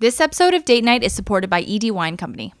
This 0.00 0.20
episode 0.20 0.54
of 0.54 0.64
Date 0.64 0.84
Night 0.84 1.02
is 1.02 1.12
supported 1.12 1.50
by 1.50 1.62
ED 1.62 1.90
Wine 1.90 2.16
Company. 2.16 2.54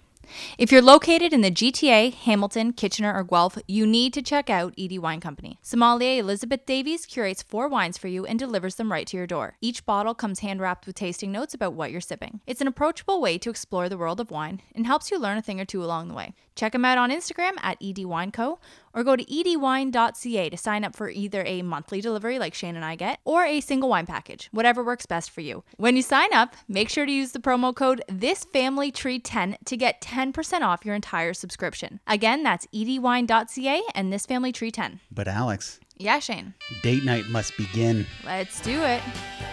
If 0.58 0.72
you're 0.72 0.82
located 0.82 1.32
in 1.32 1.40
the 1.40 1.52
GTA, 1.52 2.12
Hamilton, 2.12 2.72
Kitchener, 2.72 3.14
or 3.14 3.22
Guelph, 3.22 3.56
you 3.68 3.86
need 3.86 4.12
to 4.14 4.22
check 4.22 4.50
out 4.50 4.74
ED 4.76 4.98
Wine 4.98 5.20
Company. 5.20 5.56
Sommelier 5.62 6.18
Elizabeth 6.18 6.66
Davies 6.66 7.06
curates 7.06 7.40
four 7.44 7.68
wines 7.68 7.96
for 7.96 8.08
you 8.08 8.26
and 8.26 8.40
delivers 8.40 8.74
them 8.74 8.90
right 8.90 9.06
to 9.06 9.16
your 9.16 9.28
door. 9.28 9.56
Each 9.60 9.86
bottle 9.86 10.14
comes 10.14 10.40
hand 10.40 10.60
wrapped 10.60 10.84
with 10.84 10.96
tasting 10.96 11.30
notes 11.30 11.54
about 11.54 11.74
what 11.74 11.92
you're 11.92 12.00
sipping. 12.00 12.40
It's 12.44 12.60
an 12.60 12.66
approachable 12.66 13.20
way 13.20 13.38
to 13.38 13.50
explore 13.50 13.88
the 13.88 13.98
world 13.98 14.18
of 14.18 14.32
wine 14.32 14.60
and 14.74 14.84
helps 14.84 15.12
you 15.12 15.16
learn 15.16 15.38
a 15.38 15.42
thing 15.42 15.60
or 15.60 15.64
two 15.64 15.84
along 15.84 16.08
the 16.08 16.14
way. 16.14 16.34
Check 16.56 16.72
them 16.72 16.84
out 16.84 16.98
on 16.98 17.12
Instagram 17.12 17.52
at 17.62 17.80
edwineco 17.80 18.58
or 18.98 19.04
go 19.04 19.14
to 19.14 19.22
edwine.ca 19.40 20.50
to 20.50 20.56
sign 20.56 20.82
up 20.82 20.96
for 20.96 21.08
either 21.08 21.44
a 21.46 21.62
monthly 21.62 22.00
delivery 22.00 22.36
like 22.40 22.52
Shane 22.52 22.74
and 22.74 22.84
I 22.84 22.96
get 22.96 23.20
or 23.24 23.44
a 23.44 23.60
single 23.60 23.88
wine 23.88 24.06
package, 24.06 24.48
whatever 24.50 24.82
works 24.82 25.06
best 25.06 25.30
for 25.30 25.40
you. 25.40 25.62
When 25.76 25.94
you 25.94 26.02
sign 26.02 26.32
up, 26.34 26.56
make 26.66 26.88
sure 26.88 27.06
to 27.06 27.12
use 27.12 27.30
the 27.30 27.38
promo 27.38 27.72
code 27.74 28.02
ThisFamilyTree10 28.10 29.56
to 29.66 29.76
get 29.76 30.00
10% 30.00 30.62
off 30.62 30.84
your 30.84 30.96
entire 30.96 31.32
subscription. 31.32 32.00
Again, 32.08 32.42
that's 32.42 32.66
edwine.ca 32.74 33.82
and 33.94 34.12
ThisFamilyTree10. 34.12 34.98
But 35.12 35.28
Alex, 35.28 35.78
Yeah, 35.96 36.18
Shane. 36.18 36.54
date 36.82 37.04
night 37.04 37.28
must 37.28 37.56
begin. 37.56 38.04
Let's 38.24 38.60
do 38.60 38.82
it. 38.82 39.00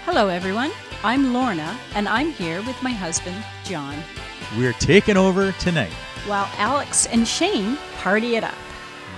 Hello, 0.05 0.27
everyone. 0.27 0.71
I'm 1.03 1.33
Lorna, 1.33 1.77
and 1.93 2.07
I'm 2.07 2.31
here 2.31 2.63
with 2.63 2.81
my 2.81 2.91
husband, 2.91 3.35
John, 3.63 3.95
We're 4.57 4.73
taking 4.73 5.17
over 5.17 5.51
tonight. 5.53 5.93
while 6.25 6.49
Alex 6.57 7.05
and 7.07 7.27
Shane 7.27 7.77
party 7.97 8.35
it 8.35 8.43
up. 8.43 8.55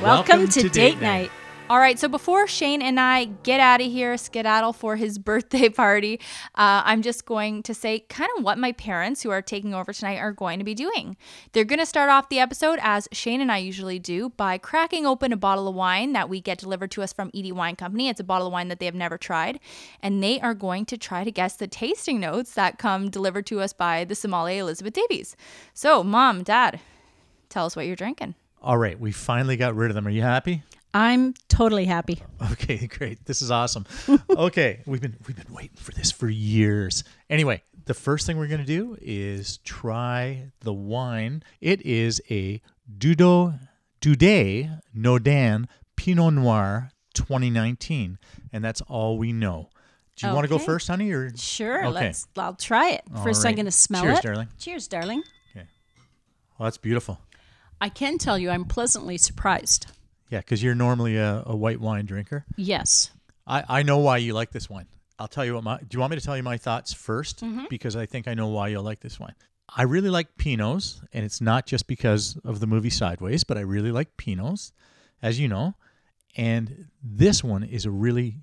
Welcome 0.01 0.41
Welcome, 0.41 0.49
to, 0.49 0.61
to 0.61 0.69
Date 0.69 0.73
Date 0.73 1.01
Night. 1.01 1.21
Night. 1.21 1.31
All 1.71 1.79
right, 1.79 1.97
so 1.97 2.07
before 2.07 2.45
Shane 2.45 2.83
and 2.83 2.99
I 2.99 3.25
get 3.41 3.59
out 3.59 3.81
of 3.81 3.91
here, 3.91 4.15
skedaddle 4.15 4.73
for 4.73 4.95
his 4.95 5.17
birthday 5.29 5.69
party, 5.69 6.19
uh, 6.53 6.83
I'm 6.85 7.01
just 7.01 7.25
going 7.25 7.63
to 7.63 7.73
say 7.73 8.01
kind 8.01 8.29
of 8.37 8.43
what 8.43 8.59
my 8.59 8.73
parents 8.73 9.23
who 9.23 9.31
are 9.31 9.41
taking 9.41 9.73
over 9.73 9.91
tonight 9.91 10.19
are 10.19 10.31
going 10.31 10.59
to 10.59 10.63
be 10.63 10.75
doing. 10.75 11.17
They're 11.51 11.65
going 11.65 11.79
to 11.79 11.85
start 11.85 12.11
off 12.11 12.29
the 12.29 12.37
episode 12.37 12.77
as 12.83 13.09
Shane 13.11 13.41
and 13.41 13.51
I 13.51 13.57
usually 13.57 13.97
do 13.97 14.29
by 14.29 14.59
cracking 14.59 15.07
open 15.07 15.33
a 15.33 15.37
bottle 15.37 15.67
of 15.67 15.73
wine 15.73 16.13
that 16.13 16.29
we 16.29 16.41
get 16.41 16.59
delivered 16.59 16.91
to 16.91 17.01
us 17.01 17.11
from 17.11 17.31
ED 17.35 17.53
Wine 17.53 17.75
Company. 17.75 18.07
It's 18.07 18.19
a 18.19 18.23
bottle 18.23 18.47
of 18.47 18.53
wine 18.53 18.67
that 18.67 18.79
they 18.79 18.85
have 18.85 18.93
never 18.93 19.17
tried, 19.17 19.59
and 20.03 20.21
they 20.21 20.39
are 20.41 20.53
going 20.53 20.85
to 20.85 20.97
try 20.97 21.23
to 21.23 21.31
guess 21.31 21.55
the 21.55 21.67
tasting 21.67 22.19
notes 22.19 22.53
that 22.53 22.77
come 22.77 23.09
delivered 23.09 23.47
to 23.47 23.61
us 23.61 23.73
by 23.73 24.05
the 24.05 24.13
sommelier 24.13 24.61
Elizabeth 24.61 24.93
Davies. 24.93 25.35
So, 25.73 26.03
mom, 26.03 26.43
dad, 26.43 26.79
tell 27.49 27.65
us 27.65 27.75
what 27.75 27.87
you're 27.87 27.95
drinking. 27.95 28.35
All 28.67 28.77
right, 28.77 28.99
we 28.99 29.13
finally 29.13 29.55
got 29.55 29.77
rid 29.77 29.91
of 29.91 29.95
them. 29.95 30.05
Are 30.07 30.09
you 30.09 30.21
happy? 30.21 30.61
I'm 30.93 31.33
totally 31.47 31.85
happy. 31.85 32.21
Okay, 32.51 32.85
great. 32.99 33.23
This 33.25 33.41
is 33.41 33.49
awesome. 33.49 33.85
okay, 34.29 34.81
we've 34.85 34.99
been 34.99 35.15
we've 35.25 35.37
been 35.37 35.53
waiting 35.53 35.77
for 35.77 35.93
this 35.93 36.11
for 36.11 36.27
years. 36.27 37.05
Anyway, 37.29 37.63
the 37.85 37.93
first 37.93 38.27
thing 38.27 38.35
we're 38.35 38.47
going 38.49 38.59
to 38.59 38.65
do 38.65 38.97
is 39.01 39.59
try 39.59 40.51
the 40.59 40.73
wine. 40.73 41.43
It 41.61 41.81
is 41.85 42.21
a 42.29 42.61
Dudo 42.97 43.57
Doudet 44.01 44.81
Naudin 44.93 45.67
Pinot 45.95 46.33
Noir 46.33 46.91
2019, 47.13 48.19
and 48.51 48.65
that's 48.65 48.81
all 48.81 49.17
we 49.17 49.31
know. 49.31 49.69
Do 50.17 50.27
you 50.27 50.33
want 50.33 50.43
to 50.43 50.49
go 50.49 50.59
first, 50.59 50.89
honey, 50.89 51.13
or 51.13 51.31
Sure, 51.37 51.85
Okay. 51.85 52.07
let's. 52.07 52.27
I'll 52.35 52.55
try 52.55 52.89
it. 52.89 53.03
All 53.15 53.23
First, 53.23 53.45
I'm 53.45 53.55
going 53.55 53.63
to 53.63 53.71
smell 53.71 54.03
Cheers, 54.03 54.17
it. 54.17 54.21
Cheers, 54.23 54.33
darling. 54.33 54.47
Cheers, 54.59 54.87
darling. 54.89 55.23
Okay. 55.55 55.67
Well, 56.59 56.65
that's 56.65 56.77
beautiful. 56.77 57.19
I 57.79 57.89
can 57.89 58.17
tell 58.17 58.37
you, 58.37 58.49
I'm 58.49 58.65
pleasantly 58.65 59.17
surprised. 59.17 59.87
Yeah, 60.29 60.39
because 60.39 60.61
you're 60.61 60.75
normally 60.75 61.17
a, 61.17 61.43
a 61.45 61.55
white 61.55 61.79
wine 61.79 62.05
drinker. 62.05 62.45
Yes. 62.55 63.11
I, 63.45 63.63
I 63.67 63.83
know 63.83 63.99
why 63.99 64.17
you 64.17 64.33
like 64.33 64.51
this 64.51 64.69
wine. 64.69 64.87
I'll 65.19 65.27
tell 65.27 65.45
you 65.45 65.55
what 65.55 65.63
my. 65.63 65.77
Do 65.77 65.87
you 65.91 65.99
want 65.99 66.11
me 66.11 66.17
to 66.17 66.23
tell 66.23 66.37
you 66.37 66.43
my 66.43 66.57
thoughts 66.57 66.93
1st 66.93 67.43
mm-hmm. 67.43 67.65
Because 67.69 67.95
I 67.95 68.05
think 68.05 68.27
I 68.27 68.33
know 68.33 68.47
why 68.47 68.67
you'll 68.67 68.83
like 68.83 68.99
this 68.99 69.19
wine. 69.19 69.35
I 69.75 69.83
really 69.83 70.09
like 70.09 70.37
Pinots, 70.37 71.01
and 71.11 71.25
it's 71.25 71.41
not 71.41 71.65
just 71.65 71.87
because 71.87 72.37
of 72.45 72.59
the 72.59 72.67
movie 72.67 72.89
Sideways, 72.89 73.43
but 73.43 73.57
I 73.57 73.61
really 73.61 73.91
like 73.91 74.15
Pinots, 74.17 74.71
as 75.21 75.39
you 75.39 75.47
know. 75.47 75.75
And 76.37 76.87
this 77.03 77.43
one 77.43 77.63
is 77.63 77.85
a 77.85 77.91
really, 77.91 78.37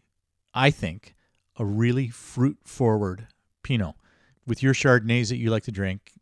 I 0.53 0.71
think, 0.71 1.15
a 1.57 1.65
really 1.65 2.09
fruit 2.09 2.59
forward 2.65 3.29
Pinot. 3.63 3.95
With 4.47 4.63
your 4.63 4.75
Chardonnays 4.75 5.31
that 5.31 5.37
you 5.37 5.51
like 5.51 5.63
to 5.63 5.73
drink, 5.73 6.13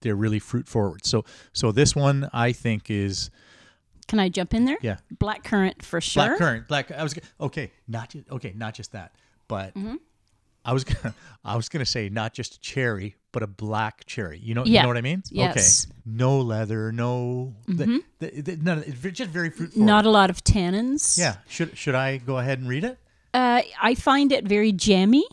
they're 0.00 0.16
really 0.16 0.38
fruit 0.38 0.68
forward. 0.68 1.04
So, 1.04 1.24
so 1.52 1.72
this 1.72 1.94
one 1.96 2.28
I 2.32 2.52
think 2.52 2.90
is 2.90 3.30
Can 4.08 4.18
I 4.20 4.28
jump 4.28 4.54
in 4.54 4.64
there? 4.64 4.78
yeah 4.82 4.96
Black 5.18 5.44
currant 5.44 5.82
for 5.84 6.00
sure. 6.00 6.26
Black 6.26 6.38
currant, 6.38 6.68
black. 6.68 6.90
I 6.92 7.02
was 7.02 7.14
okay. 7.40 7.72
Not 7.88 8.10
just 8.10 8.30
okay. 8.30 8.52
Not 8.56 8.74
just 8.74 8.92
that, 8.92 9.14
but 9.48 9.72
I 10.64 10.72
was 10.72 10.84
gonna. 10.90 11.14
I 11.44 11.54
was 11.56 11.68
gonna 11.68 11.84
say 11.86 12.08
not 12.08 12.34
just 12.34 12.60
cherry, 12.60 13.14
but 13.32 13.42
a 13.42 13.46
black 13.46 14.04
cherry. 14.06 14.38
You 14.38 14.54
know. 14.54 14.64
yeah. 14.64 14.80
You 14.80 14.82
know 14.82 14.88
what 14.88 14.96
I 14.96 15.02
mean? 15.02 15.22
Yes. 15.30 15.86
Okay. 15.86 15.94
No 16.04 16.40
leather. 16.40 16.90
No. 16.92 17.54
The, 17.68 18.02
the, 18.18 18.40
the, 18.42 18.56
none. 18.56 18.78
of- 18.78 19.12
just 19.12 19.30
very 19.30 19.50
fruit 19.50 19.72
forward. 19.72 19.86
Not 19.86 20.06
a 20.06 20.10
lot 20.10 20.28
of 20.30 20.42
tannins. 20.42 21.16
Yeah. 21.18 21.36
Should 21.48 21.76
Should 21.78 21.94
I 21.94 22.16
go 22.18 22.38
ahead 22.38 22.58
and 22.58 22.68
read 22.68 22.84
it? 22.84 22.98
Uh, 23.32 23.62
I 23.80 23.94
find 23.94 24.32
it 24.32 24.44
very 24.48 24.72
jammy. 24.72 25.24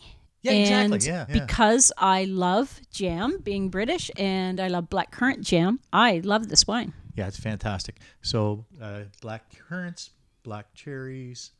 Yeah, 0.44 0.52
exactly. 0.52 0.94
And 0.94 1.04
Yeah, 1.04 1.26
yeah. 1.28 1.44
because 1.44 1.90
I 1.96 2.24
love 2.24 2.80
jam, 2.92 3.38
being 3.42 3.70
British, 3.70 4.10
and 4.16 4.60
I 4.60 4.68
love 4.68 4.88
black 4.90 5.10
currant 5.10 5.40
jam, 5.42 5.80
I 5.92 6.20
love 6.22 6.48
this 6.48 6.66
wine. 6.66 6.92
Yeah, 7.16 7.26
it's 7.28 7.38
fantastic. 7.40 7.96
So 8.22 8.66
uh, 8.80 9.04
black 9.22 9.44
currants, 9.68 10.10
black 10.42 10.74
cherries, 10.74 11.52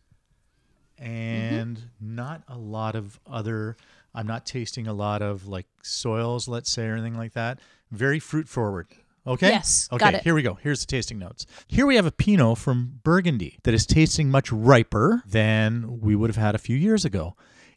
and 0.98 1.80
not 2.00 2.42
a 2.48 2.56
lot 2.58 2.94
of 2.94 3.18
other. 3.26 3.76
I'm 4.14 4.26
not 4.26 4.46
tasting 4.46 4.86
a 4.86 4.92
lot 4.92 5.22
of 5.22 5.46
like 5.46 5.66
soils, 5.82 6.46
let's 6.46 6.70
say, 6.70 6.86
or 6.86 6.92
anything 6.92 7.16
like 7.16 7.32
that. 7.32 7.58
Very 7.90 8.18
fruit 8.20 8.48
forward. 8.48 8.88
Okay. 9.26 9.48
Yes, 9.48 9.88
Okay. 9.90 10.20
Here 10.22 10.34
we 10.34 10.42
go. 10.42 10.54
Here's 10.62 10.80
the 10.80 10.86
tasting 10.86 11.18
notes. 11.18 11.46
Here 11.66 11.86
we 11.86 11.96
have 11.96 12.04
a 12.04 12.12
Pinot 12.12 12.58
from 12.58 13.00
Burgundy 13.04 13.58
that 13.62 13.72
is 13.72 13.86
tasting 13.86 14.30
much 14.30 14.52
riper 14.52 15.22
than 15.26 16.00
we 16.00 16.14
would 16.14 16.28
have 16.28 16.36
had 16.36 16.54
a 16.54 16.58
few 16.58 16.76
years 16.76 17.06
ago. 17.06 17.34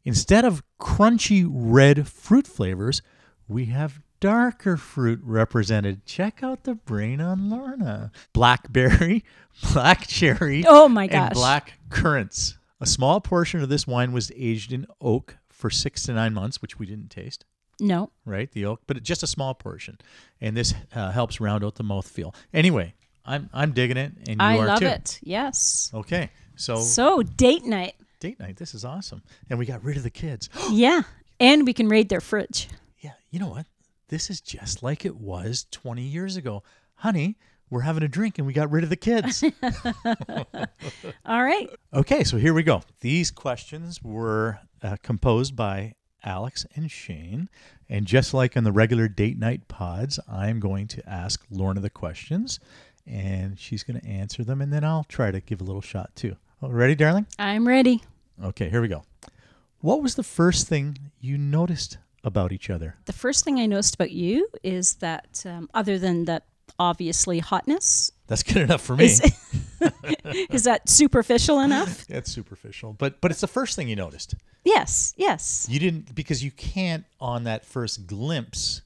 Instead 0.07 0.45
of 0.45 0.63
crunchy 0.79 1.45
red 1.51 2.07
fruit 2.07 2.47
flavors, 2.47 3.01
we 3.45 3.65
have 3.65 3.99
darker 4.21 4.77
fruit 4.77 5.19
represented. 5.21 6.05
Check 6.05 6.41
out 6.41 6.63
the 6.63 6.75
brain 6.75 7.19
on 7.19 7.49
Lorna. 7.49 8.11
Blackberry, 8.31 9.25
black 9.73 10.07
cherry, 10.07 10.63
Oh 10.65 10.87
my 10.87 11.03
and 11.03 11.11
gosh. 11.11 11.33
black 11.33 11.73
currants. 11.89 12.57
A 12.79 12.85
small 12.85 13.19
portion 13.19 13.61
of 13.61 13.67
this 13.67 13.85
wine 13.85 14.13
was 14.13 14.31
aged 14.35 14.71
in 14.71 14.85
oak 15.01 15.35
for 15.49 15.69
six 15.69 16.03
to 16.03 16.13
nine 16.13 16.33
months, 16.33 16.61
which 16.61 16.79
we 16.79 16.85
didn't 16.85 17.09
taste 17.09 17.43
No. 17.81 18.11
right? 18.23 18.49
The 18.49 18.63
oak, 18.65 18.83
but 18.87 19.03
just 19.03 19.23
a 19.23 19.27
small 19.27 19.55
portion, 19.55 19.97
and 20.39 20.55
this 20.55 20.73
uh, 20.95 21.11
helps 21.11 21.41
round 21.41 21.65
out 21.65 21.75
the 21.75 21.83
mouthfeel. 21.83 22.33
Anyway, 22.53 22.93
I'm 23.25 23.49
I'm 23.53 23.73
digging 23.73 23.97
it, 23.97 24.13
and 24.29 24.39
you 24.39 24.47
I 24.47 24.57
are 24.57 24.67
love 24.67 24.83
it. 24.83 25.19
Yes. 25.21 25.91
Okay, 25.93 26.29
so, 26.55 26.77
So, 26.79 27.23
date 27.23 27.65
night. 27.65 27.95
Date 28.19 28.39
night. 28.39 28.57
This 28.57 28.73
is 28.73 28.83
awesome, 28.85 29.23
and 29.49 29.57
we 29.59 29.65
got 29.65 29.83
rid 29.83 29.97
of 29.97 30.03
the 30.03 30.09
kids. 30.09 30.49
Yeah. 30.71 31.03
And 31.39 31.67
we 31.67 31.73
can 31.73 31.87
raid 31.87 32.09
their 32.09 32.19
fridge. 32.19 32.67
yeah, 32.99 33.11
you 33.29 33.39
know 33.39 33.49
what? 33.49 33.67
This 34.09 34.31
is 34.31 34.41
just 34.41 34.81
like 34.81 35.05
it 35.05 35.17
was 35.17 35.67
20 35.69 36.01
years 36.01 36.35
ago, 36.35 36.63
honey. 36.95 37.37
We're 37.69 37.81
having 37.81 38.01
a 38.01 38.07
drink, 38.07 38.39
and 38.39 38.47
we 38.47 38.53
got 38.53 38.71
rid 38.71 38.83
of 38.83 38.89
the 38.89 38.95
kids. 38.95 39.43
All 41.25 41.43
right. 41.43 41.69
Okay, 41.93 42.23
so 42.23 42.37
here 42.37 42.53
we 42.55 42.63
go. 42.63 42.81
These 43.01 43.29
questions 43.29 44.01
were 44.01 44.59
uh, 44.81 44.95
composed 45.03 45.55
by 45.55 45.93
Alex 46.23 46.65
and 46.75 46.89
Shane. 46.89 47.49
And 47.89 48.05
just 48.05 48.33
like 48.33 48.57
on 48.57 48.63
the 48.63 48.71
regular 48.71 49.07
date 49.07 49.37
night 49.37 49.67
pods, 49.67 50.19
I'm 50.27 50.59
going 50.59 50.87
to 50.87 51.07
ask 51.09 51.43
Lorna 51.49 51.81
the 51.81 51.89
questions 51.89 52.59
and 53.05 53.57
she's 53.57 53.83
going 53.83 53.99
to 53.99 54.05
answer 54.07 54.43
them. 54.43 54.61
And 54.61 54.71
then 54.73 54.83
I'll 54.83 55.05
try 55.05 55.31
to 55.31 55.39
give 55.39 55.61
a 55.61 55.63
little 55.63 55.81
shot 55.81 56.15
too. 56.15 56.35
Ready, 56.61 56.95
darling? 56.95 57.27
I'm 57.37 57.67
ready. 57.67 58.03
Okay, 58.43 58.69
here 58.69 58.81
we 58.81 58.87
go. 58.87 59.03
What 59.81 60.01
was 60.01 60.15
the 60.15 60.23
first 60.23 60.67
thing 60.67 60.97
you 61.21 61.37
noticed 61.37 61.97
about 62.23 62.51
each 62.51 62.69
other? 62.69 62.95
The 63.05 63.13
first 63.13 63.45
thing 63.45 63.59
I 63.59 63.67
noticed 63.67 63.95
about 63.95 64.11
you 64.11 64.47
is 64.63 64.95
that, 64.95 65.43
um, 65.45 65.69
other 65.73 65.99
than 65.99 66.25
that, 66.25 66.45
obviously 66.79 67.39
hotness, 67.39 68.11
That's 68.27 68.43
good 68.43 68.57
enough 68.57 68.81
for 68.81 68.95
me. 68.97 69.05
is, 69.05 69.21
is 70.49 70.63
that 70.63 70.89
superficial 70.89 71.59
enough? 71.61 72.05
It's 72.09 72.31
superficial, 72.31 72.93
but 72.93 73.21
but 73.21 73.31
it's 73.31 73.41
the 73.41 73.47
first 73.47 73.75
thing 73.75 73.87
you 73.87 73.95
noticed. 73.95 74.35
Yes. 74.65 75.13
Yes. 75.15 75.67
You 75.69 75.79
didn't 75.79 76.13
because 76.13 76.43
you 76.43 76.51
can't 76.51 77.05
on 77.21 77.43
that 77.45 77.65
first 77.65 78.05
glimpse 78.07 78.81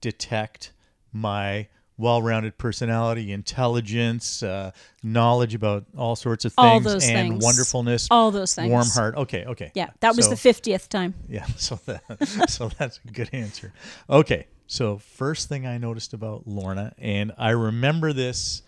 detect 0.00 0.72
my 1.12 1.68
well-rounded 2.00 2.58
personality, 2.58 3.30
intelligence, 3.32 4.42
uh, 4.42 4.70
knowledge 5.02 5.54
about 5.54 5.84
all 5.96 6.16
sorts 6.16 6.44
of 6.44 6.52
things, 6.54 6.66
All 6.66 6.80
those 6.80 7.04
and 7.08 7.30
things. 7.30 7.44
wonderfulness, 7.44 8.08
All 8.10 8.30
those 8.30 8.54
things. 8.54 8.70
warm 8.70 8.86
heart. 8.88 9.16
Okay, 9.16 9.44
okay. 9.44 9.70
Yeah. 9.74 9.90
That 10.00 10.16
was 10.16 10.24
So- 10.24 10.30
the 10.30 10.36
50th 10.36 10.88
time. 10.88 11.14
yeah. 11.28 11.46
So 11.56 11.78
that 11.86 12.48
so 12.50 12.68
that's 12.78 12.98
a 13.06 13.12
good 13.12 13.28
answer. 13.32 13.72
Okay, 14.08 14.46
so 14.66 14.98
first 14.98 15.48
thing 15.48 15.66
I 15.66 15.78
noticed 15.78 16.12
about 16.14 16.46
Lorna, 16.46 16.92
and 16.98 17.32
I 17.38 17.50
remember 17.50 18.12
this 18.12 18.62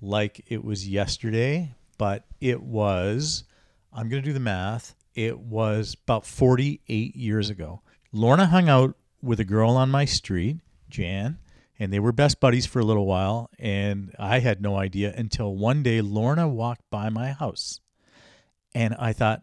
like 0.00 0.44
it 0.48 0.64
was 0.64 0.88
yesterday, 0.88 1.74
but 1.98 2.24
it 2.40 2.62
was. 2.62 3.44
I'm 3.92 4.08
gonna 4.08 4.22
do 4.22 4.32
the 4.32 4.40
math. 4.40 4.94
It 5.14 5.38
was 5.38 5.96
about 6.04 6.24
48 6.24 7.16
years 7.16 7.50
ago. 7.50 7.80
Lorna 8.12 8.46
hung 8.46 8.68
out 8.68 8.94
with 9.20 9.40
a 9.40 9.44
girl 9.44 9.70
on 9.70 9.90
my 9.90 10.04
street, 10.04 10.58
Jan, 10.88 11.38
and 11.78 11.92
they 11.92 11.98
were 11.98 12.12
best 12.12 12.40
buddies 12.40 12.66
for 12.66 12.80
a 12.80 12.84
little 12.84 13.06
while. 13.06 13.50
And 13.58 14.14
I 14.18 14.40
had 14.40 14.60
no 14.60 14.76
idea 14.76 15.14
until 15.16 15.54
one 15.54 15.82
day 15.82 16.00
Lorna 16.00 16.48
walked 16.48 16.88
by 16.90 17.08
my 17.08 17.32
house. 17.32 17.80
And 18.74 18.94
I 18.98 19.12
thought, 19.12 19.42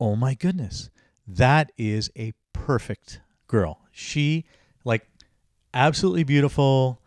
oh 0.00 0.16
my 0.16 0.34
goodness, 0.34 0.90
that 1.26 1.72
is 1.76 2.10
a 2.16 2.32
perfect 2.52 3.20
girl. 3.46 3.80
She, 3.92 4.44
like, 4.84 5.06
absolutely 5.72 6.24
beautiful 6.24 7.00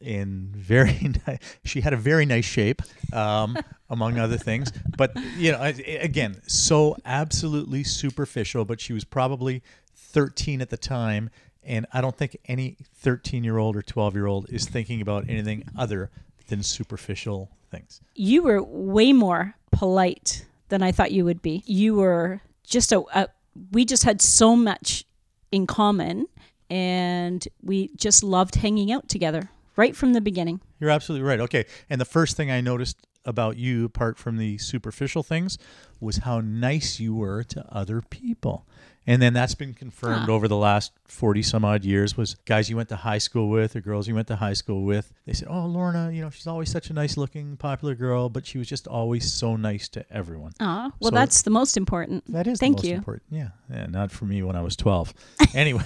and 0.00 0.54
very 0.56 0.98
nice. 1.26 1.38
She 1.64 1.80
had 1.80 1.92
a 1.92 1.96
very 1.96 2.26
nice 2.26 2.44
shape, 2.44 2.82
um, 3.12 3.56
among 3.90 4.18
other 4.18 4.38
things. 4.38 4.72
But, 4.96 5.16
you 5.36 5.52
know, 5.52 5.60
again, 5.62 6.40
so 6.46 6.96
absolutely 7.04 7.84
superficial, 7.84 8.64
but 8.64 8.80
she 8.80 8.92
was 8.92 9.04
probably 9.04 9.62
13 9.94 10.60
at 10.60 10.70
the 10.70 10.76
time. 10.76 11.30
And 11.64 11.86
I 11.92 12.00
don't 12.00 12.16
think 12.16 12.36
any 12.46 12.76
13 12.96 13.44
year 13.44 13.58
old 13.58 13.76
or 13.76 13.82
12 13.82 14.14
year 14.14 14.26
old 14.26 14.48
is 14.50 14.66
thinking 14.66 15.00
about 15.00 15.28
anything 15.28 15.64
other 15.76 16.10
than 16.48 16.62
superficial 16.62 17.50
things. 17.70 18.00
You 18.14 18.42
were 18.42 18.62
way 18.62 19.12
more 19.12 19.54
polite 19.70 20.46
than 20.68 20.82
I 20.82 20.92
thought 20.92 21.12
you 21.12 21.24
would 21.24 21.42
be. 21.42 21.62
You 21.66 21.94
were 21.96 22.40
just 22.64 22.92
a, 22.92 23.02
a 23.14 23.28
we 23.70 23.84
just 23.84 24.04
had 24.04 24.20
so 24.22 24.56
much 24.56 25.04
in 25.50 25.66
common 25.66 26.26
and 26.70 27.46
we 27.62 27.90
just 27.96 28.24
loved 28.24 28.56
hanging 28.56 28.90
out 28.90 29.08
together 29.08 29.50
right 29.76 29.94
from 29.94 30.14
the 30.14 30.20
beginning. 30.20 30.60
You're 30.80 30.90
absolutely 30.90 31.26
right. 31.26 31.40
Okay. 31.40 31.66
And 31.90 32.00
the 32.00 32.06
first 32.06 32.36
thing 32.36 32.50
I 32.50 32.60
noticed 32.60 32.96
about 33.24 33.56
you, 33.56 33.84
apart 33.84 34.18
from 34.18 34.36
the 34.36 34.58
superficial 34.58 35.22
things, 35.22 35.58
was 36.00 36.18
how 36.18 36.40
nice 36.40 36.98
you 37.00 37.14
were 37.14 37.42
to 37.44 37.64
other 37.74 38.00
people. 38.02 38.66
And 39.04 39.20
then 39.20 39.32
that's 39.32 39.56
been 39.56 39.74
confirmed 39.74 40.28
over 40.28 40.46
the 40.46 40.56
last 40.56 40.92
40 41.08 41.42
some 41.42 41.64
odd 41.64 41.84
years 41.84 42.16
was 42.16 42.36
guys 42.44 42.70
you 42.70 42.76
went 42.76 42.88
to 42.90 42.96
high 42.96 43.18
school 43.18 43.48
with 43.50 43.74
or 43.74 43.80
girls 43.80 44.06
you 44.06 44.14
went 44.14 44.28
to 44.28 44.36
high 44.36 44.52
school 44.52 44.84
with. 44.84 45.12
They 45.26 45.32
said, 45.32 45.48
Oh, 45.50 45.66
Lorna, 45.66 46.12
you 46.12 46.20
know, 46.22 46.30
she's 46.30 46.46
always 46.46 46.70
such 46.70 46.88
a 46.88 46.92
nice 46.92 47.16
looking, 47.16 47.56
popular 47.56 47.96
girl, 47.96 48.28
but 48.28 48.46
she 48.46 48.58
was 48.58 48.68
just 48.68 48.86
always 48.86 49.32
so 49.32 49.56
nice 49.56 49.88
to 49.90 50.04
everyone. 50.12 50.52
Ah, 50.60 50.92
well 51.00 51.10
So- 51.10 51.16
that's 51.16 51.42
the 51.42 51.50
most 51.50 51.76
important. 51.76 52.32
That 52.32 52.46
is 52.46 52.60
Thank 52.60 52.76
the 52.76 52.82
most 52.82 52.90
you. 52.90 52.94
important. 52.96 53.24
Yeah. 53.30 53.48
yeah. 53.68 53.86
Not 53.86 54.12
for 54.12 54.24
me 54.24 54.40
when 54.44 54.54
I 54.54 54.62
was 54.62 54.76
12. 54.76 55.12
anyway. 55.54 55.82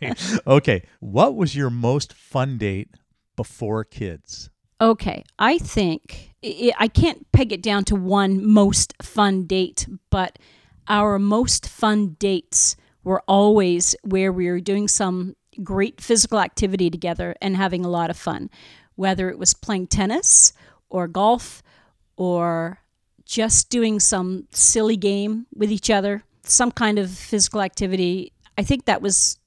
okay. 0.48 0.82
What 0.98 1.36
was 1.36 1.54
your 1.54 1.70
most 1.70 2.12
fun 2.14 2.58
date 2.58 2.88
before 3.36 3.84
kids? 3.84 4.50
Okay, 4.80 5.24
I 5.38 5.58
think 5.58 6.32
i 6.78 6.86
can't 6.86 7.30
peg 7.32 7.52
it 7.52 7.62
down 7.62 7.84
to 7.84 7.96
one 7.96 8.44
most 8.44 8.94
fun 9.02 9.46
date, 9.46 9.88
but 10.10 10.38
our 10.88 11.18
most 11.18 11.68
fun 11.68 12.16
dates 12.18 12.76
were 13.02 13.22
always 13.26 13.96
where 14.02 14.32
we 14.32 14.48
were 14.48 14.60
doing 14.60 14.86
some 14.86 15.34
great 15.62 16.00
physical 16.00 16.38
activity 16.38 16.90
together 16.90 17.34
and 17.40 17.56
having 17.56 17.84
a 17.84 17.88
lot 17.88 18.10
of 18.10 18.16
fun, 18.16 18.50
whether 18.94 19.30
it 19.30 19.38
was 19.38 19.54
playing 19.54 19.86
tennis 19.86 20.52
or 20.88 21.08
golf 21.08 21.62
or 22.16 22.78
just 23.24 23.70
doing 23.70 23.98
some 23.98 24.46
silly 24.52 24.96
game 24.96 25.46
with 25.54 25.72
each 25.72 25.90
other, 25.90 26.22
some 26.44 26.70
kind 26.70 26.98
of 26.98 27.10
physical 27.10 27.60
activity. 27.60 28.32
I 28.56 28.62
think 28.62 28.84
that 28.84 29.02
was 29.02 29.38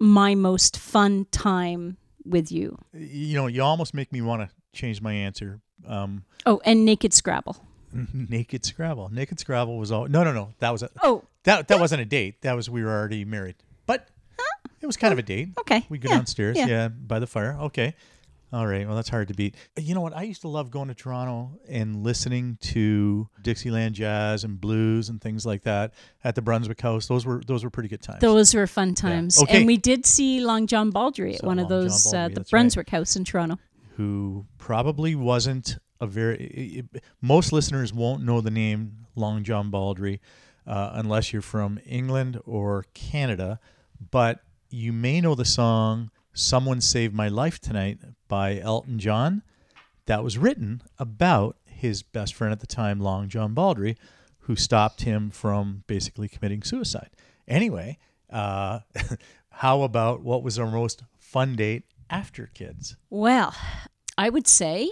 my 0.00 0.34
most 0.34 0.76
fun 0.76 1.26
time 1.30 1.98
with 2.24 2.50
you. 2.50 2.78
you 2.92 3.36
know, 3.36 3.46
you 3.46 3.62
almost 3.62 3.94
make 3.94 4.12
me 4.12 4.20
want 4.20 4.42
to 4.42 4.57
change 4.72 5.00
my 5.00 5.12
answer. 5.12 5.60
Um, 5.86 6.24
Oh, 6.46 6.60
and 6.64 6.84
Naked 6.84 7.12
Scrabble. 7.12 7.56
naked 7.92 8.64
Scrabble. 8.64 9.08
Naked 9.10 9.40
Scrabble 9.40 9.78
was 9.78 9.90
all. 9.90 10.06
No, 10.06 10.24
no, 10.24 10.32
no. 10.32 10.50
That 10.60 10.70
was 10.70 10.82
a, 10.82 10.90
Oh, 11.02 11.24
that 11.44 11.68
that 11.68 11.80
wasn't 11.80 12.02
a 12.02 12.04
date. 12.04 12.42
That 12.42 12.54
was 12.54 12.68
we 12.68 12.82
were 12.82 12.90
already 12.90 13.24
married. 13.24 13.56
But 13.86 14.08
it 14.80 14.86
was 14.86 14.96
kind 14.96 15.12
of 15.12 15.18
a 15.18 15.22
date. 15.22 15.50
okay. 15.58 15.84
We 15.88 15.98
go 15.98 16.10
yeah, 16.10 16.16
downstairs, 16.16 16.56
yeah. 16.56 16.66
yeah. 16.66 16.88
by 16.88 17.18
the 17.18 17.26
fire. 17.26 17.56
Okay. 17.62 17.94
All 18.50 18.66
right. 18.66 18.86
Well, 18.86 18.96
that's 18.96 19.10
hard 19.10 19.28
to 19.28 19.34
beat. 19.34 19.54
You 19.76 19.94
know 19.94 20.00
what? 20.00 20.16
I 20.16 20.22
used 20.22 20.40
to 20.40 20.48
love 20.48 20.70
going 20.70 20.88
to 20.88 20.94
Toronto 20.94 21.50
and 21.68 22.02
listening 22.02 22.56
to 22.62 23.28
Dixieland 23.42 23.94
jazz 23.94 24.42
and 24.42 24.58
blues 24.58 25.10
and 25.10 25.20
things 25.20 25.44
like 25.44 25.64
that 25.64 25.92
at 26.24 26.34
the 26.34 26.40
Brunswick 26.40 26.80
House. 26.80 27.06
Those 27.08 27.26
were 27.26 27.42
those 27.46 27.62
were 27.62 27.68
pretty 27.68 27.90
good 27.90 28.00
times. 28.00 28.20
Those 28.20 28.54
were 28.54 28.66
fun 28.66 28.94
times. 28.94 29.42
Okay. 29.42 29.58
And 29.58 29.66
we 29.66 29.76
did 29.76 30.06
see 30.06 30.40
Long 30.40 30.66
John 30.66 30.88
Baldry 30.90 31.34
at 31.34 31.40
Saw 31.40 31.46
one 31.46 31.58
of 31.58 31.64
Long 31.68 31.80
John 31.80 31.88
those, 31.88 32.06
uh, 32.06 32.10
the 32.28 32.34
that's 32.36 32.38
right. 32.38 32.50
Brunswick 32.50 32.88
House 32.88 33.16
in 33.16 33.24
Toronto. 33.24 33.58
Who 33.98 34.46
probably 34.58 35.16
wasn't 35.16 35.76
a 36.00 36.06
very 36.06 36.84
most 37.20 37.52
listeners 37.52 37.92
won't 37.92 38.22
know 38.22 38.40
the 38.40 38.50
name 38.50 39.06
Long 39.16 39.42
John 39.42 39.70
Baldry 39.70 40.20
uh, 40.68 40.92
unless 40.94 41.32
you're 41.32 41.42
from 41.42 41.80
England 41.84 42.40
or 42.46 42.86
Canada, 42.94 43.58
but 44.12 44.38
you 44.70 44.92
may 44.92 45.20
know 45.20 45.34
the 45.34 45.44
song 45.44 46.12
"Someone 46.32 46.80
Saved 46.80 47.12
My 47.12 47.26
Life 47.26 47.58
Tonight" 47.58 47.98
by 48.28 48.60
Elton 48.60 49.00
John. 49.00 49.42
That 50.06 50.22
was 50.22 50.38
written 50.38 50.80
about 51.00 51.56
his 51.66 52.04
best 52.04 52.34
friend 52.34 52.52
at 52.52 52.60
the 52.60 52.68
time, 52.68 53.00
Long 53.00 53.28
John 53.28 53.52
Baldry, 53.52 53.96
who 54.42 54.54
stopped 54.54 55.02
him 55.02 55.28
from 55.28 55.82
basically 55.88 56.28
committing 56.28 56.62
suicide. 56.62 57.10
Anyway, 57.48 57.98
uh, 58.30 58.78
how 59.50 59.82
about 59.82 60.22
what 60.22 60.44
was 60.44 60.56
our 60.56 60.70
most 60.70 61.02
fun 61.18 61.56
date 61.56 61.82
after 62.10 62.50
kids? 62.54 62.96
Well, 63.10 63.54
I 64.16 64.30
would 64.30 64.46
say 64.46 64.88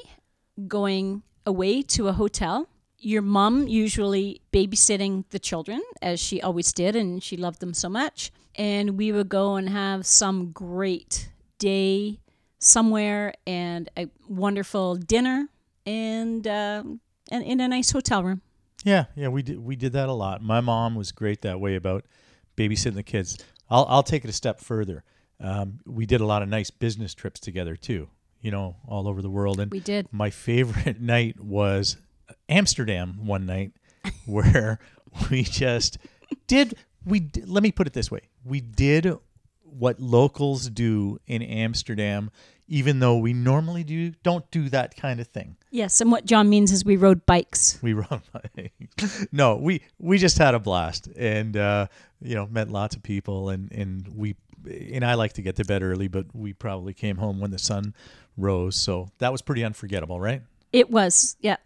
going 0.66 1.22
away 1.44 1.82
to 1.82 2.08
a 2.08 2.12
hotel. 2.12 2.68
Your 2.98 3.22
mom 3.22 3.68
usually 3.68 4.40
babysitting 4.52 5.24
the 5.30 5.38
children, 5.38 5.82
as 6.00 6.18
she 6.18 6.40
always 6.40 6.72
did, 6.72 6.96
and 6.96 7.22
she 7.22 7.36
loved 7.36 7.60
them 7.60 7.74
so 7.74 7.88
much. 7.88 8.32
And 8.54 8.96
we 8.96 9.12
would 9.12 9.28
go 9.28 9.56
and 9.56 9.68
have 9.68 10.06
some 10.06 10.50
great 10.52 11.28
day 11.58 12.20
somewhere 12.58 13.34
and 13.46 13.88
a 13.96 14.08
wonderful 14.28 14.96
dinner 14.96 15.48
and, 15.84 16.46
uh, 16.46 16.82
and 17.30 17.44
in 17.44 17.60
a 17.60 17.68
nice 17.68 17.90
hotel 17.90 18.24
room. 18.24 18.40
Yeah, 18.84 19.06
yeah, 19.16 19.28
we 19.28 19.42
did 19.42 19.58
we 19.58 19.74
did 19.74 19.92
that 19.94 20.08
a 20.08 20.12
lot. 20.12 20.42
My 20.42 20.60
mom 20.60 20.94
was 20.94 21.10
great 21.10 21.42
that 21.42 21.58
way 21.58 21.74
about 21.74 22.04
babysitting 22.56 22.94
the 22.94 23.02
kids. 23.02 23.36
I'll 23.68 23.84
I'll 23.88 24.04
take 24.04 24.24
it 24.24 24.30
a 24.30 24.32
step 24.32 24.60
further. 24.60 25.02
Um, 25.40 25.80
we 25.86 26.06
did 26.06 26.20
a 26.20 26.26
lot 26.26 26.42
of 26.42 26.48
nice 26.48 26.70
business 26.70 27.14
trips 27.14 27.40
together 27.40 27.76
too. 27.76 28.08
You 28.40 28.50
know, 28.50 28.76
all 28.86 29.08
over 29.08 29.22
the 29.22 29.30
world. 29.30 29.58
And 29.60 29.70
We 29.72 29.80
did. 29.80 30.06
my 30.12 30.30
favorite 30.30 31.00
night 31.14 31.40
was 31.40 31.96
Amsterdam 32.48 33.26
one 33.26 33.46
night, 33.46 33.72
where 34.26 34.78
we 35.30 35.42
just 35.42 35.98
did 36.46 36.74
we. 37.04 37.28
Let 37.44 37.62
me 37.62 37.72
put 37.72 37.86
it 37.86 37.92
this 37.92 38.10
way: 38.10 38.20
we 38.44 38.60
did 38.60 39.12
what 39.62 40.00
locals 40.00 40.68
do 40.70 41.18
in 41.26 41.42
Amsterdam, 41.42 42.30
even 42.68 43.00
though 43.00 43.16
we 43.18 43.32
normally 43.32 43.84
do 43.84 44.10
don't 44.22 44.48
do 44.50 44.68
that 44.70 44.96
kind 44.96 45.18
of 45.20 45.26
thing. 45.28 45.56
Yes, 45.70 46.00
and 46.00 46.10
what 46.12 46.24
John 46.24 46.48
means 46.48 46.72
is 46.72 46.84
we 46.84 46.96
rode 46.96 47.26
bikes. 47.26 47.78
We 47.82 47.92
rode 47.94 48.22
bikes. 48.32 49.26
no, 49.32 49.56
we 49.56 49.82
we 49.98 50.18
just 50.18 50.38
had 50.38 50.54
a 50.54 50.58
blast 50.60 51.08
and 51.16 51.56
uh, 51.56 51.86
you 52.22 52.34
know 52.34 52.46
met 52.46 52.70
lots 52.70 52.94
of 52.96 53.02
people 53.02 53.48
and 53.48 53.70
and 53.72 54.06
we 54.14 54.36
and 54.66 55.04
I 55.04 55.14
like 55.14 55.34
to 55.34 55.42
get 55.42 55.56
to 55.56 55.64
bed 55.64 55.82
early, 55.82 56.08
but 56.08 56.26
we 56.34 56.52
probably 56.52 56.94
came 56.94 57.16
home 57.16 57.40
when 57.40 57.50
the 57.50 57.58
sun 57.58 57.94
rose, 58.36 58.76
so 58.76 59.08
that 59.18 59.32
was 59.32 59.42
pretty 59.42 59.64
unforgettable, 59.64 60.20
right? 60.20 60.42
It 60.72 60.90
was, 60.90 61.36
yeah, 61.40 61.56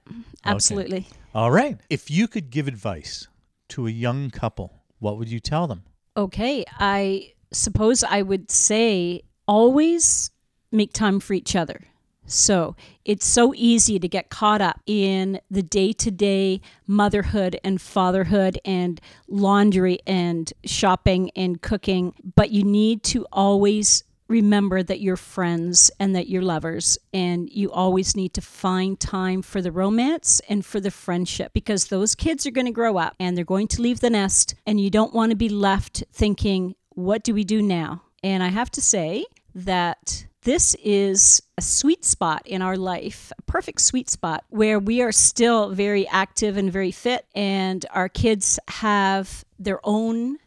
absolutely. 0.45 1.09
All 1.35 1.51
right. 1.51 1.79
If 1.89 2.11
you 2.11 2.29
could 2.29 2.51
give 2.51 2.69
advice 2.69 3.29
to 3.71 3.87
a 3.87 3.91
young 3.91 4.31
couple, 4.31 4.83
what 4.99 5.19
would 5.19 5.29
you 5.29 5.41
tell 5.41 5.67
them? 5.67 5.83
Okay, 6.17 6.65
I 6.79 7.33
suppose 7.53 8.05
I 8.05 8.23
would 8.23 8.51
say 8.51 9.23
always 9.49 10.31
make 10.71 10.93
time 10.93 11.19
for 11.19 11.35
each 11.35 11.57
other. 11.57 11.87
So 12.31 12.77
it's 13.05 13.27
so 13.27 13.53
easy 13.57 13.99
to 13.99 14.07
get 14.07 14.31
caught 14.31 14.61
up 14.61 14.81
in 14.87 15.41
the 15.51 15.63
day 15.63 15.93
to 15.95 16.11
day 16.11 16.61
motherhood 16.87 17.59
and 17.65 17.81
fatherhood 17.81 18.59
and 18.65 19.01
laundry 19.29 19.99
and 20.07 20.53
shopping 20.65 21.31
and 21.35 21.61
cooking, 21.61 22.15
but 22.37 22.51
you 22.51 22.63
need 22.63 23.03
to 23.05 23.27
always 23.33 24.05
remember 24.29 24.81
that 24.81 25.01
you're 25.01 25.17
friends 25.17 25.91
and 25.99 26.15
that 26.15 26.29
you're 26.29 26.41
lovers 26.41 26.97
and 27.13 27.51
you 27.51 27.69
always 27.73 28.15
need 28.15 28.33
to 28.35 28.41
find 28.41 29.01
time 29.01 29.43
for 29.43 29.61
the 29.61 29.73
romance 29.73 30.41
and 30.49 30.65
for 30.65 30.79
the 30.79 30.91
friendship 30.91 31.53
because 31.53 31.87
those 31.87 32.15
kids 32.15 32.47
are 32.47 32.53
going 32.53 32.67
to 32.67 32.71
grow 32.71 32.97
up 32.97 33.17
and 33.19 33.37
they're 33.37 33.45
going 33.45 33.67
to 33.67 33.83
leave 33.83 33.99
the 33.99 34.09
nest 34.09 34.55
and 34.65 34.81
you 34.81 34.89
don't 34.89 35.13
want 35.13 35.31
to 35.31 35.37
be 35.37 35.49
left 35.49 36.05
thinking 36.13 36.77
what 36.91 37.25
do 37.25 37.35
we 37.35 37.43
do 37.43 37.61
now? 37.61 38.03
And 38.23 38.43
i 38.43 38.49
have 38.49 38.71
to 38.71 38.81
say 38.81 39.25
that 39.55 40.27
this 40.43 40.75
is 40.83 41.43
a 41.59 41.63
sweet 41.63 42.05
spot 42.05 42.43
in 42.47 42.63
our 42.63 42.77
life, 42.77 43.33
a 43.39 43.43
perfect 43.43 43.81
sweet 43.81 44.09
spot 44.09 44.45
where 44.49 44.79
we 44.79 45.03
are 45.03 45.13
still 45.13 45.71
very 45.71 46.09
active 46.09 46.57
and 46.57 46.73
very 46.73 46.91
fit, 46.91 47.27
and 47.35 47.85
our 47.91 48.09
kids 48.09 48.59
have 48.69 49.45
their 49.59 49.81
own 49.85 50.39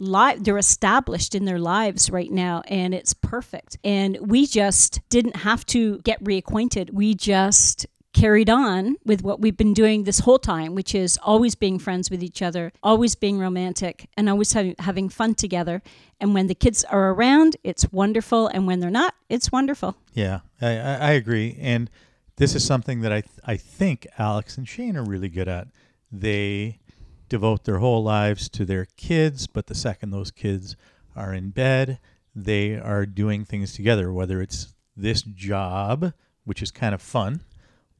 life 0.00 0.38
they're 0.40 0.58
established 0.58 1.34
in 1.34 1.44
their 1.44 1.58
lives 1.58 2.10
right 2.10 2.30
now 2.32 2.62
and 2.66 2.94
it's 2.94 3.12
perfect. 3.12 3.76
And 3.84 4.18
we 4.20 4.46
just 4.46 5.00
didn't 5.10 5.36
have 5.36 5.64
to 5.66 5.98
get 5.98 6.24
reacquainted. 6.24 6.92
We 6.92 7.14
just 7.14 7.86
carried 8.12 8.50
on 8.50 8.96
with 9.04 9.22
what 9.22 9.40
we've 9.40 9.56
been 9.56 9.74
doing 9.74 10.04
this 10.04 10.20
whole 10.20 10.38
time, 10.38 10.74
which 10.74 10.94
is 10.94 11.18
always 11.22 11.54
being 11.54 11.78
friends 11.78 12.10
with 12.10 12.22
each 12.22 12.42
other, 12.42 12.72
always 12.82 13.14
being 13.14 13.38
romantic, 13.38 14.08
and 14.16 14.28
always 14.28 14.52
having, 14.52 14.74
having 14.78 15.08
fun 15.08 15.34
together. 15.34 15.82
And 16.18 16.34
when 16.34 16.48
the 16.48 16.54
kids 16.54 16.84
are 16.84 17.10
around, 17.10 17.56
it's 17.62 17.90
wonderful. 17.92 18.48
And 18.48 18.66
when 18.66 18.80
they're 18.80 18.90
not, 18.90 19.14
it's 19.28 19.52
wonderful. 19.52 19.96
Yeah, 20.12 20.40
I, 20.60 20.76
I 20.76 21.10
agree. 21.12 21.56
And 21.60 21.88
this 22.36 22.54
is 22.54 22.64
something 22.64 23.00
that 23.02 23.12
I, 23.12 23.20
th- 23.20 23.38
I 23.44 23.56
think 23.56 24.06
Alex 24.18 24.58
and 24.58 24.68
Shane 24.68 24.96
are 24.96 25.04
really 25.04 25.28
good 25.28 25.48
at. 25.48 25.68
They 26.10 26.80
devote 27.28 27.64
their 27.64 27.78
whole 27.78 28.02
lives 28.02 28.48
to 28.48 28.64
their 28.64 28.86
kids, 28.96 29.46
but 29.46 29.66
the 29.68 29.74
second 29.74 30.10
those 30.10 30.30
kids 30.30 30.74
are 31.14 31.32
in 31.32 31.50
bed, 31.50 32.00
they 32.34 32.76
are 32.76 33.06
doing 33.06 33.44
things 33.44 33.72
together, 33.72 34.12
whether 34.12 34.40
it's 34.40 34.74
this 34.96 35.22
job, 35.22 36.12
which 36.44 36.62
is 36.62 36.70
kind 36.70 36.94
of 36.94 37.00
fun, 37.00 37.42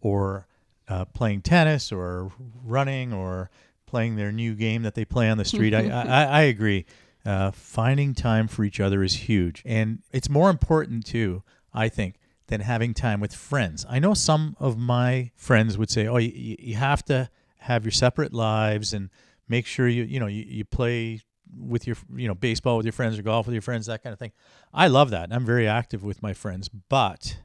or 0.00 0.46
uh, 0.88 1.04
playing 1.06 1.42
tennis, 1.42 1.92
or 1.92 2.30
running, 2.64 3.12
or 3.12 3.50
playing 3.86 4.16
their 4.16 4.32
new 4.32 4.54
game 4.54 4.82
that 4.82 4.94
they 4.94 5.04
play 5.04 5.28
on 5.28 5.38
the 5.38 5.44
street. 5.44 5.74
I, 5.74 5.88
I, 5.88 6.24
I 6.24 6.40
agree. 6.42 6.86
Uh, 7.24 7.50
finding 7.50 8.14
time 8.14 8.48
for 8.48 8.64
each 8.64 8.80
other 8.80 9.02
is 9.02 9.14
huge. 9.14 9.62
And 9.66 10.02
it's 10.12 10.30
more 10.30 10.48
important, 10.48 11.04
too, 11.04 11.42
I 11.74 11.88
think, 11.88 12.16
than 12.46 12.60
having 12.60 12.94
time 12.94 13.20
with 13.20 13.34
friends. 13.34 13.84
I 13.88 13.98
know 13.98 14.14
some 14.14 14.56
of 14.58 14.78
my 14.78 15.30
friends 15.36 15.76
would 15.76 15.90
say, 15.90 16.06
oh, 16.06 16.16
you, 16.16 16.56
you 16.58 16.76
have 16.76 17.04
to 17.06 17.28
have 17.58 17.84
your 17.84 17.92
separate 17.92 18.32
lives 18.32 18.92
and 18.92 19.10
make 19.48 19.66
sure 19.66 19.86
you, 19.86 20.04
you 20.04 20.18
know, 20.18 20.26
you, 20.26 20.44
you 20.46 20.64
play 20.64 21.20
with 21.58 21.86
your, 21.86 21.96
you 22.14 22.26
know, 22.26 22.34
baseball 22.34 22.76
with 22.76 22.86
your 22.86 22.92
friends 22.92 23.18
or 23.18 23.22
golf 23.22 23.46
with 23.46 23.54
your 23.54 23.62
friends, 23.62 23.86
that 23.86 24.02
kind 24.02 24.12
of 24.12 24.18
thing. 24.18 24.32
I 24.72 24.86
love 24.86 25.10
that. 25.10 25.28
I'm 25.30 25.44
very 25.44 25.68
active 25.68 26.02
with 26.02 26.22
my 26.22 26.32
friends, 26.32 26.68
but 26.68 27.38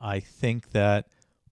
I 0.00 0.20
think 0.20 0.70
that 0.70 1.06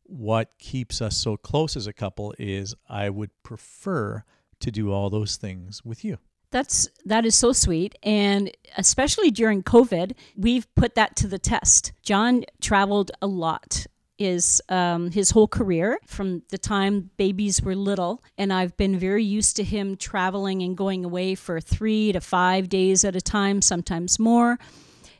what 0.08 0.50
keeps 0.58 1.00
us 1.00 1.16
so 1.16 1.36
close 1.36 1.76
as 1.76 1.86
a 1.86 1.92
couple 1.92 2.34
is 2.38 2.74
I 2.88 3.10
would 3.10 3.30
prefer 3.42 4.24
to 4.60 4.70
do 4.70 4.90
all 4.90 5.10
those 5.10 5.36
things 5.36 5.84
with 5.84 6.04
you. 6.04 6.18
That's 6.50 6.88
that 7.04 7.26
is 7.26 7.34
so 7.34 7.52
sweet, 7.52 7.94
and 8.02 8.50
especially 8.78 9.30
during 9.30 9.62
COVID, 9.62 10.12
we've 10.34 10.66
put 10.74 10.94
that 10.94 11.14
to 11.16 11.28
the 11.28 11.38
test. 11.38 11.92
John 12.02 12.44
traveled 12.60 13.10
a 13.20 13.26
lot. 13.26 13.86
Is 14.18 14.60
um, 14.68 15.12
his 15.12 15.30
whole 15.30 15.46
career 15.46 15.96
from 16.04 16.42
the 16.48 16.58
time 16.58 17.10
babies 17.18 17.62
were 17.62 17.76
little, 17.76 18.20
and 18.36 18.52
I've 18.52 18.76
been 18.76 18.98
very 18.98 19.22
used 19.22 19.54
to 19.56 19.62
him 19.62 19.96
traveling 19.96 20.60
and 20.62 20.76
going 20.76 21.04
away 21.04 21.36
for 21.36 21.60
three 21.60 22.10
to 22.10 22.20
five 22.20 22.68
days 22.68 23.04
at 23.04 23.14
a 23.14 23.20
time, 23.20 23.62
sometimes 23.62 24.18
more. 24.18 24.58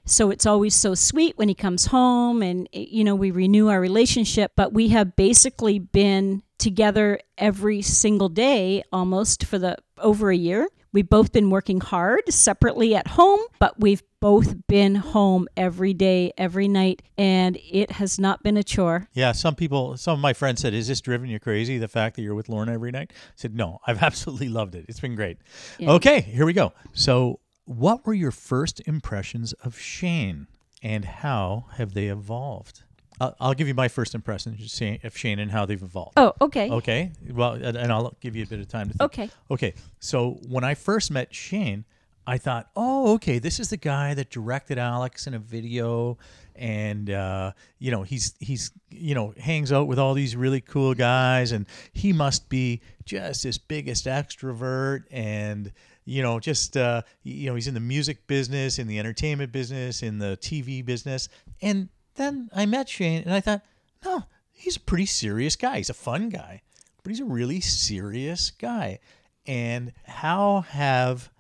So 0.09 0.31
it's 0.31 0.47
always 0.47 0.75
so 0.75 0.95
sweet 0.95 1.37
when 1.37 1.49
he 1.49 1.55
comes 1.55 1.87
home 1.87 2.43
and, 2.43 2.69
eh, 2.73 2.87
you 2.91 3.05
know, 3.05 3.15
we 3.15 3.31
renew 3.31 3.69
our 3.69 3.81
relationship. 3.81 4.53
But 4.57 4.73
we 4.73 4.89
have 4.89 5.17
basically 5.17 5.79
been 5.79 6.43
together 6.59 7.21
every 7.37 7.83
single 7.83 8.29
day 8.29 8.83
almost 8.93 9.45
for 9.45 9.59
the 9.59 9.77
over 9.99 10.31
a 10.31 10.37
year. 10.37 10.69
We've 10.93 11.09
both 11.09 11.33
been 11.33 11.51
working 11.51 11.81
hard 11.81 12.23
separately 12.33 12.95
at 12.95 13.07
home, 13.07 13.41
but 13.59 13.79
we've 13.79 14.03
both 14.21 14.67
been 14.67 14.95
home 14.95 15.47
every 15.57 15.93
day, 15.93 16.33
every 16.39 16.67
night, 16.67 17.03
and 17.19 17.59
it 17.71 17.93
has 17.93 18.19
not 18.19 18.43
been 18.43 18.57
a 18.57 18.65
chore. 18.65 19.07
Yeah, 19.13 19.33
some 19.33 19.55
people, 19.55 19.97
some 19.97 20.15
of 20.15 20.21
my 20.21 20.33
friends 20.33 20.63
said, 20.63 20.73
"Is 20.75 20.89
this 20.89 21.01
driven 21.03 21.29
you 21.29 21.39
crazy? 21.39 21.79
The 21.79 21.89
fact 21.89 22.17
that 22.17 22.23
you're 22.23 22.35
with 22.35 22.49
Lorna 22.49 22.73
every 22.73 22.91
night?" 22.91 23.13
I 23.13 23.33
said, 23.37 23.55
"No, 23.55 23.81
I've 23.87 24.03
absolutely 24.03 24.49
loved 24.49 24.75
it. 24.75 24.87
It's 24.89 24.99
been 24.99 25.15
great." 25.15 25.37
Yeah. 25.79 25.91
Okay, 25.93 26.23
here 26.23 26.47
we 26.47 26.55
go. 26.55 26.73
So, 26.95 27.41
what 27.69 28.07
were 28.07 28.15
your 28.15 28.31
first 28.31 28.81
impressions 28.87 29.53
of 29.65 29.79
Shane, 29.79 30.47
and 30.83 31.05
how 31.05 31.67
have 31.77 31.93
they 31.93 32.07
evolved? 32.07 32.83
I'll, 33.21 33.37
I'll 33.41 33.55
give 33.55 33.69
you 33.69 33.75
my 33.75 33.89
first 33.89 34.15
impressions 34.15 34.61
of 35.05 35.17
Shane- 35.17 35.39
and 35.39 35.51
how 35.51 35.67
they've 35.67 35.83
evolved. 35.83 36.13
Oh, 36.17 36.33
okay. 36.41 36.71
Okay. 36.71 37.13
Well, 37.31 37.53
and 37.55 37.93
I'll 37.93 38.17
give 38.21 38.37
you 38.37 38.45
a 38.45 38.47
bit 38.47 38.61
of 38.61 38.69
time 38.69 38.89
to 38.89 38.95
think. 38.95 39.03
Okay. 39.03 39.31
Okay. 39.51 39.75
So 40.01 40.39
when 40.49 40.65
I 40.65 40.75
first 40.75 41.11
met 41.11 41.35
Shane, 41.35 41.85
I 42.27 42.39
thought, 42.39 42.71
oh, 42.77 43.15
okay, 43.15 43.39
this 43.39 43.59
is 43.59 43.71
the 43.71 43.77
guy 43.77 44.15
that 44.15 44.31
directed 44.31 44.79
Alex 44.79 45.27
in 45.27 45.33
a 45.35 45.39
video, 45.39 46.19
and 46.57 47.09
uh, 47.09 47.53
you 47.79 47.91
know 47.91 48.03
he's 48.03 48.35
he's 48.39 48.71
you 48.91 49.15
know 49.15 49.33
hangs 49.39 49.73
out 49.73 49.87
with 49.89 49.99
all 49.99 50.13
these 50.13 50.37
really 50.37 50.61
cool 50.61 50.93
guys, 50.93 51.53
and 51.53 51.65
he 51.93 52.13
must 52.13 52.51
be 52.51 52.83
just 53.07 53.45
this 53.45 53.57
biggest 53.57 54.05
extrovert, 54.05 55.05
and 55.11 55.73
you 56.09 56.23
know 56.23 56.41
just 56.41 56.77
uh, 56.77 57.03
you 57.23 57.49
know 57.49 57.55
he's 57.55 57.69
in 57.69 57.75
the 57.75 57.81
music 57.81 58.27
business, 58.27 58.79
in 58.79 58.87
the 58.87 58.99
entertainment 58.99 59.53
business, 59.53 60.03
in 60.03 60.19
the 60.19 60.39
TV 60.41 60.85
business, 60.85 61.29
and 61.61 61.89
then 62.15 62.49
I 62.55 62.67
met 62.67 62.89
Shane, 62.89 63.23
and 63.23 63.35
I 63.35 63.41
thought, 63.41 63.63
no, 64.05 64.25
he's 64.51 64.77
a 64.77 64.81
pretty 64.81 65.07
serious 65.07 65.55
guy. 65.55 65.77
He's 65.77 65.91
a 65.91 65.95
fun 65.95 66.31
guy, 66.31 66.63
but 67.03 67.11
he's 67.11 67.21
a 67.21 67.25
really 67.25 67.61
serious 67.61 68.51
guy. 68.51 69.01
And 69.47 69.93
how 70.05 70.63
have 70.63 71.31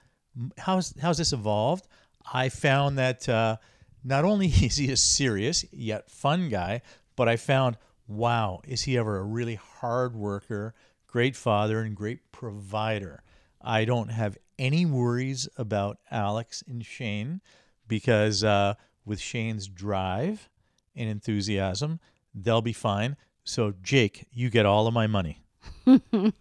how's 0.59 0.95
how's 1.01 1.19
this 1.19 1.33
evolved? 1.33 1.89
I 2.33 2.51
found 2.51 2.99
that 2.99 3.27
uh, 3.29 3.57
not 4.05 4.25
only 4.25 4.47
is 4.63 4.77
he 4.77 4.93
a 4.93 4.97
serious 4.97 5.65
yet 5.73 6.11
fun 6.11 6.51
guy, 6.51 6.83
but 7.17 7.29
I 7.29 7.37
found 7.37 7.79
wow, 8.07 8.61
is 8.67 8.83
he 8.83 8.97
ever 8.99 9.19
a 9.19 9.25
really 9.25 9.57
hard 9.57 10.15
worker, 10.15 10.75
great 11.07 11.37
father, 11.37 11.81
and 11.81 11.95
great 11.95 12.33
provider. 12.33 13.23
I 13.61 13.85
don't 13.85 14.09
have 14.11 14.39
any 14.59 14.85
worries 14.87 15.49
about 15.57 15.99
Alex 16.11 16.63
and 16.67 16.85
Shane 16.85 17.41
because 17.87 18.43
uh, 18.45 18.75
with 19.05 19.21
Shane's 19.21 19.69
drive 19.69 20.49
and 20.97 21.09
enthusiasm, 21.09 22.01
they'll 22.35 22.63
be 22.63 22.73
fine. 22.73 23.17
So, 23.45 23.75
Jake, 23.83 24.27
you 24.31 24.51
get 24.51 24.67
all 24.67 24.87
of 24.87 24.95
my 24.95 25.07
money. 25.07 25.43
anyway, 25.87 26.33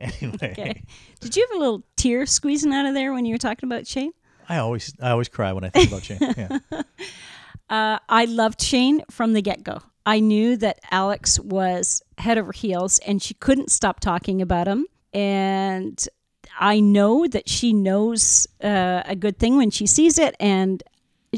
Okay. 0.00 0.82
Did 1.20 1.36
you 1.36 1.46
have 1.48 1.56
a 1.56 1.60
little 1.60 1.82
tear 1.96 2.26
squeezing 2.26 2.72
out 2.72 2.86
of 2.86 2.94
there 2.94 3.12
when 3.12 3.24
you 3.24 3.34
were 3.34 3.38
talking 3.38 3.68
about 3.68 3.86
Shane? 3.86 4.12
I 4.48 4.58
always 4.58 4.94
I 5.00 5.10
always 5.10 5.28
cry 5.28 5.52
when 5.52 5.64
I 5.64 5.68
think 5.70 5.88
about 5.88 6.02
Shane. 6.04 6.18
Yeah. 6.36 6.58
Uh, 7.70 7.98
I 8.06 8.26
loved 8.26 8.60
Shane 8.60 9.02
from 9.10 9.32
the 9.32 9.40
get 9.40 9.62
go. 9.62 9.80
I 10.04 10.20
knew 10.20 10.58
that 10.58 10.78
Alex 10.90 11.40
was 11.40 12.02
head 12.18 12.36
over 12.36 12.52
heels 12.52 12.98
and 13.06 13.22
she 13.22 13.32
couldn't 13.32 13.70
stop 13.70 13.98
talking 13.98 14.42
about 14.42 14.68
him. 14.68 14.84
And 15.14 16.06
I 16.58 16.80
know 16.80 17.26
that 17.26 17.48
she 17.48 17.72
knows 17.72 18.46
uh, 18.62 19.02
a 19.04 19.16
good 19.16 19.38
thing 19.38 19.56
when 19.56 19.70
she 19.70 19.86
sees 19.86 20.18
it. 20.18 20.34
And 20.38 20.82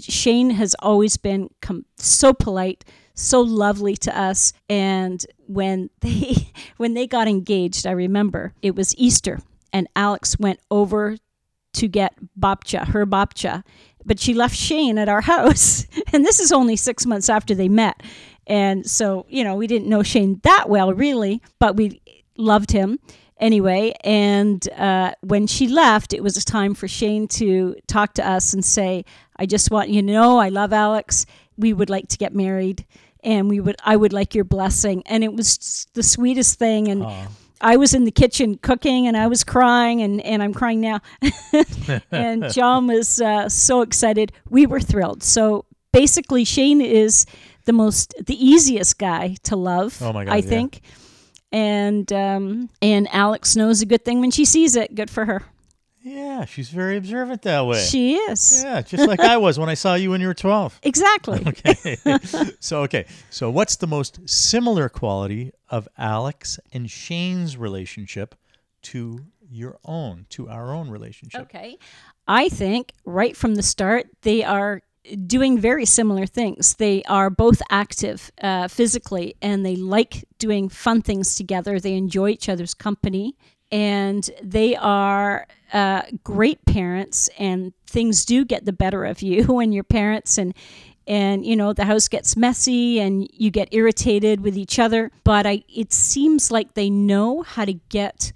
Shane 0.00 0.50
has 0.50 0.75
always 0.80 1.16
been 1.16 1.50
com- 1.61 1.85
so 1.97 2.33
polite, 2.33 2.85
so 3.14 3.40
lovely 3.40 3.97
to 3.99 4.18
us. 4.18 4.52
And 4.68 5.25
when 5.47 5.90
they 6.00 6.52
when 6.76 6.94
they 6.94 7.06
got 7.06 7.28
engaged, 7.28 7.87
I 7.87 7.92
remember 7.92 8.54
it 8.62 8.75
was 8.75 8.97
Easter, 8.97 9.40
and 9.73 9.88
Alex 9.97 10.38
went 10.38 10.61
over 10.71 11.16
to 11.75 11.88
get 11.88 12.14
babcia, 12.38 12.87
her 12.88 13.04
babcia, 13.04 13.64
but 14.04 14.21
she 14.21 14.33
left 14.33 14.56
Shane 14.56 14.99
at 14.99 15.09
our 15.09 15.21
house. 15.33 15.87
And 16.12 16.25
this 16.25 16.40
is 16.40 16.52
only 16.52 16.76
six 16.76 17.04
months 17.06 17.28
after 17.28 17.54
they 17.54 17.68
met. 17.68 18.02
And 18.47 18.88
so, 18.88 19.26
you 19.28 19.42
know, 19.42 19.56
we 19.56 19.66
didn't 19.66 19.88
know 19.88 20.02
Shane 20.02 20.40
that 20.42 20.68
well, 20.68 20.92
really, 20.92 21.42
but 21.59 21.76
we 21.76 22.00
loved 22.37 22.71
him 22.71 22.99
anyway. 23.38 23.94
And 24.02 24.66
uh, 24.72 25.12
when 25.20 25.46
she 25.46 25.68
left, 25.68 26.12
it 26.12 26.22
was 26.22 26.36
a 26.36 26.44
time 26.44 26.74
for 26.74 26.88
Shane 26.88 27.28
to 27.28 27.76
talk 27.86 28.14
to 28.14 28.26
us 28.26 28.52
and 28.52 28.64
say, 28.64 29.04
I 29.36 29.46
just 29.46 29.70
want 29.70 29.90
you 29.90 30.00
to 30.02 30.06
know 30.06 30.38
I 30.38 30.48
love 30.48 30.72
Alex. 30.72 31.26
We 31.56 31.72
would 31.72 31.90
like 31.90 32.08
to 32.08 32.18
get 32.18 32.34
married. 32.34 32.84
And 33.22 33.48
we 33.48 33.58
would, 33.58 33.76
I 33.84 33.96
would 33.96 34.12
like 34.12 34.34
your 34.34 34.44
blessing. 34.44 35.02
And 35.06 35.24
it 35.24 35.32
was 35.32 35.86
the 35.94 36.02
sweetest 36.02 36.58
thing. 36.58 36.88
And 36.88 37.04
Aw. 37.04 37.26
I 37.60 37.76
was 37.76 37.94
in 37.94 38.04
the 38.04 38.10
kitchen 38.10 38.58
cooking 38.58 39.06
and 39.06 39.16
I 39.16 39.26
was 39.28 39.44
crying 39.44 40.02
and, 40.02 40.20
and 40.20 40.42
I'm 40.42 40.52
crying 40.52 40.80
now. 40.80 41.00
and 42.10 42.52
John 42.52 42.86
was 42.86 43.20
uh, 43.20 43.48
so 43.48 43.80
excited. 43.80 44.32
We 44.50 44.66
were 44.66 44.80
thrilled. 44.80 45.22
So 45.22 45.64
basically, 45.92 46.44
Shane 46.44 46.82
is 46.82 47.24
the 47.64 47.72
most, 47.72 48.14
the 48.26 48.34
easiest 48.44 48.98
guy 48.98 49.36
to 49.44 49.56
love, 49.56 49.98
Oh 50.02 50.12
my 50.12 50.26
God, 50.26 50.32
I 50.32 50.36
yeah. 50.36 50.42
think. 50.42 50.82
And 51.54 52.12
um, 52.12 52.68
and 52.82 53.06
Alex 53.12 53.54
knows 53.54 53.80
a 53.80 53.87
good 53.87 54.04
thing 54.04 54.20
when 54.20 54.32
she 54.32 54.44
sees 54.44 54.75
it. 54.75 54.94
Good 54.96 55.08
for 55.08 55.25
her. 55.25 55.42
yeah, 56.02 56.44
she's 56.46 56.68
very 56.68 56.96
observant 56.96 57.42
that 57.42 57.64
way. 57.64 57.78
She 57.80 58.16
is. 58.16 58.62
yeah, 58.64 58.82
just 58.82 59.06
like 59.06 59.20
I 59.20 59.37
was 59.37 59.56
when 59.56 59.68
I 59.68 59.75
saw 59.75 59.94
you 59.94 60.11
when 60.11 60.20
you 60.20 60.26
were 60.26 60.34
12. 60.34 60.80
Exactly. 60.82 61.42
Okay. 61.46 61.96
so 62.61 62.82
okay. 62.82 63.06
So 63.30 63.50
what's 63.50 63.76
the 63.76 63.87
most 63.87 64.28
similar 64.28 64.88
quality 64.88 65.52
of 65.70 65.87
Alex 65.96 66.58
and 66.73 66.90
Shane's 66.90 67.56
relationship 67.56 68.34
to 68.82 69.20
your 69.49 69.78
own, 69.84 70.26
to 70.30 70.49
our 70.49 70.75
own 70.75 70.90
relationship? 70.90 71.42
Okay. 71.42 71.78
I 72.26 72.49
think 72.49 72.92
right 73.04 73.37
from 73.37 73.54
the 73.54 73.62
start, 73.62 74.06
they 74.23 74.42
are 74.42 74.82
doing 75.26 75.58
very 75.58 75.84
similar 75.84 76.26
things. 76.26 76.75
They 76.75 77.02
are 77.04 77.30
both 77.30 77.61
active 77.70 78.30
uh, 78.40 78.68
physically 78.68 79.37
and 79.42 79.64
they 79.64 79.76
like 79.76 80.25
doing 80.38 80.68
fun 80.68 81.02
things 81.02 81.34
together. 81.34 81.78
They 81.78 81.94
enjoy 81.94 82.30
each 82.30 82.49
other's 82.49 82.75
company 82.75 83.37
and 83.70 84.30
they 84.42 84.76
are 84.76 85.46
uh, 85.73 86.02
great 86.23 86.64
parents, 86.64 87.28
and 87.38 87.73
things 87.88 88.25
do 88.25 88.44
get 88.44 88.64
the 88.64 88.73
better 88.73 89.04
of 89.04 89.23
you 89.23 89.44
when 89.52 89.73
you're 89.73 89.84
parents 89.84 90.38
and 90.38 90.54
and 91.06 91.44
you 91.44 91.54
know 91.54 91.73
the 91.73 91.84
house 91.84 92.08
gets 92.08 92.37
messy 92.37 92.99
and 92.99 93.28
you 93.32 93.50
get 93.50 93.68
irritated 93.73 94.40
with 94.40 94.56
each 94.56 94.78
other 94.78 95.11
but 95.23 95.44
i 95.44 95.62
it 95.68 95.92
seems 95.92 96.50
like 96.50 96.73
they 96.73 96.88
know 96.88 97.42
how 97.42 97.62
to 97.62 97.75
get 97.75 98.32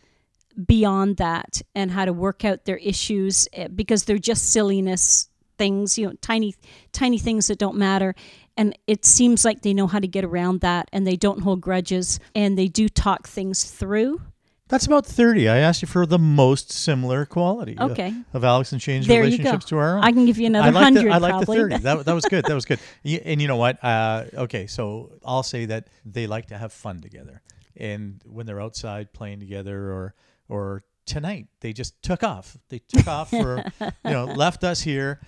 beyond 0.67 1.17
that 1.17 1.63
and 1.75 1.91
how 1.91 2.05
to 2.05 2.13
work 2.13 2.45
out 2.45 2.67
their 2.67 2.77
issues 2.77 3.49
eh, 3.55 3.69
because 3.69 4.05
they're 4.05 4.19
just 4.19 4.51
silliness 4.51 5.31
things 5.59 5.99
you 5.99 6.07
know 6.07 6.13
tiny 6.21 6.55
tiny 6.93 7.19
things 7.19 7.49
that 7.49 7.59
don't 7.59 7.77
matter 7.77 8.15
and 8.57 8.77
it 8.87 9.05
seems 9.05 9.45
like 9.45 9.63
they 9.63 9.75
know 9.75 9.87
how 9.87 9.99
to 10.01 10.09
get 10.09 10.25
around 10.25 10.61
that 10.63 10.89
and 10.93 11.07
they 11.07 11.17
don't 11.17 11.41
hold 11.43 11.61
grudges 11.61 12.19
and 12.35 12.57
they 12.59 12.69
do 12.69 12.89
talk 12.89 13.27
things 13.29 13.65
through 13.71 14.21
That's 14.69 14.85
about 14.87 15.07
30. 15.07 15.49
I 15.49 15.59
asked 15.59 15.81
you 15.81 15.89
for 15.89 16.05
the 16.05 16.19
most 16.19 16.71
similar 16.71 17.25
quality 17.25 17.75
uh, 17.79 17.89
Okay. 17.89 18.13
of 18.35 18.45
Alex 18.45 18.73
and 18.73 18.83
Shane's 18.83 19.07
there 19.07 19.23
relationships 19.23 19.65
to 19.71 19.79
our 19.79 19.97
own. 19.97 20.05
i 20.05 20.13
can 20.13 20.27
give 20.27 20.37
you 20.39 20.47
another 20.47 20.69
I 20.69 20.71
like 20.71 20.85
hundred 20.85 21.09
the, 21.09 21.15
I 21.15 21.19
like 21.19 21.41
the 21.41 21.47
30. 21.47 21.79
That, 21.79 22.05
that 22.05 22.13
was 22.15 22.27
good. 22.27 22.45
That 22.45 22.55
was 22.55 22.67
good. 22.67 22.79
And 23.31 23.41
you 23.41 23.49
know 23.49 23.57
what? 23.57 23.83
Uh, 23.83 24.25
okay, 24.45 24.67
so 24.67 25.13
I'll 25.25 25.43
say 25.55 25.65
that 25.73 25.89
they 26.05 26.27
like 26.27 26.47
to 26.49 26.59
have 26.59 26.73
fun 26.73 27.01
together. 27.01 27.41
And 27.77 28.21
when 28.27 28.45
they're 28.45 28.61
outside 28.61 29.13
playing 29.15 29.41
together 29.41 29.79
or 29.91 30.15
or 30.51 30.83
tonight, 31.07 31.47
they 31.61 31.73
just 31.73 32.03
took 32.03 32.23
off. 32.23 32.57
They 32.69 32.81
took 32.81 33.07
off 33.09 33.31
for, 33.31 33.65
you 33.81 34.11
know, 34.17 34.27
left 34.27 34.65
us 34.65 34.83
here. 34.83 35.21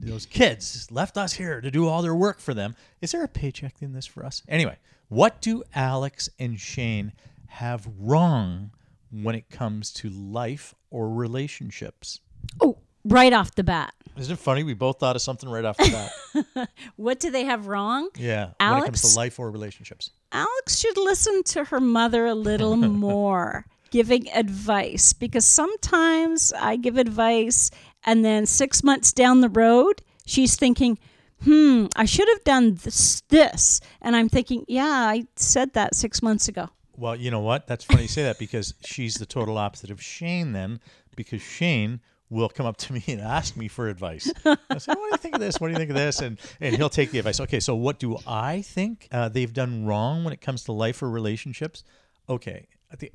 Those 0.00 0.26
kids 0.26 0.90
left 0.90 1.16
us 1.16 1.32
here 1.34 1.60
to 1.60 1.70
do 1.70 1.88
all 1.88 2.02
their 2.02 2.14
work 2.14 2.40
for 2.40 2.54
them. 2.54 2.74
Is 3.00 3.12
there 3.12 3.24
a 3.24 3.28
paycheck 3.28 3.82
in 3.82 3.92
this 3.92 4.06
for 4.06 4.24
us? 4.24 4.42
Anyway, 4.48 4.76
what 5.08 5.40
do 5.40 5.64
Alex 5.74 6.28
and 6.38 6.58
Shane 6.58 7.12
have 7.48 7.88
wrong 7.98 8.70
when 9.10 9.34
it 9.34 9.50
comes 9.50 9.92
to 9.94 10.08
life 10.10 10.74
or 10.90 11.10
relationships? 11.10 12.20
oh 12.60 12.78
right 13.04 13.32
off 13.32 13.54
the 13.54 13.64
bat 13.64 13.94
Isn't 14.16 14.34
it 14.34 14.38
funny? 14.38 14.62
We 14.62 14.74
both 14.74 14.98
thought 15.00 15.16
of 15.16 15.22
something 15.22 15.48
right 15.48 15.64
off 15.64 15.76
the 15.78 16.08
bat. 16.54 16.68
what 16.96 17.18
do 17.20 17.30
they 17.30 17.44
have 17.44 17.66
wrong 17.66 18.10
Yeah. 18.16 18.50
Alex, 18.60 18.74
When 18.74 18.82
it 18.82 18.86
comes 18.86 19.12
to 19.14 19.18
life 19.18 19.38
or 19.40 19.50
relationships. 19.50 20.10
Alex 20.32 20.78
should 20.78 20.96
listen 20.96 21.42
to 21.44 21.64
her 21.64 21.80
mother 21.80 22.26
a 22.26 22.34
little 22.34 22.76
more, 23.08 23.64
giving 23.90 24.28
advice 24.32 25.12
because 25.14 25.44
sometimes 25.46 26.52
I 26.52 26.76
give 26.76 26.98
advice 26.98 27.70
and 28.08 28.24
then 28.24 28.46
six 28.46 28.82
months 28.82 29.12
down 29.12 29.42
the 29.42 29.50
road, 29.50 30.00
she's 30.24 30.56
thinking, 30.56 30.98
hmm, 31.44 31.88
I 31.94 32.06
should 32.06 32.26
have 32.28 32.42
done 32.42 32.76
this, 32.82 33.20
this. 33.28 33.82
And 34.00 34.16
I'm 34.16 34.30
thinking, 34.30 34.64
yeah, 34.66 34.82
I 34.82 35.26
said 35.36 35.74
that 35.74 35.94
six 35.94 36.22
months 36.22 36.48
ago. 36.48 36.70
Well, 36.96 37.14
you 37.14 37.30
know 37.30 37.40
what? 37.40 37.66
That's 37.66 37.84
funny 37.84 38.02
you 38.02 38.08
say 38.08 38.22
that 38.22 38.38
because 38.38 38.72
she's 38.82 39.16
the 39.16 39.26
total 39.26 39.58
opposite 39.58 39.90
of 39.90 40.02
Shane 40.02 40.52
then, 40.52 40.80
because 41.16 41.42
Shane 41.42 42.00
will 42.30 42.48
come 42.48 42.64
up 42.64 42.78
to 42.78 42.94
me 42.94 43.04
and 43.08 43.20
ask 43.20 43.58
me 43.58 43.68
for 43.68 43.88
advice. 43.90 44.32
I 44.46 44.78
say, 44.78 44.92
what 44.92 44.94
do 44.94 45.10
you 45.10 45.16
think 45.18 45.34
of 45.34 45.40
this? 45.42 45.60
What 45.60 45.68
do 45.68 45.72
you 45.72 45.78
think 45.78 45.90
of 45.90 45.96
this? 45.96 46.20
And 46.20 46.38
and 46.62 46.74
he'll 46.76 46.88
take 46.88 47.10
the 47.10 47.18
advice. 47.18 47.40
Okay, 47.40 47.60
so 47.60 47.74
what 47.74 47.98
do 47.98 48.16
I 48.26 48.62
think 48.62 49.06
uh, 49.12 49.28
they've 49.28 49.52
done 49.52 49.84
wrong 49.84 50.24
when 50.24 50.32
it 50.32 50.40
comes 50.40 50.64
to 50.64 50.72
life 50.72 51.02
or 51.02 51.10
relationships? 51.10 51.84
Okay, 52.28 52.68
I 52.90 52.96
think 52.96 53.12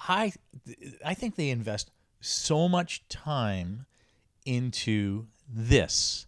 I 0.00 0.32
I 1.04 1.14
think 1.14 1.36
they 1.36 1.50
invest 1.50 1.92
so 2.20 2.68
much 2.68 3.08
time 3.08 3.86
into 4.48 5.26
this 5.46 6.26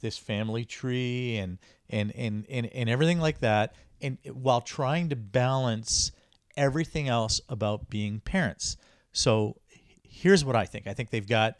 this 0.00 0.18
family 0.18 0.64
tree 0.64 1.36
and 1.38 1.58
and 1.88 2.12
and 2.14 2.44
and, 2.50 2.66
and 2.66 2.90
everything 2.90 3.18
like 3.18 3.38
that 3.38 3.74
and 4.02 4.18
while 4.32 4.60
trying 4.60 5.08
to 5.08 5.16
balance 5.16 6.12
everything 6.56 7.08
else 7.08 7.40
about 7.48 7.88
being 7.88 8.20
parents. 8.20 8.76
So 9.12 9.56
here's 10.02 10.44
what 10.44 10.54
i 10.54 10.66
think. 10.66 10.86
I 10.86 10.92
think 10.92 11.08
they've 11.08 11.26
got 11.26 11.54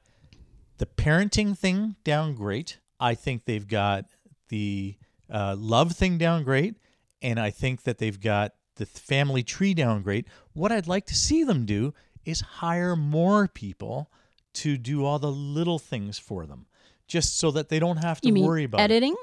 the 0.76 0.86
parenting 0.86 1.56
thing 1.56 1.96
down 2.04 2.34
great. 2.34 2.78
I 3.00 3.14
think 3.14 3.46
they've 3.46 3.66
got 3.66 4.04
the 4.48 4.96
uh, 5.30 5.56
love 5.58 5.92
thing 5.92 6.18
down 6.18 6.44
great. 6.44 6.76
And 7.22 7.40
i 7.40 7.50
think 7.50 7.84
that 7.84 7.98
they've 7.98 8.20
got 8.20 8.52
the 8.76 8.84
family 8.86 9.42
tree 9.42 9.72
down 9.72 10.02
great. 10.02 10.26
What 10.52 10.72
i'd 10.72 10.88
like 10.88 11.06
to 11.06 11.14
see 11.14 11.42
them 11.42 11.64
do 11.64 11.94
is 12.24 12.40
hire 12.40 12.96
more 12.96 13.48
people 13.48 14.10
to 14.54 14.76
do 14.76 15.04
all 15.04 15.18
the 15.18 15.30
little 15.32 15.78
things 15.78 16.18
for 16.18 16.46
them 16.46 16.66
just 17.08 17.38
so 17.38 17.50
that 17.50 17.68
they 17.68 17.78
don't 17.78 17.98
have 17.98 18.20
to 18.20 18.30
worry 18.32 18.64
about 18.64 18.80
it. 18.80 18.84
editing? 18.84 19.16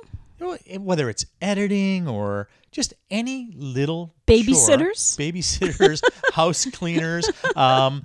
It- 0.66 0.82
whether 0.82 1.10
it's 1.10 1.26
editing 1.42 2.08
or 2.08 2.48
just 2.72 2.94
any 3.12 3.52
little 3.56 4.14
Babysitters? 4.28 5.18
chore, 5.18 5.26
babysitters, 5.26 6.02
house 6.34 6.66
cleaners. 6.72 7.30
Um, 7.56 8.04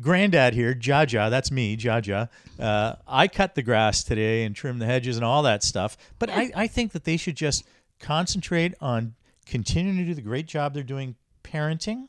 granddad 0.00 0.54
here, 0.54 0.74
Jaja, 0.74 1.30
that's 1.30 1.50
me, 1.50 1.76
Jaja. 1.76 2.28
Uh, 2.58 2.94
I 3.06 3.28
cut 3.28 3.54
the 3.54 3.62
grass 3.62 4.02
today 4.02 4.44
and 4.44 4.56
trim 4.56 4.78
the 4.78 4.86
hedges 4.86 5.16
and 5.16 5.24
all 5.24 5.42
that 5.42 5.62
stuff. 5.62 5.96
But 6.18 6.30
I, 6.30 6.50
I 6.54 6.66
think 6.66 6.92
that 6.92 7.04
they 7.04 7.16
should 7.16 7.36
just 7.36 7.64
concentrate 8.00 8.74
on 8.80 9.14
continuing 9.46 9.98
to 9.98 10.04
do 10.04 10.14
the 10.14 10.22
great 10.22 10.46
job 10.46 10.74
they're 10.74 10.82
doing 10.82 11.14
parenting, 11.44 12.08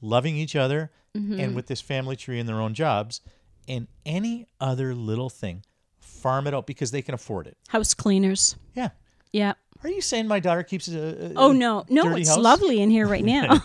loving 0.00 0.36
each 0.36 0.56
other, 0.56 0.90
Mm-hmm. 1.16 1.40
and 1.40 1.56
with 1.56 1.66
this 1.68 1.80
family 1.80 2.16
tree 2.16 2.38
in 2.38 2.44
their 2.46 2.60
own 2.60 2.74
jobs, 2.74 3.22
and 3.68 3.86
any 4.06 4.46
other 4.60 4.94
little 4.94 5.30
thing. 5.30 5.64
Farm 6.00 6.46
it 6.46 6.54
out 6.54 6.66
because 6.66 6.90
they 6.90 7.02
can 7.02 7.14
afford 7.14 7.46
it. 7.46 7.56
House 7.68 7.94
cleaners. 7.94 8.56
Yeah. 8.74 8.88
Yeah. 9.32 9.52
Are 9.84 9.90
you 9.90 10.00
saying 10.00 10.26
my 10.26 10.40
daughter 10.40 10.64
keeps 10.64 10.88
a, 10.88 11.26
a 11.26 11.32
Oh 11.36 11.52
no, 11.52 11.84
no, 11.88 12.16
it's 12.16 12.30
house? 12.30 12.38
lovely 12.38 12.80
in 12.82 12.90
here 12.90 13.06
right 13.06 13.24
now. 13.24 13.60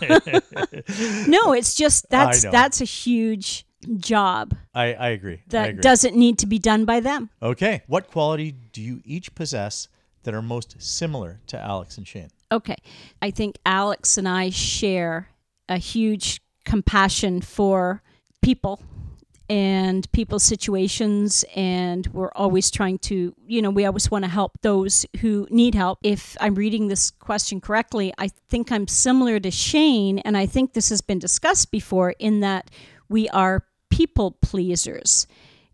no, 1.26 1.52
it's 1.52 1.74
just 1.74 2.08
that's 2.10 2.42
that's 2.42 2.80
a 2.80 2.84
huge 2.84 3.66
job 3.96 4.54
I, 4.74 4.94
I 4.94 5.08
agree. 5.08 5.34
I 5.34 5.42
that 5.48 5.68
agree. 5.70 5.80
doesn't 5.82 6.16
need 6.16 6.38
to 6.38 6.46
be 6.46 6.58
done 6.58 6.84
by 6.84 7.00
them. 7.00 7.30
Okay. 7.42 7.82
What 7.86 8.08
quality 8.10 8.52
do 8.52 8.80
you 8.80 9.02
each 9.04 9.34
possess 9.34 9.88
that 10.22 10.34
are 10.34 10.42
most 10.42 10.80
similar 10.80 11.40
to 11.48 11.60
Alex 11.60 11.98
and 11.98 12.06
Shane? 12.06 12.30
Okay. 12.52 12.76
I 13.20 13.30
think 13.30 13.58
Alex 13.66 14.16
and 14.16 14.28
I 14.28 14.50
share 14.50 15.28
a 15.68 15.76
huge 15.78 16.40
compassion 16.64 17.40
for 17.40 18.02
people 18.40 18.80
and 19.50 20.10
people's 20.12 20.42
situations 20.42 21.44
and 21.54 22.06
we're 22.08 22.32
always 22.34 22.70
trying 22.70 22.98
to 22.98 23.34
you 23.46 23.60
know 23.60 23.68
we 23.70 23.84
always 23.84 24.10
want 24.10 24.24
to 24.24 24.30
help 24.30 24.58
those 24.62 25.04
who 25.20 25.46
need 25.50 25.74
help 25.74 25.98
if 26.02 26.34
i'm 26.40 26.54
reading 26.54 26.88
this 26.88 27.10
question 27.10 27.60
correctly 27.60 28.12
i 28.16 28.28
think 28.48 28.72
i'm 28.72 28.88
similar 28.88 29.38
to 29.38 29.50
shane 29.50 30.18
and 30.20 30.36
i 30.36 30.46
think 30.46 30.72
this 30.72 30.88
has 30.88 31.02
been 31.02 31.18
discussed 31.18 31.70
before 31.70 32.14
in 32.18 32.40
that 32.40 32.70
we 33.10 33.28
are 33.30 33.64
people 33.90 34.30
pleasers 34.40 35.26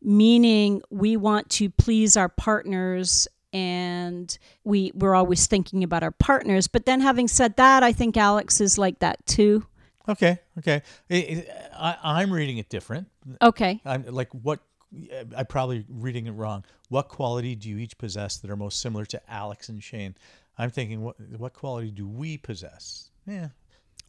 meaning 0.03 0.83
we 0.91 1.17
want 1.17 1.49
to 1.49 1.71
please 1.71 2.17
our 2.17 2.29
partners 2.29 3.29
and 3.53 4.39
we 4.65 4.91
we're 4.95 5.15
always 5.15 5.47
thinking 5.47 5.85
about 5.85 6.03
our 6.03 6.11
partners 6.11 6.67
but 6.67 6.87
then 6.87 7.01
having 7.01 7.29
said 7.29 7.57
that 7.57 7.85
i 7.85 7.93
think 7.93 8.17
alex 8.17 8.61
is 8.61 8.79
like 8.79 8.99
that 8.99 9.25
too 9.27 9.65
Okay. 10.09 10.39
Okay. 10.59 10.83
I- 11.09 11.99
I'm 12.03 12.33
reading 12.33 12.59
it 12.59 12.69
different. 12.69 13.07
Okay 13.43 13.81
I'm 13.85 14.05
like, 14.07 14.29
what? 14.33 14.61
Uh, 14.95 15.25
I'm 15.37 15.47
probably 15.47 15.85
reading 15.89 16.27
it 16.27 16.33
wrong. 16.33 16.65
What 16.89 17.09
quality 17.09 17.55
do 17.55 17.69
you 17.69 17.79
each 17.79 17.97
possess 17.97 18.39
that 18.39 18.51
are 18.51 18.57
most 18.57 18.81
similar 18.81 19.05
to 19.07 19.21
Alex 19.31 19.69
and 19.69 19.83
Shane? 19.83 20.17
I'm 20.59 20.71
thinking, 20.71 21.03
what 21.03 21.17
what 21.39 21.53
quality 21.53 21.91
do 21.91 22.07
we 22.07 22.37
possess? 22.37 23.11
Yeah. 23.27 23.49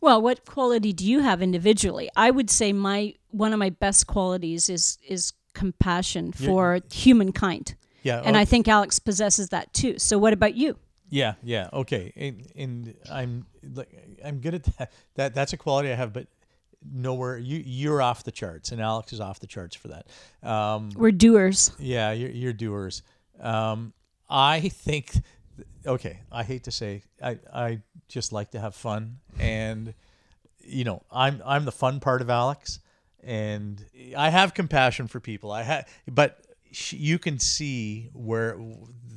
Well, 0.02 0.22
what 0.22 0.46
quality 0.46 0.94
do 0.94 1.06
you 1.06 1.20
have 1.20 1.42
individually? 1.44 2.10
I 2.16 2.32
would 2.32 2.50
say 2.50 2.74
my 2.74 3.14
one 3.30 3.54
of 3.54 3.60
my 3.60 3.70
best 3.70 4.08
qualities 4.08 4.70
is 4.70 4.98
is 5.08 5.34
compassion 5.54 6.32
for 6.32 6.80
humankind. 6.92 7.76
Yeah. 8.04 8.22
And 8.26 8.36
oh, 8.36 8.40
I 8.40 8.46
think 8.46 8.68
Alex 8.68 8.98
possesses 8.98 9.50
that 9.50 9.74
too. 9.74 10.00
So 10.00 10.18
what 10.18 10.34
about 10.34 10.56
you? 10.56 10.78
Yeah, 11.12 11.34
yeah, 11.44 11.68
okay, 11.74 12.14
and, 12.16 12.48
and 12.56 12.96
I'm 13.12 13.46
like 13.76 13.90
I'm 14.24 14.40
good 14.40 14.56
at 14.56 14.64
that. 14.78 14.92
That 15.16 15.36
that's 15.36 15.52
a 15.52 15.58
quality 15.58 15.92
I 15.92 15.96
have, 15.96 16.14
but 16.14 16.28
nowhere 16.90 17.38
you 17.38 17.62
you're 17.66 18.02
off 18.02 18.24
the 18.24 18.32
charts, 18.32 18.72
and 18.72 18.82
Alex 18.82 19.14
is 19.14 19.20
off 19.20 19.40
the 19.40 19.48
charts 19.48 19.76
for 19.76 19.90
that. 19.90 20.08
Um, 20.48 20.92
We're 20.96 21.12
doers. 21.12 21.72
yeah, 21.80 22.12
you're, 22.12 22.32
you're 22.32 22.54
doers. 22.54 23.04
Um, 23.40 23.94
I 24.30 24.70
think, 24.70 25.14
okay, 25.86 26.20
I 26.32 26.44
hate 26.44 26.64
to 26.66 26.72
say, 26.72 27.04
I 27.22 27.40
I 27.54 27.82
just 28.08 28.32
like 28.32 28.52
to 28.52 28.60
have 28.60 28.76
fun, 28.76 29.20
and 29.40 29.94
you 30.60 30.84
know, 30.84 31.04
I'm 31.12 31.42
I'm 31.46 31.66
the 31.66 31.72
fun 31.72 32.00
part 32.00 32.22
of 32.22 32.30
Alex, 32.30 32.80
and 33.24 33.84
I 34.18 34.30
have 34.30 34.54
compassion 34.54 35.08
for 35.08 35.20
people. 35.20 35.52
I 35.52 35.64
have, 35.64 35.88
but 36.08 36.46
sh- 36.72 36.94
you 36.94 37.20
can 37.20 37.40
see 37.40 38.10
where 38.14 38.58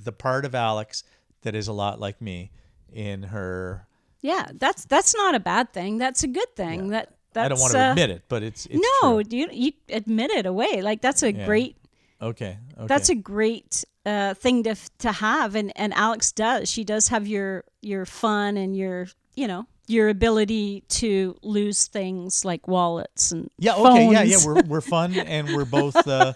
the 0.04 0.12
part 0.12 0.44
of 0.44 0.54
Alex 0.54 1.04
that 1.42 1.54
is 1.54 1.68
a 1.68 1.72
lot 1.72 2.00
like 2.00 2.20
me 2.20 2.50
in 2.92 3.24
her. 3.24 3.86
Yeah, 4.20 4.48
that's 4.54 4.84
that's 4.86 5.14
not 5.14 5.34
a 5.34 5.40
bad 5.40 5.72
thing. 5.72 5.98
That's 5.98 6.22
a 6.22 6.28
good 6.28 6.56
thing. 6.56 6.88
That 6.88 7.14
that's 7.34 7.44
I 7.44 7.48
don't 7.48 7.60
want 7.60 7.72
to 7.72 7.80
uh, 7.80 7.90
admit 7.90 8.10
it, 8.10 8.22
but 8.28 8.42
it's, 8.42 8.66
it's 8.66 8.82
no, 9.02 9.22
true. 9.22 9.38
you 9.38 9.48
you 9.52 9.72
admit 9.90 10.30
it 10.30 10.46
away. 10.46 10.80
Like 10.82 11.02
that's 11.02 11.22
a 11.22 11.32
Yeah. 11.32 11.44
great 11.44 11.76
Okay, 12.22 12.56
okay. 12.78 12.86
that's 12.86 13.10
a 13.10 13.14
great 13.14 13.84
uh, 14.06 14.32
thing 14.34 14.62
to 14.62 14.74
to 14.98 15.12
have, 15.12 15.54
and 15.54 15.72
and 15.76 15.92
Alex 15.94 16.32
does. 16.32 16.70
She 16.70 16.84
does 16.84 17.08
have 17.08 17.26
your 17.26 17.64
your 17.82 18.06
fun 18.06 18.56
and 18.56 18.76
your 18.76 19.08
you 19.34 19.46
know 19.46 19.66
your 19.86 20.08
ability 20.08 20.82
to 20.88 21.36
lose 21.42 21.86
things 21.88 22.42
like 22.44 22.66
wallets 22.66 23.32
and 23.32 23.50
Yeah. 23.58 23.74
Okay. 23.76 24.10
Yeah. 24.12 24.22
Yeah. 24.22 24.38
We're 24.46 24.62
we're 24.62 24.80
fun 24.80 25.12
and 25.34 25.48
we're 25.54 25.66
both 25.66 25.96
uh, 26.08 26.32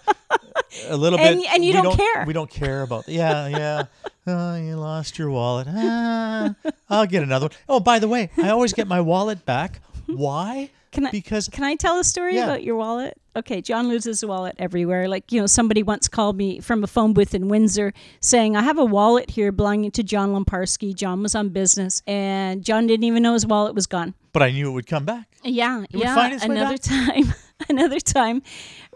a 0.89 0.97
little 0.97 1.19
And- 1.19 1.41
bit, 1.41 1.49
and 1.55 1.65
you 1.65 1.73
we 1.75 1.81
don't 1.83 1.97
care. 1.97 2.25
We 2.27 2.33
don't 2.35 2.51
care 2.51 2.83
about. 2.83 3.09
Yeah, 3.09 3.49
yeah. 3.49 3.85
Oh, 4.31 4.57
you 4.57 4.77
lost 4.77 5.19
your 5.19 5.31
wallet. 5.31 5.67
Ah, 5.71 6.55
I'll 6.91 7.07
get 7.07 7.23
another 7.23 7.47
one. 7.47 7.57
Oh, 7.67 7.81
by 7.81 7.99
the 7.99 8.09
way, 8.09 8.29
I 8.37 8.51
always 8.51 8.75
get 8.75 8.87
my 8.87 9.01
wallet 9.01 9.47
back. 9.47 9.81
Why? 10.05 10.69
Can 10.93 11.07
I 11.07 11.11
because 11.11 11.49
can 11.49 11.65
I 11.65 11.75
tell 11.75 11.99
a 11.99 12.05
story 12.05 12.35
Yeah. 12.37 12.45
about 12.45 12.63
your 12.65 12.77
wallet? 12.77 13.17
Okay, 13.37 13.61
John 13.61 13.89
loses 13.89 14.23
a 14.23 14.27
wallet 14.27 14.57
everywhere. 14.59 15.07
Like, 15.09 15.31
you 15.31 15.41
know, 15.41 15.47
somebody 15.47 15.83
once 15.85 16.09
called 16.09 16.37
me 16.37 16.59
from 16.61 16.83
a 16.83 16.89
phone 16.89 17.13
booth 17.13 17.35
in 17.35 17.47
Windsor 17.49 17.93
saying, 18.21 18.57
I 18.57 18.63
have 18.63 18.79
a 18.79 18.85
wallet 18.85 19.31
here 19.31 19.53
belonging 19.53 19.93
to 19.93 20.03
John 20.03 20.31
Lamparski. 20.33 20.93
John 20.95 21.23
was 21.23 21.35
on 21.37 21.51
business 21.51 22.03
and 22.07 22.65
John 22.65 22.87
didn't 22.89 23.05
even 23.05 23.23
know 23.23 23.35
his 23.35 23.47
wallet 23.47 23.75
was 23.77 23.87
gone. 23.87 24.15
but 24.33 24.43
I 24.43 24.51
knew 24.51 24.69
it 24.71 24.73
would 24.73 24.87
come 24.89 25.05
back. 25.05 25.29
Yeah, 25.45 25.79
would 25.81 25.89
yeah. 25.93 26.15
find 26.17 26.35
its 26.35 26.45
way 26.47 26.57
another 26.57 26.79
time, 26.79 27.33
another 27.69 28.01
time, 28.01 28.43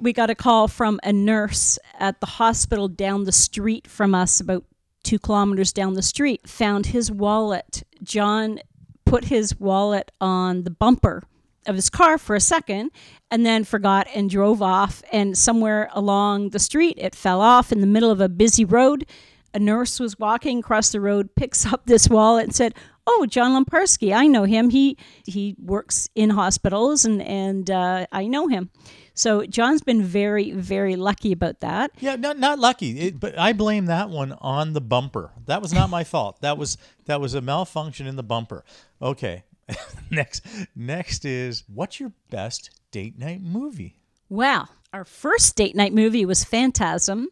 we 0.00 0.12
got 0.12 0.28
a 0.28 0.34
call 0.34 0.66
from 0.66 0.98
a 1.04 1.12
nurse 1.12 1.78
at 2.00 2.18
the 2.20 2.26
hospital 2.26 2.88
down 2.88 3.24
the 3.24 3.32
street 3.32 3.86
from 3.86 4.12
us, 4.12 4.40
about 4.40 4.64
two 5.04 5.20
kilometers 5.20 5.72
down 5.72 5.94
the 5.94 6.02
street. 6.02 6.48
Found 6.48 6.86
his 6.86 7.12
wallet. 7.12 7.84
John 8.02 8.58
put 9.04 9.26
his 9.26 9.58
wallet 9.60 10.10
on 10.20 10.64
the 10.64 10.70
bumper 10.70 11.22
of 11.66 11.76
his 11.76 11.90
car 11.90 12.18
for 12.18 12.34
a 12.34 12.40
second, 12.40 12.90
and 13.30 13.46
then 13.46 13.64
forgot 13.64 14.06
and 14.14 14.28
drove 14.28 14.62
off. 14.62 15.02
And 15.12 15.36
somewhere 15.36 15.88
along 15.92 16.50
the 16.50 16.58
street, 16.58 16.98
it 16.98 17.14
fell 17.14 17.40
off 17.40 17.72
in 17.72 17.80
the 17.80 17.86
middle 17.86 18.10
of 18.10 18.20
a 18.20 18.28
busy 18.28 18.64
road. 18.64 19.06
A 19.54 19.58
nurse 19.58 20.00
was 20.00 20.18
walking 20.18 20.60
across 20.60 20.90
the 20.90 21.00
road, 21.00 21.30
picks 21.36 21.66
up 21.66 21.86
this 21.86 22.08
wallet, 22.08 22.44
and 22.44 22.54
said, 22.54 22.74
"Oh, 23.06 23.26
John 23.28 23.52
Lamparski, 23.52 24.14
I 24.14 24.26
know 24.26 24.44
him. 24.44 24.70
He 24.70 24.96
he 25.24 25.56
works 25.58 26.08
in 26.14 26.30
hospitals, 26.30 27.04
and 27.04 27.22
and 27.22 27.70
uh, 27.70 28.06
I 28.12 28.26
know 28.26 28.48
him." 28.48 28.70
So 29.14 29.44
John's 29.44 29.82
been 29.82 30.02
very 30.02 30.52
very 30.52 30.96
lucky 30.96 31.32
about 31.32 31.60
that. 31.60 31.90
Yeah, 32.00 32.16
not 32.16 32.38
not 32.38 32.58
lucky, 32.58 32.98
it, 32.98 33.20
but 33.20 33.38
I 33.38 33.52
blame 33.52 33.86
that 33.86 34.08
one 34.08 34.32
on 34.40 34.72
the 34.72 34.80
bumper. 34.80 35.32
That 35.46 35.60
was 35.60 35.72
not 35.72 35.90
my 35.90 36.02
fault. 36.02 36.40
That 36.40 36.56
was 36.56 36.78
that 37.04 37.20
was 37.20 37.34
a 37.34 37.42
malfunction 37.42 38.06
in 38.06 38.16
the 38.16 38.22
bumper. 38.22 38.64
Okay, 39.02 39.44
next 40.10 40.44
next 40.74 41.24
is 41.24 41.64
what's 41.72 42.00
your 42.00 42.12
best 42.30 42.70
date 42.90 43.18
night 43.18 43.42
movie? 43.42 43.96
Well, 44.28 44.68
our 44.92 45.04
first 45.04 45.56
date 45.56 45.74
night 45.76 45.92
movie 45.92 46.24
was 46.24 46.44
Phantasm, 46.44 47.28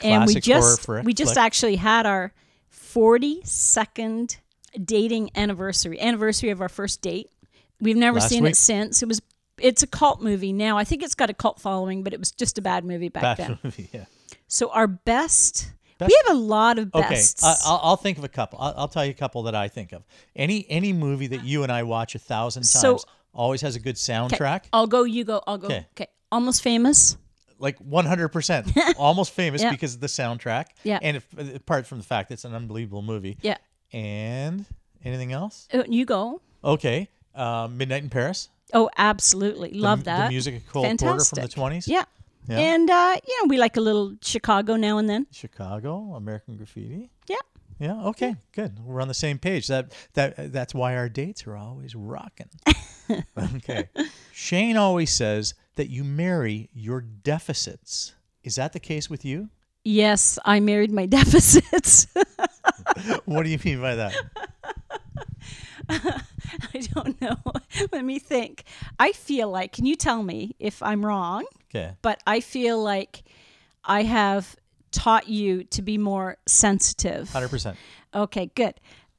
and 0.00 0.26
we 0.26 0.34
Classic 0.34 0.42
just 0.44 0.80
flick- 0.82 1.04
we 1.04 1.14
just 1.14 1.34
flick. 1.34 1.44
actually 1.44 1.76
had 1.76 2.06
our 2.06 2.32
forty 2.68 3.40
second 3.44 4.38
dating 4.82 5.30
anniversary 5.34 6.00
anniversary 6.00 6.50
of 6.50 6.60
our 6.60 6.68
first 6.68 7.02
date. 7.02 7.30
We've 7.80 7.96
never 7.96 8.20
Last 8.20 8.28
seen 8.30 8.44
week? 8.44 8.52
it 8.52 8.56
since. 8.56 9.02
It 9.02 9.08
was 9.08 9.20
it's 9.58 9.82
a 9.82 9.86
cult 9.86 10.22
movie 10.22 10.52
now. 10.52 10.78
I 10.78 10.84
think 10.84 11.02
it's 11.02 11.14
got 11.14 11.30
a 11.30 11.34
cult 11.34 11.60
following, 11.60 12.02
but 12.02 12.12
it 12.12 12.18
was 12.20 12.30
just 12.32 12.58
a 12.58 12.62
bad 12.62 12.84
movie 12.84 13.08
back 13.08 13.22
Bad 13.22 13.36
then. 13.36 13.58
movie. 13.62 13.90
Yeah. 13.92 14.04
So 14.48 14.70
our 14.70 14.86
Best- 14.86 15.72
we 16.06 16.16
have 16.26 16.36
a 16.36 16.38
lot 16.40 16.78
of 16.78 16.94
Okay. 16.94 17.20
I, 17.42 17.54
I'll, 17.64 17.80
I'll 17.82 17.96
think 17.96 18.18
of 18.18 18.24
a 18.24 18.28
couple. 18.28 18.58
I'll, 18.60 18.74
I'll 18.76 18.88
tell 18.88 19.04
you 19.04 19.10
a 19.10 19.14
couple 19.14 19.42
that 19.44 19.54
I 19.54 19.68
think 19.68 19.92
of. 19.92 20.04
Any 20.36 20.66
any 20.68 20.92
movie 20.92 21.28
that 21.28 21.44
you 21.44 21.62
and 21.62 21.72
I 21.72 21.82
watch 21.82 22.14
a 22.14 22.18
thousand 22.18 22.62
times 22.62 22.70
So- 22.80 22.98
always 23.34 23.60
has 23.62 23.76
a 23.76 23.80
good 23.80 23.96
soundtrack. 23.96 24.64
I'll 24.72 24.86
go. 24.86 25.04
You 25.04 25.24
go. 25.24 25.42
I'll 25.46 25.58
go. 25.58 25.68
'Kay. 25.68 25.86
Okay. 25.96 26.06
Almost 26.30 26.62
famous. 26.62 27.16
Like 27.58 27.78
100%. 27.78 28.94
almost 28.98 29.32
famous 29.32 29.62
Yeah. 29.62 29.70
because 29.70 29.94
of 29.94 30.00
the 30.00 30.06
soundtrack. 30.08 30.66
Yeah. 30.82 30.98
And 31.00 31.18
if, 31.18 31.54
apart 31.54 31.86
from 31.86 31.98
the 31.98 32.04
fact 32.04 32.30
it's 32.32 32.44
an 32.44 32.54
unbelievable 32.54 33.02
movie. 33.02 33.38
Yeah. 33.40 33.56
And 33.92 34.64
anything 35.04 35.32
else? 35.32 35.68
Uh, 35.72 35.84
You 35.88 36.04
go. 36.04 36.40
Okay. 36.64 37.08
Uh, 37.34 37.68
Midnight 37.70 38.02
in 38.02 38.10
Paris. 38.10 38.48
Oh, 38.74 38.90
absolutely. 38.96 39.70
Love 39.74 40.00
the, 40.00 40.04
that. 40.06 40.24
The 40.24 40.30
music 40.30 40.56
of 40.56 40.66
Cole 40.66 40.82
Porter 40.82 41.24
from 41.24 41.42
the 41.42 41.48
20s. 41.48 41.86
Yeah. 41.86 42.04
Yeah. 42.48 42.58
And 42.58 42.90
uh, 42.90 43.16
you 43.26 43.42
know, 43.42 43.48
we 43.48 43.58
like 43.58 43.76
a 43.76 43.80
little 43.80 44.16
Chicago 44.22 44.76
now 44.76 44.98
and 44.98 45.08
then. 45.08 45.26
Chicago, 45.30 46.14
American 46.14 46.56
Graffiti. 46.56 47.10
Yeah. 47.28 47.36
Yeah. 47.78 48.02
Okay. 48.04 48.36
Good. 48.52 48.78
We're 48.84 49.00
on 49.00 49.08
the 49.08 49.14
same 49.14 49.38
page. 49.38 49.68
That 49.68 49.92
that 50.14 50.52
that's 50.52 50.74
why 50.74 50.96
our 50.96 51.08
dates 51.08 51.46
are 51.46 51.56
always 51.56 51.94
rocking. 51.94 52.50
okay. 53.56 53.88
Shane 54.32 54.76
always 54.76 55.10
says 55.12 55.54
that 55.76 55.88
you 55.88 56.04
marry 56.04 56.68
your 56.72 57.00
deficits. 57.00 58.14
Is 58.44 58.56
that 58.56 58.72
the 58.72 58.80
case 58.80 59.08
with 59.08 59.24
you? 59.24 59.48
Yes, 59.84 60.38
I 60.44 60.60
married 60.60 60.92
my 60.92 61.06
deficits. 61.18 62.06
What 63.24 63.44
do 63.44 63.50
you 63.50 63.58
mean 63.64 63.80
by 63.80 63.96
that? 63.96 64.14
I 66.74 66.78
don't 66.94 67.20
know. 67.20 67.36
Let 67.92 68.04
me 68.04 68.18
think. 68.18 68.64
I 68.98 69.12
feel 69.12 69.50
like, 69.50 69.72
can 69.72 69.86
you 69.86 69.96
tell 69.96 70.22
me 70.22 70.54
if 70.58 70.82
I'm 70.82 71.04
wrong? 71.04 71.44
Okay. 71.70 71.92
But 72.02 72.22
I 72.26 72.40
feel 72.40 72.82
like 72.82 73.22
I 73.84 74.02
have 74.02 74.56
taught 74.90 75.28
you 75.28 75.64
to 75.64 75.82
be 75.82 75.98
more 75.98 76.36
sensitive. 76.46 77.30
Hundred 77.30 77.48
percent. 77.48 77.76
Okay, 78.14 78.50
good. 78.54 78.74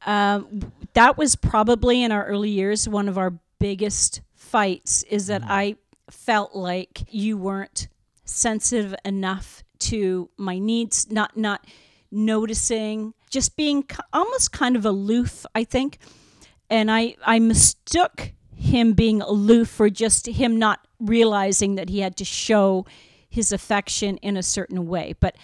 Um, 0.06 0.72
that 0.94 1.18
was 1.18 1.36
probably 1.36 2.04
in 2.04 2.12
our 2.12 2.26
early 2.26 2.50
years 2.50 2.88
one 2.88 3.08
of 3.08 3.18
our 3.18 3.34
biggest 3.60 4.22
fights 4.36 5.04
is 5.04 5.28
that 5.28 5.42
I 5.46 5.78
felt 6.12 6.56
like 6.56 7.04
you 7.10 7.38
weren't 7.38 7.88
sensitive 8.26 8.94
enough 9.06 9.64
to 9.80 10.30
my 10.38 10.60
needs, 10.60 11.10
not 11.10 11.36
not 11.36 11.66
noticing, 12.12 13.14
just 13.30 13.56
being 13.58 13.84
almost 14.14 14.52
kind 14.52 14.76
of 14.76 14.86
aloof, 14.86 15.46
I 15.56 15.64
think. 15.64 15.98
And 16.74 16.90
I 16.90 17.16
I 17.24 17.38
mistook 17.38 18.32
him 18.56 18.94
being 18.94 19.22
aloof 19.22 19.70
for 19.70 19.92
just 19.92 20.26
him 20.26 20.58
not 20.58 20.80
realizing 21.00 21.76
that 21.76 21.90
he 21.90 22.00
had 22.00 22.18
to 22.18 22.26
show 22.26 22.88
his 23.30 23.52
affection 23.52 24.18
in 24.18 24.38
a 24.38 24.42
certain 24.42 24.88
way. 24.88 25.14
But 25.20 25.36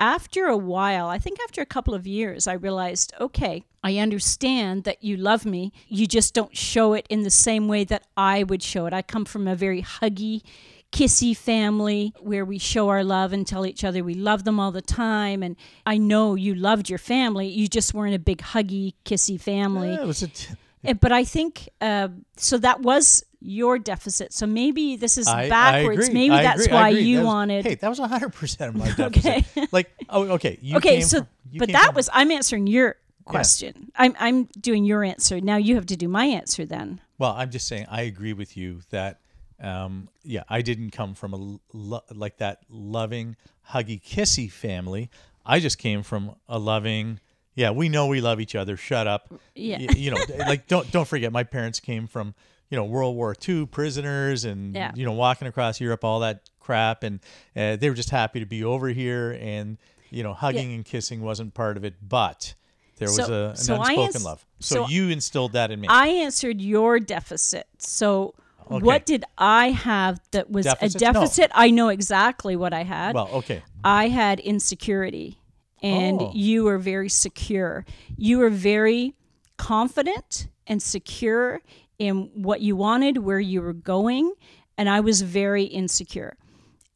after 0.00 0.46
a 0.46 0.56
while, 0.56 1.06
I 1.06 1.18
think 1.18 1.38
after 1.44 1.62
a 1.62 1.66
couple 1.66 1.94
of 1.94 2.08
years, 2.08 2.48
I 2.48 2.54
realized, 2.54 3.12
okay, 3.20 3.64
I 3.84 3.98
understand 3.98 4.82
that 4.82 5.04
you 5.04 5.16
love 5.16 5.46
me. 5.46 5.72
You 5.86 6.08
just 6.08 6.34
don't 6.34 6.56
show 6.56 6.94
it 6.94 7.06
in 7.08 7.22
the 7.22 7.30
same 7.30 7.68
way 7.68 7.84
that 7.84 8.08
I 8.16 8.42
would 8.42 8.62
show 8.62 8.86
it. 8.86 8.92
I 8.92 9.02
come 9.02 9.24
from 9.24 9.46
a 9.46 9.54
very 9.54 9.80
huggy, 9.80 10.42
kissy 10.90 11.36
family 11.36 12.12
where 12.18 12.44
we 12.44 12.58
show 12.58 12.88
our 12.88 13.04
love 13.04 13.32
and 13.32 13.46
tell 13.46 13.64
each 13.64 13.84
other 13.84 14.02
we 14.02 14.14
love 14.14 14.42
them 14.42 14.58
all 14.58 14.72
the 14.72 14.82
time. 14.82 15.44
And 15.44 15.54
I 15.86 15.98
know 15.98 16.34
you 16.34 16.56
loved 16.56 16.90
your 16.90 16.98
family. 16.98 17.46
You 17.46 17.68
just 17.68 17.94
weren't 17.94 18.14
a 18.16 18.18
big 18.18 18.38
huggy, 18.38 18.94
kissy 19.04 19.40
family. 19.40 19.90
Yeah, 19.90 20.02
it 20.02 20.06
was 20.06 20.22
a 20.22 20.28
t- 20.28 20.54
But 21.00 21.12
I 21.12 21.24
think 21.24 21.68
uh, 21.80 22.08
so. 22.36 22.58
That 22.58 22.80
was 22.80 23.24
your 23.40 23.78
deficit. 23.78 24.32
So 24.32 24.46
maybe 24.46 24.96
this 24.96 25.18
is 25.18 25.26
I- 25.28 25.44
I 25.44 25.48
backwards. 25.48 26.08
agree. 26.08 26.14
Maybe 26.14 26.34
I 26.34 26.42
that's 26.42 26.64
agree. 26.64 26.74
Why 26.74 26.88
you 26.90 27.16
That 27.16 27.22
was- 27.22 27.26
wanted. 27.26 27.64
Hey, 27.66 27.74
that 27.76 27.88
was 27.88 27.98
hundred 27.98 28.32
percent 28.32 28.74
of 28.74 28.76
my 28.80 28.86
deficit. 28.96 29.44
Okay. 29.56 29.66
Like, 29.72 29.90
oh, 30.08 30.28
okay. 30.36 30.58
You 30.62 30.76
okay, 30.78 31.00
so 31.00 31.18
from- 31.18 31.28
but 31.56 31.68
that 31.72 31.86
from- 31.86 31.94
was 31.94 32.08
I'm 32.12 32.30
answering 32.30 32.66
your 32.66 32.96
question. 33.24 33.90
I'm 33.96 34.14
I'm 34.18 34.44
doing 34.60 34.84
your 34.84 35.04
answer. 35.04 35.40
Now 35.40 35.56
you 35.56 35.74
have 35.76 35.86
to 35.86 35.96
do 35.96 36.08
my 36.08 36.24
answer 36.26 36.64
then. 36.66 37.00
Well, 37.18 37.32
I'm 37.36 37.50
just 37.50 37.66
saying 37.68 37.86
I 37.90 38.02
agree 38.02 38.32
with 38.32 38.56
you 38.56 38.80
that 38.90 39.20
um, 39.60 40.08
yeah, 40.24 40.42
I 40.48 40.62
didn't 40.62 40.90
come 40.90 41.14
from 41.14 41.32
a 41.32 41.58
lo- 41.72 42.04
like 42.12 42.38
that 42.38 42.60
loving, 42.68 43.36
huggy, 43.70 44.02
kissy 44.02 44.50
family. 44.50 45.10
I 45.46 45.60
just 45.60 45.78
came 45.78 46.02
from 46.02 46.34
a 46.48 46.58
loving. 46.58 47.20
Yeah, 47.54 47.70
we 47.70 47.88
know 47.88 48.06
we 48.08 48.20
love 48.20 48.40
each 48.40 48.54
other. 48.54 48.76
Shut 48.76 49.06
up. 49.06 49.32
Yeah. 49.54 49.78
Y- 49.78 49.86
you 49.96 50.10
know, 50.10 50.16
like 50.38 50.66
don't 50.66 50.90
don't 50.90 51.06
forget. 51.08 51.32
My 51.32 51.44
parents 51.44 51.80
came 51.80 52.06
from 52.06 52.34
you 52.70 52.76
know 52.76 52.84
World 52.84 53.14
War 53.16 53.34
II 53.48 53.66
prisoners 53.66 54.44
and 54.44 54.74
Yeah. 54.74 54.92
you 54.94 55.04
know 55.04 55.12
walking 55.12 55.46
across 55.48 55.80
Europe, 55.80 56.04
all 56.04 56.20
that 56.20 56.42
crap, 56.60 57.02
and 57.02 57.20
uh, 57.56 57.76
they 57.76 57.88
were 57.90 57.94
just 57.96 58.10
happy 58.10 58.40
to 58.40 58.46
be 58.46 58.64
over 58.64 58.88
here. 58.88 59.38
And 59.40 59.78
you 60.10 60.22
know, 60.22 60.32
hugging 60.34 60.72
and 60.74 60.84
kissing 60.84 61.22
wasn't 61.22 61.54
part 61.54 61.76
of 61.76 61.84
it, 61.84 61.94
but 62.00 62.54
there 62.98 63.08
was 63.08 63.16
So- 63.16 63.32
a, 63.32 63.48
an 63.50 63.56
so 63.56 63.74
unspoken 63.76 64.02
ans- 64.16 64.24
love. 64.24 64.46
So, 64.60 64.74
so 64.84 64.88
you 64.88 65.08
instilled 65.10 65.52
that 65.52 65.70
in 65.70 65.80
me. 65.80 65.88
I 65.88 66.06
answered 66.08 66.60
your 66.60 66.98
deficit. 67.00 67.66
So 67.78 68.34
Okay. 68.70 68.82
what 68.82 69.04
did 69.04 69.24
I 69.36 69.72
have 69.72 70.20
that 70.30 70.50
was 70.50 70.64
Deficits? 70.64 70.94
a 71.02 71.04
No. 71.04 71.12
deficit? 71.12 71.50
I 71.54 71.70
know 71.70 71.88
exactly 71.90 72.56
what 72.56 72.72
I 72.72 72.82
had. 72.84 73.14
well, 73.14 73.28
okay. 73.34 73.62
I 73.84 74.08
had 74.08 74.40
insecurity, 74.40 75.36
and 75.84 76.20
Oh. 76.22 76.32
you 76.34 76.64
were 76.64 76.78
very 76.78 77.08
secure. 77.08 77.84
You 78.16 78.38
were 78.38 78.50
very 78.50 79.14
confident 79.56 80.48
and 80.66 80.82
secure 80.82 81.60
in 81.98 82.30
what 82.34 82.60
you 82.60 82.74
wanted, 82.76 83.18
where 83.18 83.38
you 83.40 83.60
were 83.62 83.72
going, 83.72 84.32
and 84.76 84.88
I 84.88 85.00
was 85.00 85.22
very 85.22 85.64
insecure. 85.64 86.36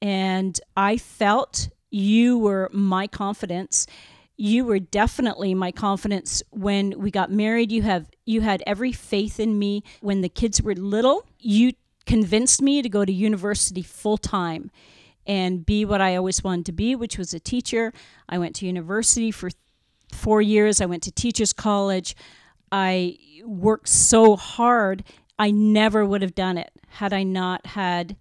And 0.03 0.59
I 0.77 0.97
felt 0.97 1.69
you 1.91 2.39
were 2.39 2.69
my 2.73 3.07
confidence. 3.07 3.87
You 4.37 4.65
were 4.65 4.79
definitely 4.79 5.55
my 5.55 5.73
confidence 5.73 6.43
when 6.51 6.95
we 6.99 7.11
got 7.11 7.31
married. 7.31 7.73
You 7.73 7.83
have 7.83 8.09
you 8.25 8.41
had 8.41 8.63
every 8.67 8.93
faith 8.93 9.41
in 9.41 9.59
me 9.59 9.83
when 10.01 10.21
the 10.21 10.29
kids 10.29 10.63
were 10.63 10.75
little. 10.75 11.25
You 11.41 11.73
convinced 12.07 12.63
me 12.63 12.81
to 12.83 12.89
go 12.89 13.05
to 13.05 13.13
university 13.13 13.83
full 13.83 14.17
time 14.19 14.71
and 15.29 15.65
be 15.65 15.85
what 15.85 16.01
I 16.01 16.17
always 16.17 16.43
wanted 16.43 16.67
to 16.67 16.73
be, 16.73 16.97
which 16.97 17.19
was 17.19 17.35
a 17.35 17.39
teacher. 17.39 17.93
I 18.29 18.39
went 18.39 18.57
to 18.57 18.67
university 18.67 19.31
for 19.31 19.51
four 20.13 20.41
years. 20.41 20.81
I 20.81 20.87
went 20.87 21.03
to 21.05 21.13
teachers 21.13 21.53
college. 21.53 22.17
I 22.73 23.19
worked 23.45 23.89
so 23.89 24.37
hard. 24.37 25.05
I 25.39 25.51
never 25.51 26.05
would 26.05 26.23
have 26.23 26.35
done 26.35 26.57
it 26.57 26.73
had 26.89 27.13
I 27.13 27.23
not 27.23 27.67
had 27.67 28.17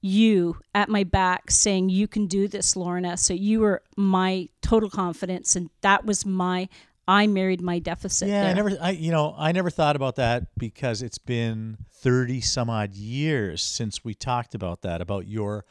you 0.00 0.56
at 0.74 0.88
my 0.88 1.04
back 1.04 1.50
saying, 1.50 1.88
You 1.88 2.08
can 2.08 2.26
do 2.26 2.48
this, 2.48 2.76
Lorna. 2.76 3.16
So 3.16 3.34
you 3.34 3.60
were 3.60 3.82
my 3.96 4.48
total 4.60 4.88
confidence. 4.88 5.56
And 5.56 5.68
that 5.80 6.04
was 6.04 6.24
my, 6.24 6.68
I 7.06 7.26
married 7.26 7.60
my 7.60 7.80
deficit. 7.80 8.28
Yeah, 8.28 8.48
I 8.48 8.52
never, 8.52 8.76
I 8.80 8.90
you 8.90 9.10
know, 9.10 9.34
I 9.36 9.52
never 9.52 9.70
thought 9.70 9.96
about 9.96 10.16
that 10.16 10.46
because 10.56 11.02
it's 11.02 11.18
been 11.18 11.78
thirty 11.90 12.40
some 12.40 12.70
odd 12.70 12.94
years 12.94 13.62
since 13.62 14.04
we 14.04 14.14
talked 14.14 14.54
about 14.54 14.82
that 14.82 15.00
about 15.00 15.26
your, 15.26 15.64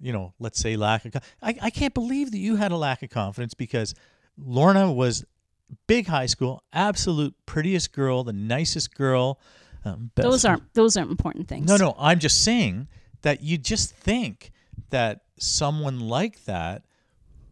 you 0.00 0.12
know, 0.12 0.34
let's 0.38 0.58
say 0.60 0.76
lack 0.76 1.04
of. 1.04 1.14
I 1.42 1.56
I 1.60 1.70
can't 1.70 1.94
believe 1.94 2.30
that 2.32 2.38
you 2.38 2.56
had 2.56 2.72
a 2.72 2.76
lack 2.76 3.02
of 3.02 3.10
confidence 3.10 3.54
because 3.54 3.94
Lorna 4.38 4.92
was 4.92 5.24
big 5.86 6.06
high 6.06 6.26
school, 6.26 6.62
absolute 6.72 7.34
prettiest 7.46 7.92
girl, 7.92 8.24
the 8.24 8.32
nicest 8.32 8.94
girl. 8.94 9.40
Um, 9.84 10.10
Those 10.16 10.44
aren't 10.44 10.74
those 10.74 10.96
aren't 10.96 11.10
important 11.10 11.48
things. 11.48 11.66
No, 11.68 11.76
no, 11.76 11.94
I'm 11.98 12.18
just 12.18 12.42
saying 12.42 12.88
that 13.22 13.42
you 13.42 13.56
just 13.58 13.94
think 13.94 14.52
that 14.90 15.22
someone 15.38 16.00
like 16.00 16.44
that 16.44 16.82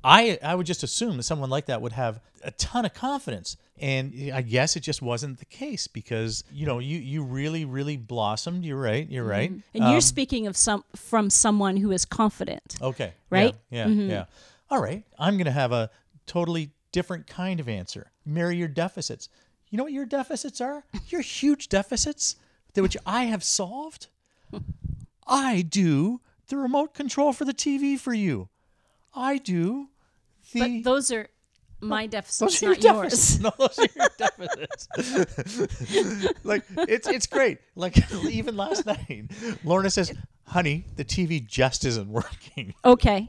I 0.05 0.39
I 0.43 0.55
would 0.55 0.67
just 0.67 0.83
assume 0.83 1.17
that 1.17 1.23
someone 1.23 1.51
like 1.51 1.67
that 1.67 1.81
would 1.81 1.93
have 1.93 2.21
a 2.43 2.51
ton 2.53 2.85
of 2.85 2.93
confidence. 2.93 3.57
And 3.81 4.31
I 4.33 4.43
guess 4.43 4.77
it 4.77 4.81
just 4.81 5.03
wasn't 5.03 5.41
the 5.41 5.45
case 5.45 5.89
because, 5.89 6.45
you 6.53 6.65
know, 6.65 6.79
you 6.79 6.99
you 6.99 7.25
really 7.25 7.65
really 7.65 7.97
blossomed. 7.97 8.65
You're 8.65 8.81
right. 8.81 9.09
You're 9.11 9.25
right. 9.25 9.51
Mm-hmm. 9.51 9.61
And 9.75 9.85
you're 9.85 9.95
um, 9.95 10.01
speaking 10.01 10.47
of 10.47 10.57
some 10.57 10.85
from 10.95 11.29
someone 11.29 11.77
who 11.77 11.91
is 11.91 12.05
confident. 12.05 12.77
Okay. 12.81 13.13
Right? 13.31 13.55
Yeah. 13.71 13.89
Yeah. 13.89 14.07
yeah. 14.07 14.25
All 14.71 14.81
right. 14.81 15.05
I'm 15.19 15.37
to 15.47 15.51
have 15.51 15.73
a 15.73 15.91
totally 16.27 16.71
different 16.93 17.27
kind 17.27 17.59
of 17.59 17.69
answer. 17.69 18.13
Marry 18.25 18.57
your 18.57 18.69
deficits. 18.69 19.29
You 19.71 19.79
know 19.79 19.85
what 19.85 19.93
your 19.93 20.07
deficits 20.07 20.61
are? 20.61 20.85
Your 21.09 21.21
huge 21.21 21.69
deficits 21.69 22.37
that 22.75 22.83
which 22.83 22.97
I 23.05 23.25
have 23.25 23.43
solved. 23.43 24.07
I 25.27 25.63
do 25.63 26.21
the 26.49 26.57
remote 26.57 26.95
control 26.95 27.33
for 27.33 27.45
the 27.45 27.55
TV 27.55 27.99
for 27.99 28.13
you. 28.13 28.49
I 29.15 29.39
do 29.39 29.89
the 30.53 30.61
But 30.61 30.85
those 30.85 31.11
are 31.11 31.29
my 31.85 32.07
deficits, 32.07 32.63
are 32.63 32.67
your 32.67 32.75
not 32.77 32.83
yours. 32.83 33.41
No, 33.41 33.53
those 33.59 33.79
are 33.79 33.89
your 33.95 34.09
deficits. 34.19 34.89
like 36.45 36.65
it's 36.89 37.09
it's 37.09 37.27
great. 37.27 37.59
Like 37.75 37.97
even 38.25 38.57
last 38.57 38.87
night, 38.87 39.31
Lorna 39.65 39.91
says, 39.91 40.13
"Honey, 40.47 40.87
the 40.97 41.05
TV 41.05 41.45
just 41.47 41.85
isn't 41.85 42.09
working." 42.09 42.75
Okay. 42.85 43.27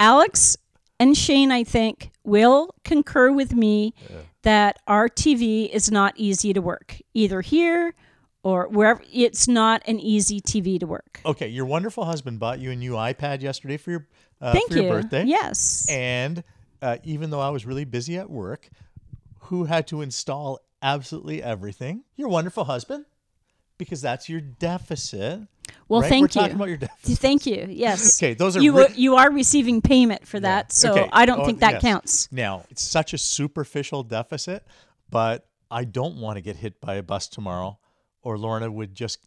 Alex 0.00 0.56
and 1.00 1.16
Shane, 1.16 1.52
I 1.52 1.64
think, 1.64 2.10
will 2.24 2.74
concur 2.84 3.30
with 3.32 3.54
me 3.54 3.94
that 4.42 4.78
our 4.86 5.08
TV 5.08 5.68
is 5.68 5.90
not 5.90 6.14
easy 6.16 6.52
to 6.52 6.60
work, 6.60 6.96
either 7.14 7.40
here 7.40 7.94
or 8.42 8.68
wherever. 8.68 9.02
It's 9.12 9.46
not 9.48 9.82
an 9.86 10.00
easy 10.00 10.40
TV 10.40 10.80
to 10.80 10.86
work. 10.86 11.20
Okay, 11.24 11.48
your 11.48 11.66
wonderful 11.66 12.04
husband 12.04 12.40
bought 12.40 12.58
you 12.58 12.70
a 12.70 12.76
new 12.76 12.92
iPad 12.92 13.42
yesterday 13.42 13.76
for 13.76 13.90
your 13.90 14.06
uh, 14.40 14.52
Thank 14.52 14.70
for 14.70 14.78
you. 14.78 14.84
your 14.84 15.02
birthday. 15.02 15.24
Yes. 15.24 15.86
And 15.90 16.42
uh, 16.82 16.98
even 17.04 17.30
though 17.30 17.40
I 17.40 17.50
was 17.50 17.66
really 17.66 17.84
busy 17.84 18.16
at 18.18 18.30
work, 18.30 18.68
who 19.40 19.64
had 19.64 19.86
to 19.88 20.00
install 20.02 20.60
absolutely 20.82 21.42
everything? 21.42 22.04
Your 22.16 22.28
wonderful 22.28 22.64
husband, 22.64 23.04
because 23.78 24.00
that's 24.00 24.28
your 24.28 24.40
deficit. 24.40 25.40
well, 25.88 26.00
right? 26.02 26.08
thank 26.08 26.22
We're 26.22 26.26
you. 26.26 26.28
talking 26.48 26.56
about 26.56 26.68
your 26.68 26.76
deficit. 26.88 27.18
Thank 27.18 27.46
you. 27.46 27.66
Yes. 27.68 28.18
Okay, 28.22 28.34
those 28.34 28.56
are 28.56 28.60
you. 28.62 28.76
re- 28.76 28.84
are- 28.86 28.92
you 28.92 29.16
are 29.16 29.30
receiving 29.30 29.80
payment 29.80 30.26
for 30.26 30.40
that, 30.40 30.72
so 30.72 30.92
Okay. 30.92 31.08
I 31.12 31.26
don't 31.26 31.40
Oh, 31.40 31.46
think 31.46 31.60
that 31.60 31.74
yes. 31.74 31.82
counts. 31.82 32.32
Now, 32.32 32.64
it's 32.70 32.82
such 32.82 33.12
a 33.14 33.18
superficial 33.18 34.02
deficit, 34.02 34.64
but 35.10 35.46
I 35.70 35.84
don't 35.84 36.16
want 36.16 36.36
to 36.36 36.40
get 36.42 36.56
hit 36.56 36.80
by 36.80 36.94
a 36.96 37.02
bus 37.02 37.28
tomorrow, 37.28 37.78
or 38.22 38.38
Lorna 38.38 38.70
would 38.70 38.94
just 38.94 39.18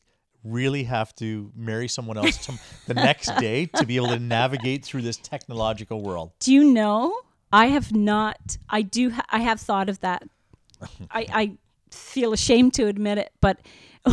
really 0.44 0.84
have 0.86 1.14
to 1.16 1.52
marry 1.56 1.88
someone 1.88 2.18
else 2.18 2.38
to, 2.48 2.54
the 2.88 2.96
next 2.96 3.30
day 3.40 3.68
to 3.68 3.86
be 3.86 3.96
able 3.98 4.08
to 4.08 4.18
navigate 4.18 4.84
through 4.84 5.04
this 5.04 5.18
technological 5.18 6.02
world. 6.02 6.32
Do 6.40 6.52
you 6.52 6.64
know? 6.64 7.16
I 7.52 7.68
have 7.68 7.94
not. 7.94 8.58
I 8.70 8.82
do. 8.82 9.12
Ha- 9.12 9.26
I 9.30 9.40
have 9.40 9.60
thought 9.60 9.90
of 9.90 10.00
that. 10.02 10.24
I, 11.12 11.26
I 11.32 11.58
feel 11.92 12.34
ashamed 12.34 12.74
to 12.76 12.88
admit 12.88 13.18
it, 13.18 13.32
but 13.42 13.60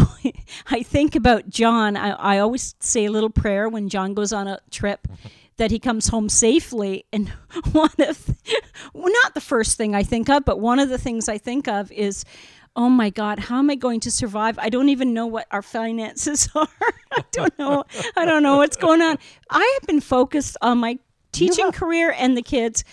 I 0.70 0.82
think 0.82 1.14
about 1.14 1.48
John. 1.48 1.96
I, 1.96 2.10
I 2.10 2.38
always 2.38 2.74
say 2.80 3.06
a 3.06 3.10
little 3.10 3.30
prayer 3.30 3.68
when 3.68 3.88
John 3.88 4.14
goes 4.14 4.32
on 4.32 4.48
a 4.48 4.60
trip 4.70 5.08
that 5.56 5.70
he 5.70 5.78
comes 5.78 6.08
home 6.08 6.28
safely. 6.28 7.04
And 7.12 7.28
one 7.72 7.90
of, 7.98 8.36
well, 8.92 9.12
not 9.24 9.34
the 9.34 9.40
first 9.40 9.76
thing 9.76 9.94
I 9.94 10.02
think 10.02 10.28
of, 10.28 10.44
but 10.44 10.60
one 10.60 10.78
of 10.78 10.88
the 10.88 10.98
things 10.98 11.28
I 11.28 11.38
think 11.38 11.68
of 11.68 11.90
is, 11.90 12.24
oh 12.76 12.88
my 12.88 13.10
God, 13.10 13.38
how 13.38 13.58
am 13.58 13.70
I 13.70 13.74
going 13.74 14.00
to 14.00 14.10
survive? 14.10 14.58
I 14.58 14.68
don't 14.68 14.88
even 14.88 15.12
know 15.14 15.26
what 15.26 15.46
our 15.50 15.62
finances 15.62 16.48
are. 16.54 16.68
I 17.12 17.24
don't 17.32 17.58
know. 17.58 17.84
I 18.16 18.24
don't 18.24 18.42
know 18.42 18.58
what's 18.58 18.76
going 18.76 19.02
on. 19.02 19.18
I 19.50 19.78
have 19.80 19.86
been 19.86 20.00
focused 20.00 20.56
on 20.62 20.78
my 20.78 20.98
teaching 21.32 21.72
career 21.72 22.14
and 22.16 22.36
the 22.36 22.42
kids. 22.42 22.84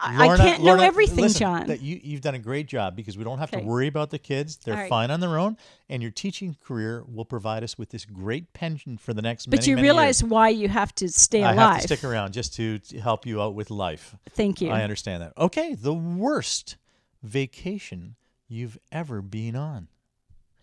I, 0.00 0.28
I 0.28 0.36
can't 0.36 0.62
Lorna, 0.62 0.82
know 0.82 0.86
everything, 0.86 1.16
listen, 1.24 1.40
John. 1.40 1.66
That 1.66 1.82
you, 1.82 2.00
you've 2.02 2.20
done 2.20 2.36
a 2.36 2.38
great 2.38 2.68
job 2.68 2.94
because 2.94 3.18
we 3.18 3.24
don't 3.24 3.38
have 3.38 3.52
Okay. 3.52 3.60
to 3.62 3.66
worry 3.66 3.88
about 3.88 4.10
the 4.10 4.18
kids. 4.18 4.56
They're 4.56 4.74
right. 4.74 4.88
fine 4.88 5.10
on 5.10 5.18
their 5.18 5.36
own. 5.38 5.56
And 5.88 6.02
your 6.02 6.12
teaching 6.12 6.56
career 6.64 7.02
will 7.12 7.24
provide 7.24 7.64
us 7.64 7.76
with 7.76 7.90
this 7.90 8.04
great 8.04 8.52
pension 8.52 8.96
for 8.96 9.12
the 9.12 9.22
next 9.22 9.46
but 9.46 9.58
many, 9.60 9.70
you 9.70 9.76
many 9.76 9.86
realize 9.88 10.22
years. 10.22 10.30
why 10.30 10.50
you 10.50 10.68
have 10.68 10.94
to 10.96 11.08
stay 11.08 11.40
alive. 11.42 11.58
I 11.58 11.62
have 11.72 11.80
to 11.82 11.86
stick 11.88 12.04
around 12.04 12.32
just 12.32 12.54
to, 12.54 12.78
to 12.78 13.00
help 13.00 13.26
you 13.26 13.42
out 13.42 13.54
with 13.54 13.70
life. 13.70 14.14
Thank 14.30 14.60
you. 14.60 14.70
I 14.70 14.82
understand 14.82 15.22
that. 15.22 15.32
Okay, 15.36 15.74
the 15.74 15.94
worst 15.94 16.76
vacation 17.24 18.14
you've 18.46 18.78
ever 18.92 19.20
been 19.20 19.56
on. 19.56 19.88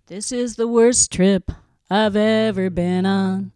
This 0.08 0.32
is 0.32 0.56
the 0.56 0.67
worst 0.67 1.12
trip 1.12 1.52
I've 1.89 2.15
ever 2.15 2.69
been 2.69 3.06
on. 3.06 3.52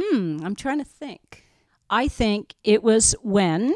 Hmm, 0.00 0.40
I'm 0.44 0.54
trying 0.56 0.78
to 0.78 0.84
think. 0.84 1.44
I 1.90 2.08
think 2.08 2.54
it 2.64 2.82
was 2.82 3.14
when 3.22 3.74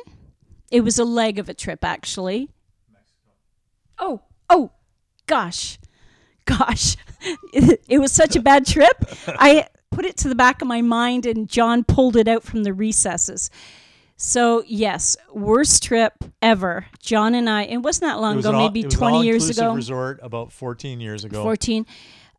it 0.72 0.80
was 0.82 0.98
a 0.98 1.04
leg 1.04 1.38
of 1.38 1.48
a 1.48 1.54
trip, 1.54 1.84
actually. 1.84 2.48
Oh, 3.98 4.22
oh, 4.50 4.72
gosh, 5.26 5.78
gosh. 6.46 6.96
It, 7.52 7.84
it 7.88 7.98
was 7.98 8.10
such 8.10 8.34
a 8.34 8.40
bad 8.42 8.66
trip. 8.66 8.96
I 9.28 9.68
put 9.90 10.04
it 10.04 10.16
to 10.18 10.28
the 10.28 10.34
back 10.34 10.62
of 10.62 10.66
my 10.68 10.80
mind, 10.82 11.26
and 11.26 11.48
John 11.48 11.84
pulled 11.84 12.16
it 12.16 12.26
out 12.26 12.42
from 12.42 12.64
the 12.64 12.72
recesses. 12.72 13.50
So, 14.16 14.62
yes, 14.66 15.16
worst 15.32 15.82
trip 15.82 16.12
ever. 16.40 16.86
John 17.00 17.34
and 17.34 17.50
I, 17.50 17.64
it 17.64 17.78
wasn't 17.78 18.10
that 18.10 18.20
long 18.20 18.34
It 18.34 18.36
was 18.36 18.46
ago, 18.46 18.56
all- 18.56 18.62
maybe 18.68 18.80
it 18.80 18.86
was 18.86 18.94
20 18.94 19.22
years 19.24 19.42
all-inclusive 19.42 19.62
ago. 19.64 19.74
resort 19.74 20.20
about 20.22 20.52
14 20.52 21.00
years 21.00 21.24
ago. 21.24 21.42
14 21.42 21.86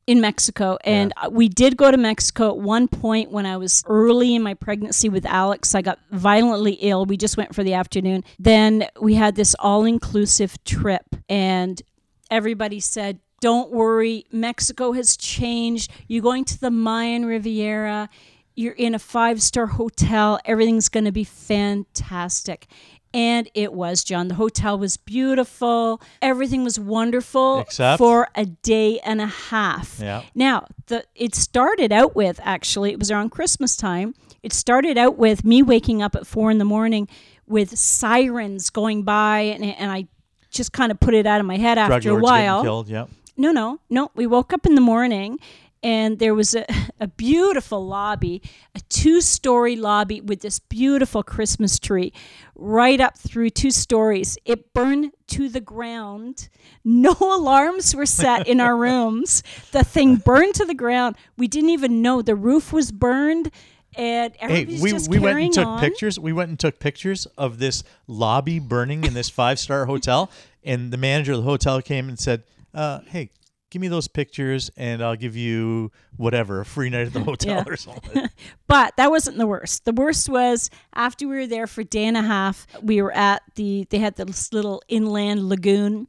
in 0.06 0.22
Mexico. 0.22 0.78
And 0.84 1.14
we 1.32 1.50
did 1.50 1.78
go 1.78 1.92
to 1.92 1.98
Mexico 1.98 2.50
at 2.50 2.58
one 2.58 2.88
point 2.88 3.32
when 3.32 3.46
I 3.46 3.58
was 3.58 3.84
early 3.88 4.36
in 4.36 4.42
my 4.42 4.54
pregnancy 4.54 5.10
with 5.10 5.26
Alex. 5.26 5.76
I 5.76 5.82
got 5.82 6.00
violently 6.12 6.74
ill. 6.74 7.06
We 7.06 7.18
just 7.18 7.38
went 7.38 7.56
for 7.56 7.64
the 7.64 7.74
afternoon. 7.74 8.24
Then 8.38 8.88
we 9.00 9.16
had 9.16 9.36
this 9.36 9.56
all 9.60 9.86
inclusive 9.86 10.62
trip, 10.64 11.16
and 11.30 11.82
everybody 12.30 12.80
said, 12.80 13.20
don't 13.40 13.72
worry, 13.72 14.26
Mexico 14.32 14.94
has 14.94 15.18
changed. 15.18 15.92
You're 16.08 16.24
going 16.24 16.46
to 16.46 16.60
the 16.60 16.72
Mayan 16.72 17.26
Riviera. 17.26 18.10
You're 18.56 18.74
in 18.74 18.96
a 18.96 19.00
five 19.00 19.42
star 19.42 19.66
hotel. 19.66 20.40
Everything's 20.46 20.88
going 20.88 21.06
to 21.06 21.12
be 21.12 21.26
fantastic. 21.26 22.68
And 23.14 23.50
it 23.54 23.74
was, 23.74 24.04
John. 24.04 24.28
The 24.28 24.36
hotel 24.36 24.78
was 24.78 24.98
beautiful. 24.98 26.02
Everything 26.22 26.64
was 26.64 26.80
wonderful 26.80 27.60
Except? 27.60 28.00
for 28.00 28.28
a 28.36 28.46
day 28.46 29.00
and 29.02 29.22
a 29.22 29.28
half. 29.28 30.00
Yeah. 30.02 30.24
Now, 30.34 30.66
the 30.88 31.06
it 31.16 31.36
started 31.36 31.92
out 31.92 32.16
with 32.16 32.40
actually, 32.44 32.92
it 32.92 33.00
was 33.00 33.12
around 33.12 33.30
Christmas 33.30 33.76
time. 33.76 34.16
It 34.42 34.52
started 34.52 34.98
out 34.98 35.18
with 35.18 35.46
me 35.46 35.62
waking 35.62 36.02
up 36.02 36.16
at 36.16 36.26
four 36.26 36.50
in 36.50 36.58
the 36.58 36.66
morning 36.66 37.08
with 37.46 37.78
sirens 37.78 38.70
going 38.70 39.04
by, 39.04 39.40
and, 39.42 39.64
and 39.64 39.92
I 39.92 40.08
just 40.50 40.72
kind 40.74 40.92
of 40.92 41.00
put 41.00 41.14
it 41.14 41.26
out 41.26 41.40
of 41.40 41.46
my 41.46 41.58
head 41.58 41.76
Drug 41.76 41.92
after 41.92 42.18
a 42.18 42.20
while. 42.20 42.64
killed. 42.64 42.88
Yeah. 42.88 43.06
No, 43.36 43.52
no, 43.52 43.80
no. 43.90 44.12
We 44.16 44.28
woke 44.28 44.54
up 44.54 44.66
in 44.66 44.76
the 44.76 44.82
morning 44.82 45.40
and 45.84 46.18
there 46.18 46.34
was 46.34 46.56
a, 46.56 46.66
a 47.00 47.08
beautiful 47.08 47.86
lobby, 47.86 48.42
a 48.74 48.80
two 48.90 49.20
story 49.22 49.76
lobby 49.76 50.22
with 50.22 50.40
this 50.40 50.60
beautiful 50.60 51.22
Christmas 51.22 51.78
tree 51.78 52.14
right 52.56 53.02
up 53.02 53.18
through 53.18 53.50
two 53.50 53.72
stories. 53.72 54.38
It 54.46 54.74
burned 54.74 55.12
to 55.28 55.50
the 55.50 55.60
ground. 55.60 56.48
No 56.86 57.14
alarms 57.20 57.96
were 57.96 58.06
set 58.06 58.48
in 58.48 58.62
our 58.62 58.78
rooms. 58.78 59.44
The 59.72 59.84
thing 59.84 60.16
burned 60.16 60.56
to 60.56 60.66
the 60.66 60.74
ground. 60.74 61.18
We 61.38 61.48
didn't 61.48 61.72
even 61.72 62.02
know 62.02 62.22
the 62.22 62.36
roof 62.36 62.72
was 62.72 62.92
burned. 62.92 63.52
And 63.96 64.34
Hey, 64.40 64.66
we, 64.66 64.94
we 65.08 65.20
went 65.20 65.40
and 65.40 65.54
took 65.54 65.68
on. 65.68 65.80
pictures. 65.80 66.18
We 66.18 66.34
went 66.34 66.50
and 66.50 66.60
took 66.60 66.80
pictures 66.80 67.28
of 67.38 67.60
this 67.60 67.84
lobby 68.08 68.58
burning 68.58 69.04
in 69.04 69.14
this 69.14 69.30
five 69.30 69.60
star 69.60 69.86
hotel. 69.86 70.32
And 70.64 70.92
the 70.92 70.98
manager 70.98 71.34
of 71.34 71.40
the 71.40 71.44
hotel 71.44 71.82
came 71.82 72.10
and 72.10 72.18
said, 72.18 72.44
uh, 72.74 73.02
Hey, 73.08 73.30
give 73.74 73.82
me 73.82 73.88
those 73.90 74.08
pictures 74.08 74.70
and 74.78 75.04
I'll 75.04 75.16
give 75.16 75.36
you 75.36 75.92
whatever, 76.16 76.62
a 76.62 76.66
free 76.66 76.90
night 76.90 77.08
at 77.08 77.14
the 77.14 77.24
hotel 77.32 77.56
Yeah. 77.58 77.64
or 77.68 77.76
something. 77.76 78.30
But 78.68 78.96
that 78.98 79.10
wasn't 79.12 79.38
the 79.38 79.46
worst. 79.48 79.86
The 79.86 79.92
worst 79.94 80.30
was 80.30 80.70
after 80.96 81.28
we 81.28 81.36
were 81.36 81.48
there 81.48 81.68
for 81.68 81.82
a 81.82 81.86
day 81.86 82.06
and 82.06 82.16
a 82.18 82.22
half, 82.22 82.66
we 82.82 83.02
were 83.02 83.12
at 83.12 83.42
the, 83.56 83.86
they 83.90 84.00
had 84.00 84.16
this 84.16 84.54
little 84.54 84.82
inland 84.88 85.50
lagoon 85.50 86.08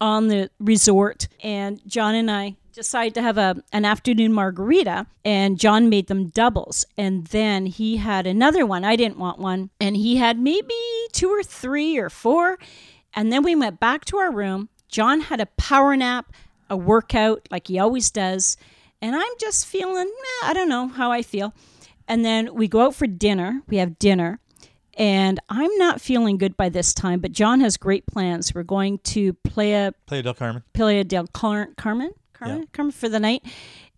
on 0.00 0.28
the 0.28 0.48
resort, 0.60 1.26
and 1.42 1.80
John 1.86 2.14
and 2.14 2.30
I 2.30 2.56
decided 2.72 3.14
to 3.14 3.22
have 3.22 3.36
a 3.36 3.56
an 3.72 3.84
afternoon 3.84 4.32
margarita, 4.32 5.06
and 5.24 5.58
John 5.58 5.88
made 5.88 6.06
them 6.06 6.28
doubles, 6.28 6.86
and 6.96 7.26
then 7.26 7.66
he 7.66 7.96
had 7.96 8.24
another 8.26 8.64
one. 8.64 8.84
I 8.84 8.94
didn't 8.96 9.18
want 9.18 9.38
one, 9.40 9.70
and 9.80 9.96
he 9.96 10.16
had 10.16 10.38
maybe 10.38 10.74
two 11.12 11.28
or 11.30 11.42
three 11.42 11.98
or 11.98 12.08
four, 12.08 12.58
and 13.12 13.32
then 13.32 13.42
we 13.42 13.56
went 13.56 13.80
back 13.80 14.04
to 14.06 14.18
our 14.18 14.32
room. 14.32 14.68
John 14.88 15.20
had 15.22 15.40
a 15.40 15.46
power 15.46 15.96
nap, 15.96 16.32
a 16.70 16.76
workout 16.76 17.48
like 17.50 17.68
he 17.68 17.78
always 17.78 18.10
does, 18.10 18.56
and 19.02 19.14
I'm 19.16 19.32
just 19.40 19.66
feeling 19.66 20.06
eh, 20.08 20.46
I 20.46 20.52
don't 20.54 20.68
know 20.68 20.88
how 20.88 21.10
I 21.12 21.22
feel. 21.22 21.54
And 22.06 22.24
then 22.24 22.54
we 22.54 22.68
go 22.68 22.80
out 22.86 22.94
for 22.94 23.06
dinner. 23.06 23.62
We 23.68 23.76
have 23.76 23.98
dinner. 23.98 24.40
And 24.96 25.38
I'm 25.48 25.70
not 25.76 26.00
feeling 26.00 26.38
good 26.38 26.56
by 26.56 26.70
this 26.70 26.92
time, 26.92 27.20
but 27.20 27.30
John 27.30 27.60
has 27.60 27.76
great 27.76 28.04
plans. 28.06 28.52
We're 28.52 28.64
going 28.64 28.98
to 29.04 29.32
Playa 29.34 29.92
Playa 30.06 30.22
del 30.24 30.34
Carmen. 30.34 30.62
Playa 30.72 31.04
del 31.04 31.26
Car- 31.28 31.68
Carmen, 31.76 32.10
Carmen, 32.32 32.58
Yeah. 32.60 32.64
Carmen 32.72 32.90
for 32.92 33.08
the 33.08 33.20
night. 33.20 33.44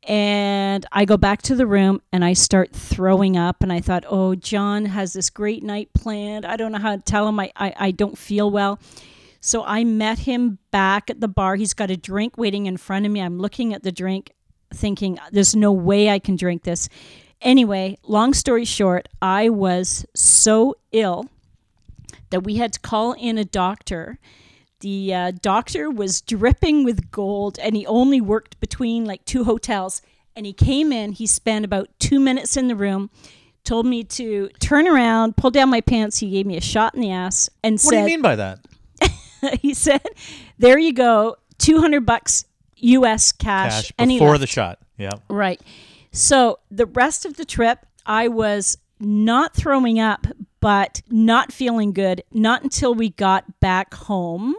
And 0.07 0.85
I 0.93 1.05
go 1.05 1.17
back 1.17 1.41
to 1.43 1.55
the 1.55 1.67
room 1.67 2.03
and 2.13 2.25
I 2.25 2.33
start 2.35 2.73
throwing 2.73 3.37
up. 3.37 3.63
And 3.63 3.73
I 3.73 3.81
thought, 3.81 4.05
oh, 4.09 4.35
John 4.35 4.85
has 4.87 5.13
this 5.15 5.31
great 5.31 5.63
night 5.63 5.89
planned. 5.95 6.45
I 6.45 6.57
don't 6.57 6.73
know 6.73 6.79
how 6.79 6.97
to 6.97 7.03
tell 7.03 7.29
him 7.29 7.39
I, 7.41 7.51
I, 7.57 7.73
I 7.77 7.91
don't 7.93 8.19
feel 8.19 8.51
well. 8.51 8.79
So 9.41 9.65
I 9.65 9.85
met 9.85 10.21
him 10.21 10.59
back 10.71 11.09
at 11.09 11.21
the 11.21 11.29
bar. 11.29 11.57
He's 11.57 11.73
got 11.73 11.91
a 11.91 11.97
drink 11.97 12.37
waiting 12.37 12.67
in 12.67 12.77
front 12.77 13.07
of 13.07 13.13
me. 13.13 13.21
I'm 13.21 13.39
looking 13.39 13.73
at 13.73 13.83
the 13.83 13.91
drink, 13.93 14.33
thinking, 14.73 15.19
there's 15.33 15.57
no 15.57 15.73
way 15.73 16.11
I 16.11 16.19
can 16.19 16.37
drink 16.37 16.65
this. 16.65 16.89
Anyway, 17.41 17.97
long 18.03 18.35
story 18.35 18.67
short, 18.67 19.09
I 19.23 19.49
was 19.49 20.05
so 20.15 20.77
ill 20.93 21.31
that 22.29 22.45
we 22.45 22.57
had 22.57 22.75
to 22.75 22.81
call 22.81 23.13
in 23.15 23.39
a 23.39 23.45
doctor. 23.45 24.19
The 24.81 25.15
uh, 25.15 25.33
doctor 25.41 25.91
was 25.91 26.21
dripping 26.21 26.85
with 26.85 27.11
gold 27.11 27.59
and 27.59 27.75
he 27.75 27.87
only 27.87 28.21
worked 28.21 28.61
between 28.61 29.07
like 29.07 29.25
two 29.25 29.45
hotels. 29.45 30.03
And 30.37 30.45
he 30.45 30.53
came 30.53 30.93
in, 30.93 31.13
he 31.13 31.27
spent 31.27 31.65
about 31.65 31.89
two 31.99 32.21
minutes 32.21 32.59
in 32.59 32.69
the 32.69 32.77
room, 32.77 33.11
told 33.65 33.87
me 33.87 34.05
to 34.05 34.49
turn 34.61 34.87
around, 34.87 35.37
pull 35.37 35.51
down 35.51 35.71
my 35.71 35.81
pants. 35.81 36.19
He 36.19 36.31
gave 36.31 36.47
me 36.47 36.59
a 36.59 36.63
shot 36.63 36.95
in 36.95 37.01
the 37.01 37.11
ass 37.11 37.49
and 37.65 37.81
What 37.81 37.91
do 37.91 37.97
you 37.97 38.05
mean 38.05 38.23
by 38.23 38.37
that? 38.37 38.61
he 39.61 39.75
said, 39.75 40.05
there 40.59 40.79
you 40.79 40.93
go, 40.93 41.37
200 41.59 42.05
bucks 42.05 42.45
US 42.77 43.33
cash. 43.33 43.73
Cash 43.73 43.93
and 43.99 44.09
before 44.09 44.39
the 44.39 44.47
shot. 44.47 44.79
Yeah. 44.97 45.13
Right. 45.29 45.61
So 46.13 46.59
the 46.71 46.87
rest 46.87 47.25
of 47.25 47.37
the 47.37 47.45
trip, 47.45 47.87
I 48.05 48.29
was 48.29 48.79
not 48.99 49.55
throwing 49.55 49.99
up, 49.99 50.27
but 50.61 51.03
not 51.09 51.53
feeling 51.53 51.93
good, 51.93 52.23
not 52.33 52.63
until 52.63 52.95
we 52.95 53.11
got 53.11 53.61
back 53.61 53.95
home. 53.95 54.55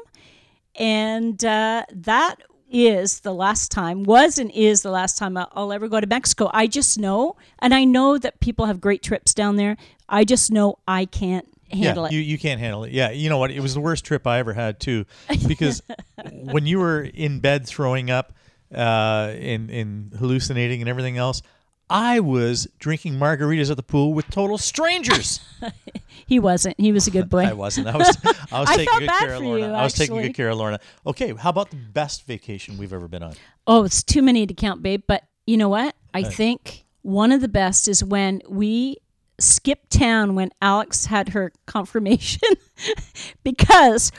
And 0.76 1.44
uh, 1.44 1.86
that 1.91 2.38
is 2.72 3.20
the 3.20 3.34
last 3.34 3.70
time, 3.72 4.04
was 4.04 4.38
and 4.38 4.50
is 4.52 4.82
the 4.82 4.89
last 4.89 5.17
time 5.17 5.38
I'll 5.38 5.74
ever 5.74 5.88
go 5.88 6.00
to 6.00 6.08
Mexico. 6.08 6.50
I 6.54 6.67
just 6.67 6.98
know, 6.98 7.36
and 7.60 7.74
I 7.74 7.84
know 7.84 8.17
that 8.17 8.39
people 8.39 8.65
have 8.65 8.80
great 8.80 9.04
trips 9.04 9.34
down 9.34 9.58
there. 9.58 9.78
I 10.08 10.24
just 10.24 10.52
know 10.52 10.80
I 10.88 11.06
can't 11.06 11.48
handle 11.73 12.03
yeah, 12.03 12.10
it. 12.10 12.13
You, 12.13 12.19
you 12.19 12.38
can't 12.38 12.60
handle 12.60 12.84
it. 12.84 12.91
Yeah, 12.91 13.12
you 13.12 13.29
know 13.29 13.38
what? 13.38 13.51
It 13.51 13.60
was 13.60 13.73
the 13.73 13.81
worst 13.81 14.05
trip 14.05 14.27
I 14.27 14.39
ever 14.39 14.53
had 14.53 14.79
too, 14.79 15.05
because 15.47 15.81
when 16.31 16.65
you 16.65 16.79
were 16.79 17.01
in 17.01 17.39
bed 17.39 17.67
throwing 17.67 18.10
up, 18.10 18.34
uh, 18.73 19.34
and 19.38 19.69
and 19.69 20.13
hallucinating 20.13 20.81
and 20.81 20.89
everything 20.89 21.17
else, 21.17 21.41
I 21.89 22.21
was 22.21 22.69
drinking 22.79 23.15
margaritas 23.15 23.69
at 23.69 23.75
the 23.75 23.84
pool 23.84 24.13
with 24.13 24.29
total 24.29 24.57
strangers. 24.57 25.41
he 26.25 26.39
wasn't. 26.39 26.79
He 26.79 26.93
was 26.93 27.05
a 27.05 27.12
good 27.12 27.29
boy. 27.29 27.39
I 27.45 27.53
wasn't. 27.53 27.88
I 27.88 27.97
was. 27.97 28.17
I 28.51 28.60
was 28.62 28.69
I 28.69 28.75
taking 28.77 28.99
good 28.99 29.10
care 29.10 29.34
of 29.34 29.41
Lorna. 29.41 29.67
you, 29.67 29.73
I 29.73 29.84
was 29.84 29.93
taking 29.93 30.21
good 30.21 30.34
care 30.34 30.49
of 30.49 30.57
Lorna. 30.57 30.79
Okay, 31.05 31.34
how 31.34 31.49
about 31.49 31.69
the 31.69 31.75
best 31.75 32.25
vacation 32.25 32.77
we've 32.77 32.93
ever 32.93 33.10
been 33.10 33.23
on? 33.23 33.34
Oh, 33.67 33.84
it's 33.84 34.03
too 34.03 34.21
many 34.21 34.47
to 34.47 34.53
count, 34.53 34.81
babe. 34.81 35.03
But 35.05 35.23
you 35.45 35.57
know 35.57 35.69
what? 35.69 35.93
I 36.13 36.23
think 36.23 36.86
one 37.01 37.34
of 37.34 37.41
the 37.41 37.49
best 37.49 37.89
is 37.89 38.03
when 38.03 38.41
we 38.47 38.97
skipped 39.41 39.91
town 39.91 40.36
when 40.36 40.51
Alex 40.62 41.06
had 41.06 41.30
her 41.30 41.51
confirmation 41.65 42.47
because 43.43 44.12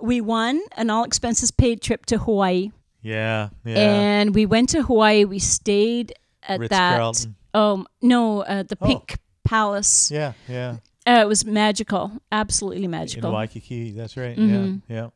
we 0.00 0.20
won 0.20 0.60
an 0.76 0.90
all 0.90 1.04
expenses 1.04 1.50
paid 1.50 1.80
trip 1.82 2.06
to 2.06 2.18
Hawaii. 2.18 2.70
Yeah, 3.02 3.48
yeah. 3.64 3.78
And 3.78 4.34
we 4.34 4.46
went 4.46 4.70
to 4.70 4.82
Hawaii. 4.82 5.24
We 5.24 5.38
stayed 5.38 6.12
at 6.42 6.58
that. 6.68 6.90
Ritz-Carlton. 6.92 7.36
Um, 7.54 7.86
no, 8.02 8.40
uh, 8.42 8.62
the 8.62 8.76
Oh. 8.80 8.86
Pink 8.86 9.18
Palace. 9.44 10.10
yeah, 10.10 10.32
yeah. 10.48 10.76
Uh, 11.06 11.20
it 11.22 11.26
was 11.28 11.44
magical, 11.44 12.12
absolutely 12.30 12.86
magical. 12.86 13.30
In. 13.30 13.34
Waikiki, 13.34 13.92
that's 13.92 14.16
right. 14.16 14.36
Mhm. 14.36 14.82
Yeah, 14.86 14.94
yeah. 14.96 15.08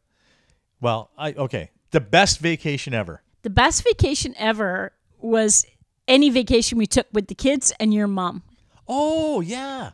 Well, 0.81 1.11
I 1.17 1.33
okay. 1.35 1.71
The 1.91 2.01
best 2.01 2.41
vacation 2.41 2.95
ever. 2.95 3.23
The 3.43 3.51
best 3.51 3.85
vacation 3.85 4.35
ever 4.39 4.93
was 5.21 5.65
any 6.09 6.31
vacation 6.31 6.79
we 6.79 6.87
took 6.87 7.07
with 7.13 7.29
the 7.29 7.35
kids 7.35 7.73
and 7.79 7.93
your 7.95 8.07
mom. 8.09 8.43
Oh 8.89 9.41
yeah, 9.41 9.91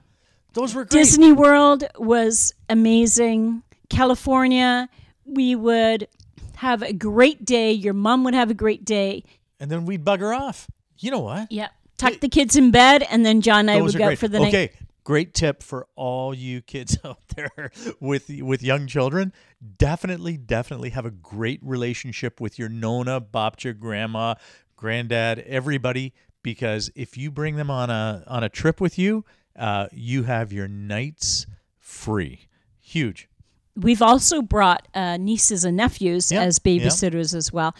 those 0.52 0.74
were 0.74 0.84
great. 0.84 0.98
Disney 0.98 1.32
World 1.32 1.84
was 1.98 2.54
amazing. 2.68 3.62
California, 3.88 4.88
we 5.24 5.54
would 5.54 6.08
have 6.56 6.82
a 6.82 6.92
great 6.92 7.44
day. 7.44 7.72
Your 7.72 7.94
mom 7.94 8.24
would 8.24 8.34
have 8.34 8.50
a 8.50 8.54
great 8.54 8.84
day. 8.84 9.24
and 9.58 9.70
then 9.70 9.84
we'd 9.86 10.04
bugger 10.04 10.36
off. 10.36 10.68
You 10.98 11.10
know 11.10 11.20
what? 11.20 11.50
Yeah. 11.50 11.68
Tuck 11.98 12.20
the 12.20 12.28
kids 12.28 12.56
in 12.56 12.70
bed, 12.70 13.02
and 13.10 13.26
then 13.26 13.42
John 13.42 13.68
and 13.68 13.70
I 13.70 13.82
would 13.82 13.92
go 13.94 14.06
great. 14.06 14.18
for 14.18 14.26
the 14.28 14.38
night. 14.40 14.48
okay, 14.48 14.72
great 15.04 15.34
tip 15.34 15.62
for 15.62 15.86
all 15.96 16.34
you 16.34 16.62
kids 16.62 16.96
out 17.04 17.18
there 17.36 17.70
with 18.00 18.30
with 18.40 18.62
young 18.62 18.86
children. 18.86 19.32
Definitely, 19.78 20.38
definitely 20.38 20.90
have 20.90 21.04
a 21.04 21.10
great 21.10 21.60
relationship 21.62 22.40
with 22.40 22.58
your 22.58 22.70
nona, 22.70 23.20
babcia, 23.20 23.78
grandma, 23.78 24.34
granddad, 24.76 25.40
everybody. 25.40 26.14
Because 26.42 26.90
if 26.94 27.16
you 27.16 27.30
bring 27.30 27.56
them 27.56 27.70
on 27.70 27.90
a 27.90 28.24
on 28.26 28.42
a 28.42 28.48
trip 28.48 28.80
with 28.80 28.98
you, 28.98 29.24
uh, 29.56 29.88
you 29.92 30.22
have 30.24 30.52
your 30.52 30.68
nights 30.68 31.46
free. 31.78 32.48
Huge. 32.80 33.28
We've 33.76 34.02
also 34.02 34.42
brought 34.42 34.88
uh, 34.94 35.16
nieces 35.16 35.64
and 35.64 35.76
nephews 35.76 36.32
as 36.32 36.58
babysitters 36.58 37.34
as 37.34 37.52
well. 37.52 37.74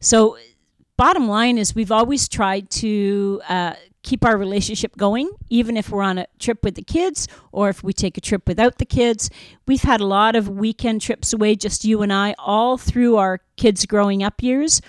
So, 0.00 0.36
bottom 0.96 1.28
line 1.28 1.56
is, 1.56 1.74
we've 1.74 1.92
always 1.92 2.28
tried 2.28 2.68
to 2.70 3.40
uh, 3.48 3.74
keep 4.02 4.24
our 4.24 4.36
relationship 4.36 4.96
going, 4.96 5.30
even 5.48 5.76
if 5.76 5.90
we're 5.90 6.02
on 6.02 6.18
a 6.18 6.26
trip 6.38 6.64
with 6.64 6.74
the 6.74 6.82
kids 6.82 7.28
or 7.52 7.68
if 7.68 7.82
we 7.82 7.92
take 7.92 8.16
a 8.16 8.20
trip 8.20 8.46
without 8.48 8.78
the 8.78 8.84
kids. 8.84 9.30
We've 9.66 9.82
had 9.82 10.00
a 10.00 10.06
lot 10.06 10.36
of 10.36 10.48
weekend 10.48 11.00
trips 11.00 11.32
away, 11.32 11.56
just 11.56 11.84
you 11.84 12.02
and 12.02 12.12
I, 12.12 12.34
all 12.38 12.78
through 12.78 13.16
our 13.16 13.40
kids' 13.56 13.84
growing 13.86 14.22
up 14.22 14.42
years. 14.42 14.80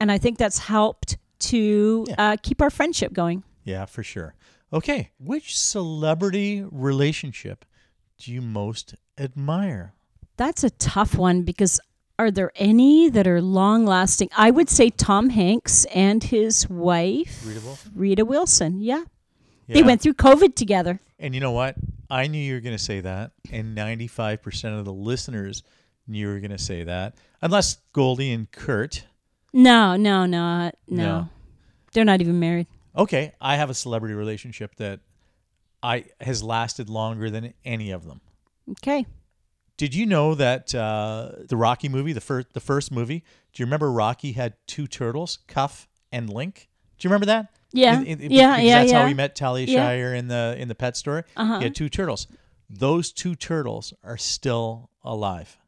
And 0.00 0.10
I 0.10 0.18
think 0.18 0.38
that's 0.38 0.58
helped 0.58 1.16
to 1.50 2.04
Yeah. 2.08 2.14
uh, 2.18 2.36
keep 2.42 2.60
our 2.60 2.70
friendship 2.70 3.12
going. 3.12 3.42
Yeah, 3.64 3.84
for 3.86 4.02
sure. 4.02 4.34
Okay, 4.72 5.10
which 5.18 5.56
celebrity 5.58 6.64
relationship 6.70 7.64
do 8.18 8.32
you 8.32 8.42
most 8.42 8.94
admire? 9.18 9.94
That's 10.36 10.64
a 10.64 10.70
tough 10.70 11.14
one 11.16 11.42
because 11.42 11.80
are 12.18 12.30
there 12.30 12.50
any 12.56 13.08
that 13.08 13.26
are 13.26 13.40
long 13.40 13.86
lasting? 13.86 14.28
I 14.36 14.50
would 14.50 14.68
say 14.68 14.90
Tom 14.90 15.30
Hanks 15.30 15.84
and 15.86 16.22
his 16.22 16.68
wife, 16.68 17.42
Rita 17.46 17.60
Wilson? 17.60 17.92
Rita 17.94 18.24
Wilson. 18.24 18.80
Yeah. 18.80 19.04
They 19.68 19.82
went 19.82 20.00
through 20.02 20.14
COVID 20.14 20.54
together. 20.56 21.00
And 21.18 21.34
you 21.34 21.40
know 21.40 21.52
what? 21.52 21.76
I 22.10 22.26
knew 22.26 22.38
you 22.38 22.54
were 22.54 22.60
going 22.60 22.76
to 22.76 22.82
say 22.82 23.00
that, 23.00 23.32
and 23.50 23.76
95% 23.76 24.78
of 24.78 24.84
the 24.84 24.92
listeners 24.92 25.62
knew 26.06 26.18
you 26.20 26.28
were 26.28 26.38
going 26.40 26.50
to 26.50 26.58
say 26.58 26.84
that, 26.84 27.14
unless 27.40 27.78
Goldie 27.92 28.30
and 28.32 28.50
Kurt. 28.50 29.04
No, 29.54 29.96
no, 29.96 30.26
no, 30.26 30.66
no. 30.66 30.70
No. 30.88 31.28
They're 31.92 32.04
not 32.04 32.20
even 32.20 32.38
married. 32.40 32.66
Okay, 32.96 33.32
I 33.40 33.56
have 33.56 33.70
a 33.70 33.74
celebrity 33.74 34.14
relationship 34.14 34.74
that 34.76 35.00
I 35.82 36.06
has 36.20 36.42
lasted 36.42 36.88
longer 36.90 37.30
than 37.30 37.54
any 37.64 37.90
of 37.92 38.04
them. 38.04 38.20
Okay. 38.70 39.06
Did 39.76 39.94
you 39.94 40.06
know 40.06 40.34
that 40.34 40.74
uh, 40.74 41.30
the 41.48 41.56
Rocky 41.56 41.88
movie, 41.88 42.12
the 42.12 42.20
first 42.20 42.52
the 42.52 42.60
first 42.60 42.90
movie, 42.92 43.24
do 43.52 43.62
you 43.62 43.66
remember 43.66 43.90
Rocky 43.92 44.32
had 44.32 44.54
two 44.66 44.86
turtles, 44.86 45.38
Cuff 45.46 45.88
and 46.12 46.28
Link? 46.28 46.68
Do 46.98 47.06
you 47.06 47.10
remember 47.10 47.26
that? 47.26 47.54
Yeah. 47.72 48.00
In- 48.00 48.06
in- 48.20 48.30
Yeah, 48.32 48.56
because 48.56 48.64
yeah, 48.64 48.78
That's 48.80 48.92
how 48.92 49.06
we 49.06 49.14
met 49.14 49.34
Talia 49.36 49.66
Yeah. 49.66 49.84
Shire 49.86 50.14
in 50.14 50.28
the 50.28 50.54
in 50.58 50.68
the 50.68 50.74
pet 50.74 50.96
store. 50.96 51.24
Uh-huh. 51.36 51.58
He 51.58 51.64
had 51.64 51.74
two 51.74 51.88
turtles. 51.88 52.26
Those 52.70 53.12
two 53.12 53.34
turtles 53.34 53.92
are 54.02 54.16
still 54.16 54.90
alive. 55.04 55.58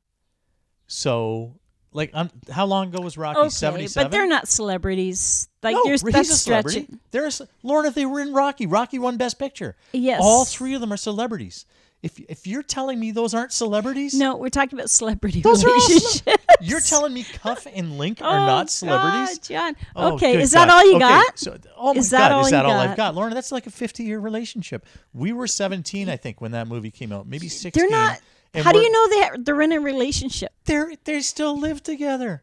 So, 0.86 1.58
like, 1.96 2.10
um, 2.14 2.30
how 2.50 2.66
long 2.66 2.88
ago 2.88 3.00
was 3.02 3.18
Rocky? 3.18 3.38
Okay, 3.40 3.48
Seventy-seven. 3.48 4.06
but 4.10 4.12
they're 4.16 4.28
not 4.28 4.46
celebrities. 4.48 5.48
Like 5.62 5.74
no, 5.74 5.82
there's 5.84 6.02
he's 6.02 6.12
that's 6.12 6.30
a 6.30 6.36
celebrity. 6.36 6.80
stretching. 6.82 7.00
There's 7.10 7.42
Lorna. 7.62 7.88
If 7.88 7.94
they 7.94 8.06
were 8.06 8.20
in 8.20 8.32
Rocky. 8.32 8.66
Rocky 8.66 8.98
won 8.98 9.16
Best 9.16 9.38
Picture. 9.38 9.74
Yes. 9.92 10.20
All 10.22 10.44
three 10.44 10.74
of 10.74 10.80
them 10.80 10.92
are 10.92 10.96
celebrities. 10.96 11.66
If 12.02 12.20
if 12.28 12.46
you're 12.46 12.62
telling 12.62 13.00
me 13.00 13.10
those 13.10 13.32
aren't 13.34 13.52
celebrities, 13.52 14.12
No, 14.14 14.36
we're 14.36 14.50
talking 14.50 14.78
about 14.78 14.90
celebrity 14.90 15.40
those 15.40 15.64
are 15.64 15.68
all. 15.68 15.74
relationships. 15.74 16.20
Cele- 16.24 16.36
you're 16.60 16.80
telling 16.80 17.14
me 17.14 17.24
Cuff 17.24 17.66
and 17.74 17.96
Link 17.98 18.20
are 18.20 18.38
Oh, 18.42 18.46
not 18.46 18.70
celebrities. 18.70 19.38
God, 19.38 19.48
John. 19.48 19.76
Oh, 19.96 20.14
okay, 20.14 20.32
good 20.34 20.42
is 20.42 20.50
that 20.52 20.68
God. 20.68 20.74
all 20.74 20.84
you 20.84 20.96
Okay, 20.96 20.98
got? 21.00 21.38
So, 21.38 21.56
oh 21.76 21.94
my 21.94 21.98
Is 22.00 22.10
that 22.10 22.28
God, 22.28 22.32
all 22.32 22.44
is 22.44 22.50
that 22.50 22.66
all 22.66 22.72
I've 22.72 22.90
got? 22.90 22.96
got? 22.96 23.14
Lorna, 23.14 23.34
that's 23.34 23.50
like 23.50 23.66
a 23.66 23.70
50 23.70 24.04
year 24.04 24.20
relationship. 24.20 24.84
We 25.14 25.32
were 25.32 25.46
17, 25.46 26.08
I 26.10 26.16
think, 26.16 26.40
when 26.42 26.52
that 26.52 26.68
movie 26.68 26.90
came 26.90 27.12
out. 27.12 27.26
Maybe 27.26 27.48
16. 27.48 27.72
They're 27.72 27.90
not. 27.90 28.20
And 28.56 28.64
How 28.64 28.72
do 28.72 28.78
you 28.80 28.90
know 28.90 29.08
they're, 29.08 29.36
they're 29.38 29.60
in 29.62 29.72
a 29.72 29.80
relationship? 29.80 30.52
They're 30.64 30.92
they 31.04 31.20
still 31.20 31.58
live 31.58 31.82
together. 31.82 32.42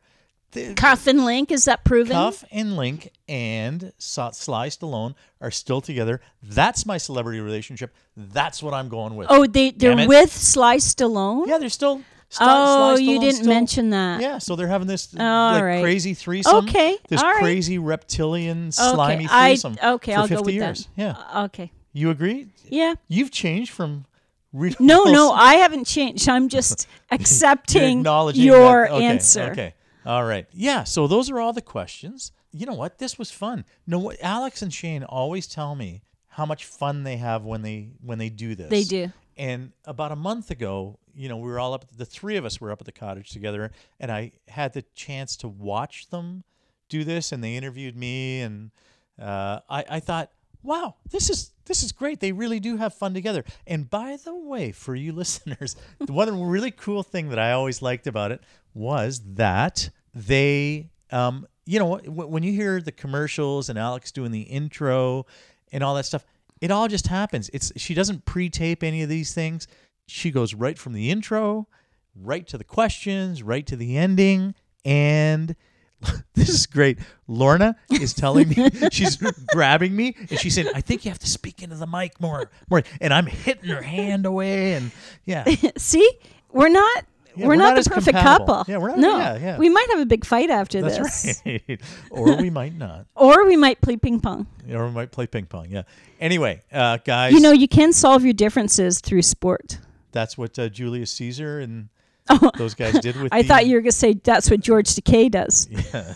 The- 0.51 0.76
Cuff 0.76 1.07
and 1.07 1.26
Link, 1.26 1.51
is 1.51 1.66
that 1.66 1.84
proven? 1.84 2.14
Cuff 2.14 2.43
and 2.51 2.78
Link 2.78 3.11
and 3.28 3.91
Sly 3.97 4.68
Stallone 4.70 5.16
are 5.41 5.49
still 5.51 5.82
together. 5.82 6.22
That's 6.43 6.86
my 6.86 6.97
celebrity 6.99 7.39
relationship. 7.39 7.91
That's 8.16 8.61
what 8.61 8.74
I'm 8.76 8.88
going 8.89 9.16
with. 9.16 9.28
Oh, 9.32 9.47
they 9.47 9.72
they're 9.72 10.07
with 10.07 10.32
Sly 10.32 10.78
Stallone? 10.78 11.47
yeah, 11.47 11.57
they're 11.57 11.70
still. 11.70 12.01
Sly, 12.30 12.45
oh, 12.49 12.95
Sly 12.95 13.03
you 13.03 13.20
didn't 13.20 13.36
still- 13.38 13.47
mention 13.49 13.89
that. 13.91 14.22
Yeah, 14.22 14.38
so 14.39 14.55
they're 14.55 14.68
having 14.68 14.88
this 14.88 15.14
like 15.14 15.64
right. 15.64 15.82
crazy 15.82 16.14
threesome. 16.14 16.68
Okay, 16.68 16.97
This 17.07 17.22
all 17.22 17.30
right. 17.32 17.41
crazy 17.41 17.78
reptilian 17.80 18.68
Okay, 18.68 18.72
slimy 18.72 19.28
I, 19.30 19.49
threesome. 19.49 19.78
okay, 19.84 20.14
for 20.14 20.20
I'll 20.20 20.28
50 20.28 20.36
go 20.36 20.41
with 20.45 20.53
years. 20.55 20.88
that. 20.95 21.01
Yeah, 21.01 21.16
Uh, 21.32 21.45
okay. 21.45 21.72
you 21.93 22.09
agree? 22.11 22.47
Yeah. 22.70 22.95
You've 23.07 23.30
changed 23.32 23.72
from. 23.72 24.05
Rita 24.54 24.82
No, 24.82 25.04
no, 25.06 25.32
I 25.34 25.56
haven't 25.56 25.86
changed. 25.86 26.30
I'm 26.30 26.47
just 26.47 26.88
accepting 27.12 28.06
your 28.34 28.88
okay, 28.89 29.06
answer. 29.06 29.49
Okay. 29.51 29.74
All 30.06 30.24
right. 30.24 30.45
Yeah. 30.54 30.84
So 30.84 31.08
those 31.08 31.30
are 31.30 31.39
all 31.39 31.54
the 31.54 31.62
questions. 31.62 32.32
You 32.51 32.66
know 32.66 32.74
what? 32.74 32.99
This 32.99 33.18
was 33.18 33.32
fun. 33.32 33.66
No, 33.88 33.97
what 33.99 34.18
Alex 34.22 34.62
and 34.62 34.72
Shane 34.72 35.04
always 35.04 35.47
tell 35.47 35.76
me 35.76 36.04
how 36.28 36.45
much 36.45 36.66
fun 36.66 37.04
they 37.04 37.18
have 37.18 37.43
when 37.43 37.62
they 37.62 37.89
when 38.01 38.20
they 38.20 38.30
do 38.30 38.56
this. 38.56 38.70
They 38.70 38.84
do. 38.84 39.12
And 39.36 39.72
about 39.86 40.12
a 40.12 40.16
month 40.16 40.51
ago, 40.51 40.99
you 41.16 41.30
know, 41.30 41.38
we 41.38 41.49
were 41.49 41.60
all 41.60 41.74
up. 41.74 41.86
The 41.95 42.06
three 42.06 42.38
of 42.38 42.45
us 42.45 42.62
were 42.62 42.72
up 42.72 42.82
at 42.82 42.86
the 42.86 42.91
cottage 42.91 43.32
together, 43.32 43.72
and 43.99 44.12
I 44.12 44.34
had 44.47 44.74
the 44.74 44.84
chance 44.93 45.36
to 45.38 45.47
watch 45.47 46.10
them 46.10 46.43
do 46.89 47.04
this, 47.04 47.32
and 47.32 47.43
they 47.43 47.56
interviewed 47.56 47.95
me, 47.95 48.41
and 48.41 48.72
uh, 49.20 49.60
I, 49.70 49.86
I 49.89 49.99
thought, 49.99 50.32
wow, 50.64 50.95
this 51.11 51.30
is 51.30 51.51
this 51.66 51.84
is 51.84 51.91
great. 51.91 52.20
They 52.20 52.32
really 52.32 52.59
do 52.59 52.78
have 52.78 52.93
fun 52.93 53.14
together. 53.14 53.43
And 53.68 53.89
by 53.89 54.18
the 54.24 54.36
way, 54.36 54.72
for 54.72 54.95
you 54.95 55.11
listeners, 55.14 55.76
the 55.99 56.14
one 56.14 56.41
really 56.41 56.72
cool 56.72 57.03
thing 57.03 57.30
that 57.30 57.39
I 57.39 57.51
always 57.51 57.82
liked 57.82 58.07
about 58.07 58.32
it 58.32 58.41
was 58.74 59.22
that 59.36 59.89
they, 60.14 60.89
um, 61.11 61.47
you 61.66 61.80
know, 61.80 61.97
wh- 61.97 62.30
when 62.30 62.43
you 62.43 62.53
hear 62.53 62.82
the 62.82 62.91
commercials 62.91 63.70
and 63.70 63.78
Alex 63.78 64.11
doing 64.11 64.32
the 64.32 64.41
intro 64.41 65.26
and 65.72 65.84
all 65.84 65.95
that 65.95 66.05
stuff, 66.05 66.26
it 66.61 66.72
all 66.72 66.88
just 66.88 67.07
happens. 67.07 67.49
It's 67.53 67.72
she 67.76 67.93
doesn't 67.93 68.26
pre-tape 68.26 68.84
any 68.84 69.03
of 69.03 69.09
these 69.09 69.34
things. 69.34 69.68
She 70.07 70.32
goes 70.32 70.53
right 70.53 70.78
from 70.78 70.93
the 70.93 71.09
intro, 71.09 71.68
right 72.16 72.45
to 72.47 72.57
the 72.57 72.64
questions, 72.64 73.43
right 73.43 73.66
to 73.68 73.76
the 73.76 73.97
ending, 73.97 74.55
and 74.86 75.55
this 76.34 76.49
is 76.49 76.66
great. 76.66 76.97
Lorna 77.28 77.76
is 77.91 78.14
telling 78.14 78.49
me 78.49 78.70
she's 78.91 79.18
grabbing 79.54 79.95
me 79.95 80.16
and 80.30 80.39
she's 80.39 80.56
saying, 80.56 80.68
"I 80.76 80.82
think 80.82 81.06
you 81.06 81.12
have 81.12 81.20
to 81.20 81.28
speak 81.30 81.62
into 81.64 81.76
the 81.76 81.88
mic 81.88 82.20
more, 82.20 82.49
more." 82.70 82.84
And 83.01 83.14
I'm 83.14 83.26
hitting 83.26 83.70
her 83.70 83.82
hand 83.82 84.26
away, 84.26 84.74
and 84.74 84.91
yeah, 85.26 85.45
See, 85.78 86.10
we're 86.51 86.70
not. 86.70 87.06
Yeah, 87.36 87.45
we're, 87.45 87.49
we're 87.49 87.56
not, 87.56 87.76
not 87.76 87.84
the 87.84 87.89
perfect 87.89 88.16
compatible. 88.18 88.45
couple. 88.58 88.72
Yeah, 88.72 88.78
we're 88.78 88.89
not- 88.89 88.99
No, 88.99 89.18
yeah, 89.18 89.38
yeah. 89.38 89.58
we 89.58 89.68
might 89.68 89.88
have 89.89 89.99
a 90.01 90.06
big 90.06 90.24
fight 90.24 90.51
after 90.51 90.84
this, 90.84 91.41
right. 91.43 91.82
or 92.12 92.38
we 92.38 92.51
might 92.51 92.76
not, 92.76 93.08
or 93.16 93.47
we 93.47 93.58
might 93.58 93.82
play 93.82 93.97
ping 93.97 94.20
pong. 94.20 94.45
or 94.72 94.86
we 94.86 94.91
might 94.91 95.12
play 95.12 95.26
ping 95.26 95.47
pong. 95.47 95.66
Yeah. 95.72 95.82
Anyway, 96.20 96.62
uh, 96.72 96.97
guys, 97.04 97.34
You 97.34 97.39
know, 97.39 97.51
you 97.51 97.68
can 97.68 97.91
solve 97.91 98.24
your 98.24 98.34
differences 98.34 98.99
through 99.01 99.24
sport. 99.24 99.80
that's 100.12 100.38
what 100.38 100.60
uh, 100.60 100.70
Julius 100.70 101.10
Caesar 101.14 101.60
and 101.60 101.89
Oh, 102.30 102.51
those 102.57 102.74
guys 102.74 102.99
did 102.99 103.15
with. 103.17 103.34
I 103.34 103.41
the, 103.41 103.47
thought 103.47 103.65
you 103.67 103.76
were 103.76 103.82
going 103.82 103.91
to 103.91 103.97
say 103.97 104.13
that's 104.13 104.49
what 104.49 104.59
George 104.61 104.88
Takei 104.88 105.30
does. 105.30 105.67
Yeah, 105.71 106.13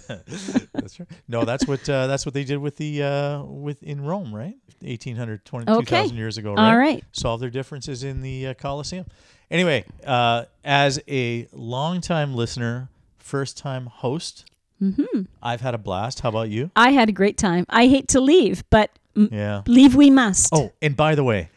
that's 0.74 1.00
right. 1.00 1.10
No, 1.28 1.44
that's 1.46 1.68
what 1.68 1.88
uh, 1.90 2.08
that's 2.08 2.26
what 2.26 2.34
they 2.34 2.44
did 2.44 2.58
with 2.58 2.78
the 2.78 3.04
uh, 3.04 3.44
with 3.44 3.82
in 3.84 4.02
Rome, 4.02 4.34
right? 4.34 4.56
1800, 4.82 5.44
20, 5.44 5.72
Okay. 5.72 5.84
2000 5.86 6.16
years 6.18 6.38
ago, 6.38 6.54
right? 6.54 6.70
All 6.70 6.78
right. 6.78 7.04
Solve 7.12 7.40
their 7.40 7.50
differences 7.50 8.04
in 8.04 8.22
the 8.22 8.48
uh, 8.48 8.54
Colosseum. 8.54 9.06
Anyway, 9.50 9.84
uh, 10.06 10.46
as 10.64 11.00
a 11.08 11.48
longtime 11.52 12.36
listener, 12.36 12.90
first 13.18 13.58
time 13.58 13.88
host, 13.88 14.46
hmm 14.80 15.04
I've 15.42 15.62
had 15.62 15.74
a 15.74 15.78
blast. 15.80 16.20
How 16.20 16.30
about 16.30 16.50
you? 16.50 16.70
I 16.76 16.92
had 16.92 17.10
a 17.10 17.12
great 17.12 17.38
time. 17.38 17.66
I 17.70 17.88
hate 17.88 18.08
to 18.10 18.20
leave, 18.22 18.64
but 18.70 18.92
m- 19.16 19.30
Yeah. 19.32 19.64
leave 19.68 19.96
we 19.96 20.10
must. 20.12 20.50
Oh, 20.54 20.72
and 20.82 20.96
by 20.96 21.16
the 21.16 21.24
way, 21.24 21.50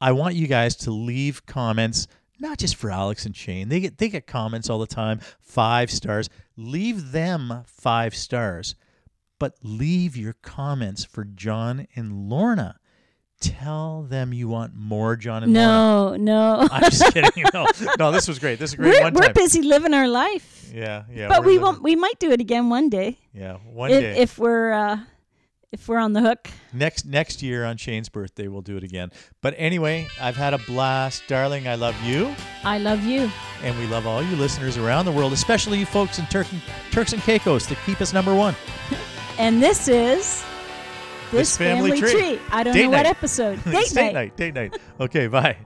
I 0.00 0.12
want 0.12 0.34
you 0.34 0.46
guys 0.46 0.76
to 0.76 0.90
leave 0.90 1.44
comments, 1.46 2.06
not 2.38 2.58
just 2.58 2.76
for 2.76 2.90
Alex 2.90 3.24
and 3.26 3.34
Shane. 3.36 3.68
They 3.68 3.80
get 3.80 3.98
they 3.98 4.08
get 4.08 4.26
comments 4.26 4.68
all 4.70 4.78
the 4.78 4.86
time, 4.86 5.20
five 5.40 5.90
stars. 5.90 6.28
Leave 6.56 7.12
them 7.12 7.62
five 7.66 8.14
stars, 8.14 8.74
but 9.38 9.54
leave 9.62 10.16
your 10.16 10.32
comments 10.34 11.04
for 11.04 11.24
John 11.24 11.86
and 11.94 12.28
Lorna. 12.28 12.78
Tell 13.38 14.02
them 14.02 14.32
you 14.32 14.48
want 14.48 14.74
more 14.74 15.14
John 15.14 15.42
and 15.42 15.52
Lorna. 15.52 16.16
no, 16.16 16.56
no. 16.62 16.68
I'm 16.72 16.90
just 16.90 17.12
kidding. 17.12 17.44
No, 17.52 17.66
no, 17.98 18.10
this 18.10 18.26
was 18.28 18.38
great. 18.38 18.58
This 18.58 18.70
is 18.70 18.74
a 18.74 18.76
great 18.78 18.94
we're 18.94 19.02
one 19.02 19.12
we're 19.14 19.22
time. 19.24 19.32
busy 19.34 19.60
living 19.60 19.92
our 19.92 20.08
life, 20.08 20.70
Yeah, 20.74 21.04
yeah. 21.12 21.28
but 21.28 21.40
we 21.44 21.52
living- 21.52 21.62
won't. 21.62 21.82
We 21.82 21.96
might 21.96 22.18
do 22.18 22.30
it 22.30 22.40
again 22.40 22.70
one 22.70 22.88
day, 22.88 23.18
Yeah, 23.34 23.58
one 23.72 23.90
if, 23.90 24.00
day. 24.00 24.16
if 24.16 24.38
we're 24.38 24.72
uh, 24.72 25.00
if 25.72 25.88
we're 25.88 25.98
on 25.98 26.12
the 26.12 26.20
hook. 26.20 26.48
next 26.72 27.04
next 27.06 27.42
year 27.42 27.64
on 27.64 27.76
Shane's 27.76 28.08
birthday, 28.08 28.48
we'll 28.48 28.62
do 28.62 28.76
it 28.76 28.84
again. 28.84 29.10
But 29.42 29.54
anyway, 29.56 30.06
I've 30.20 30.36
had 30.36 30.54
a 30.54 30.58
blast, 30.58 31.24
darling. 31.28 31.66
I 31.68 31.74
love 31.74 32.00
you. 32.02 32.34
I 32.64 32.78
love 32.78 33.04
you. 33.04 33.30
And 33.62 33.76
we 33.78 33.86
love 33.86 34.06
all 34.06 34.22
you 34.22 34.36
listeners 34.36 34.76
around 34.76 35.04
the 35.06 35.12
world, 35.12 35.32
especially 35.32 35.78
you 35.78 35.86
folks 35.86 36.18
in 36.18 36.26
Turk- 36.26 36.46
Turks 36.90 37.12
and 37.12 37.22
Caicos 37.22 37.66
that 37.66 37.78
keep 37.84 38.00
us 38.00 38.12
number 38.12 38.34
one. 38.34 38.54
And 39.38 39.62
this 39.62 39.86
is 39.86 40.42
This 41.30 41.58
Family 41.58 42.00
Tree. 42.00 42.40
I 42.50 42.62
don't 42.62 42.72
Date 42.72 42.84
know 42.84 42.90
what 42.90 43.04
episode. 43.04 43.62
Date 43.64 43.90
date 43.90 43.94
night. 43.94 44.14
night. 44.14 44.36
Date 44.38 44.54
night. 44.54 44.78
Okay, 44.98 45.26
bye. 45.26 45.58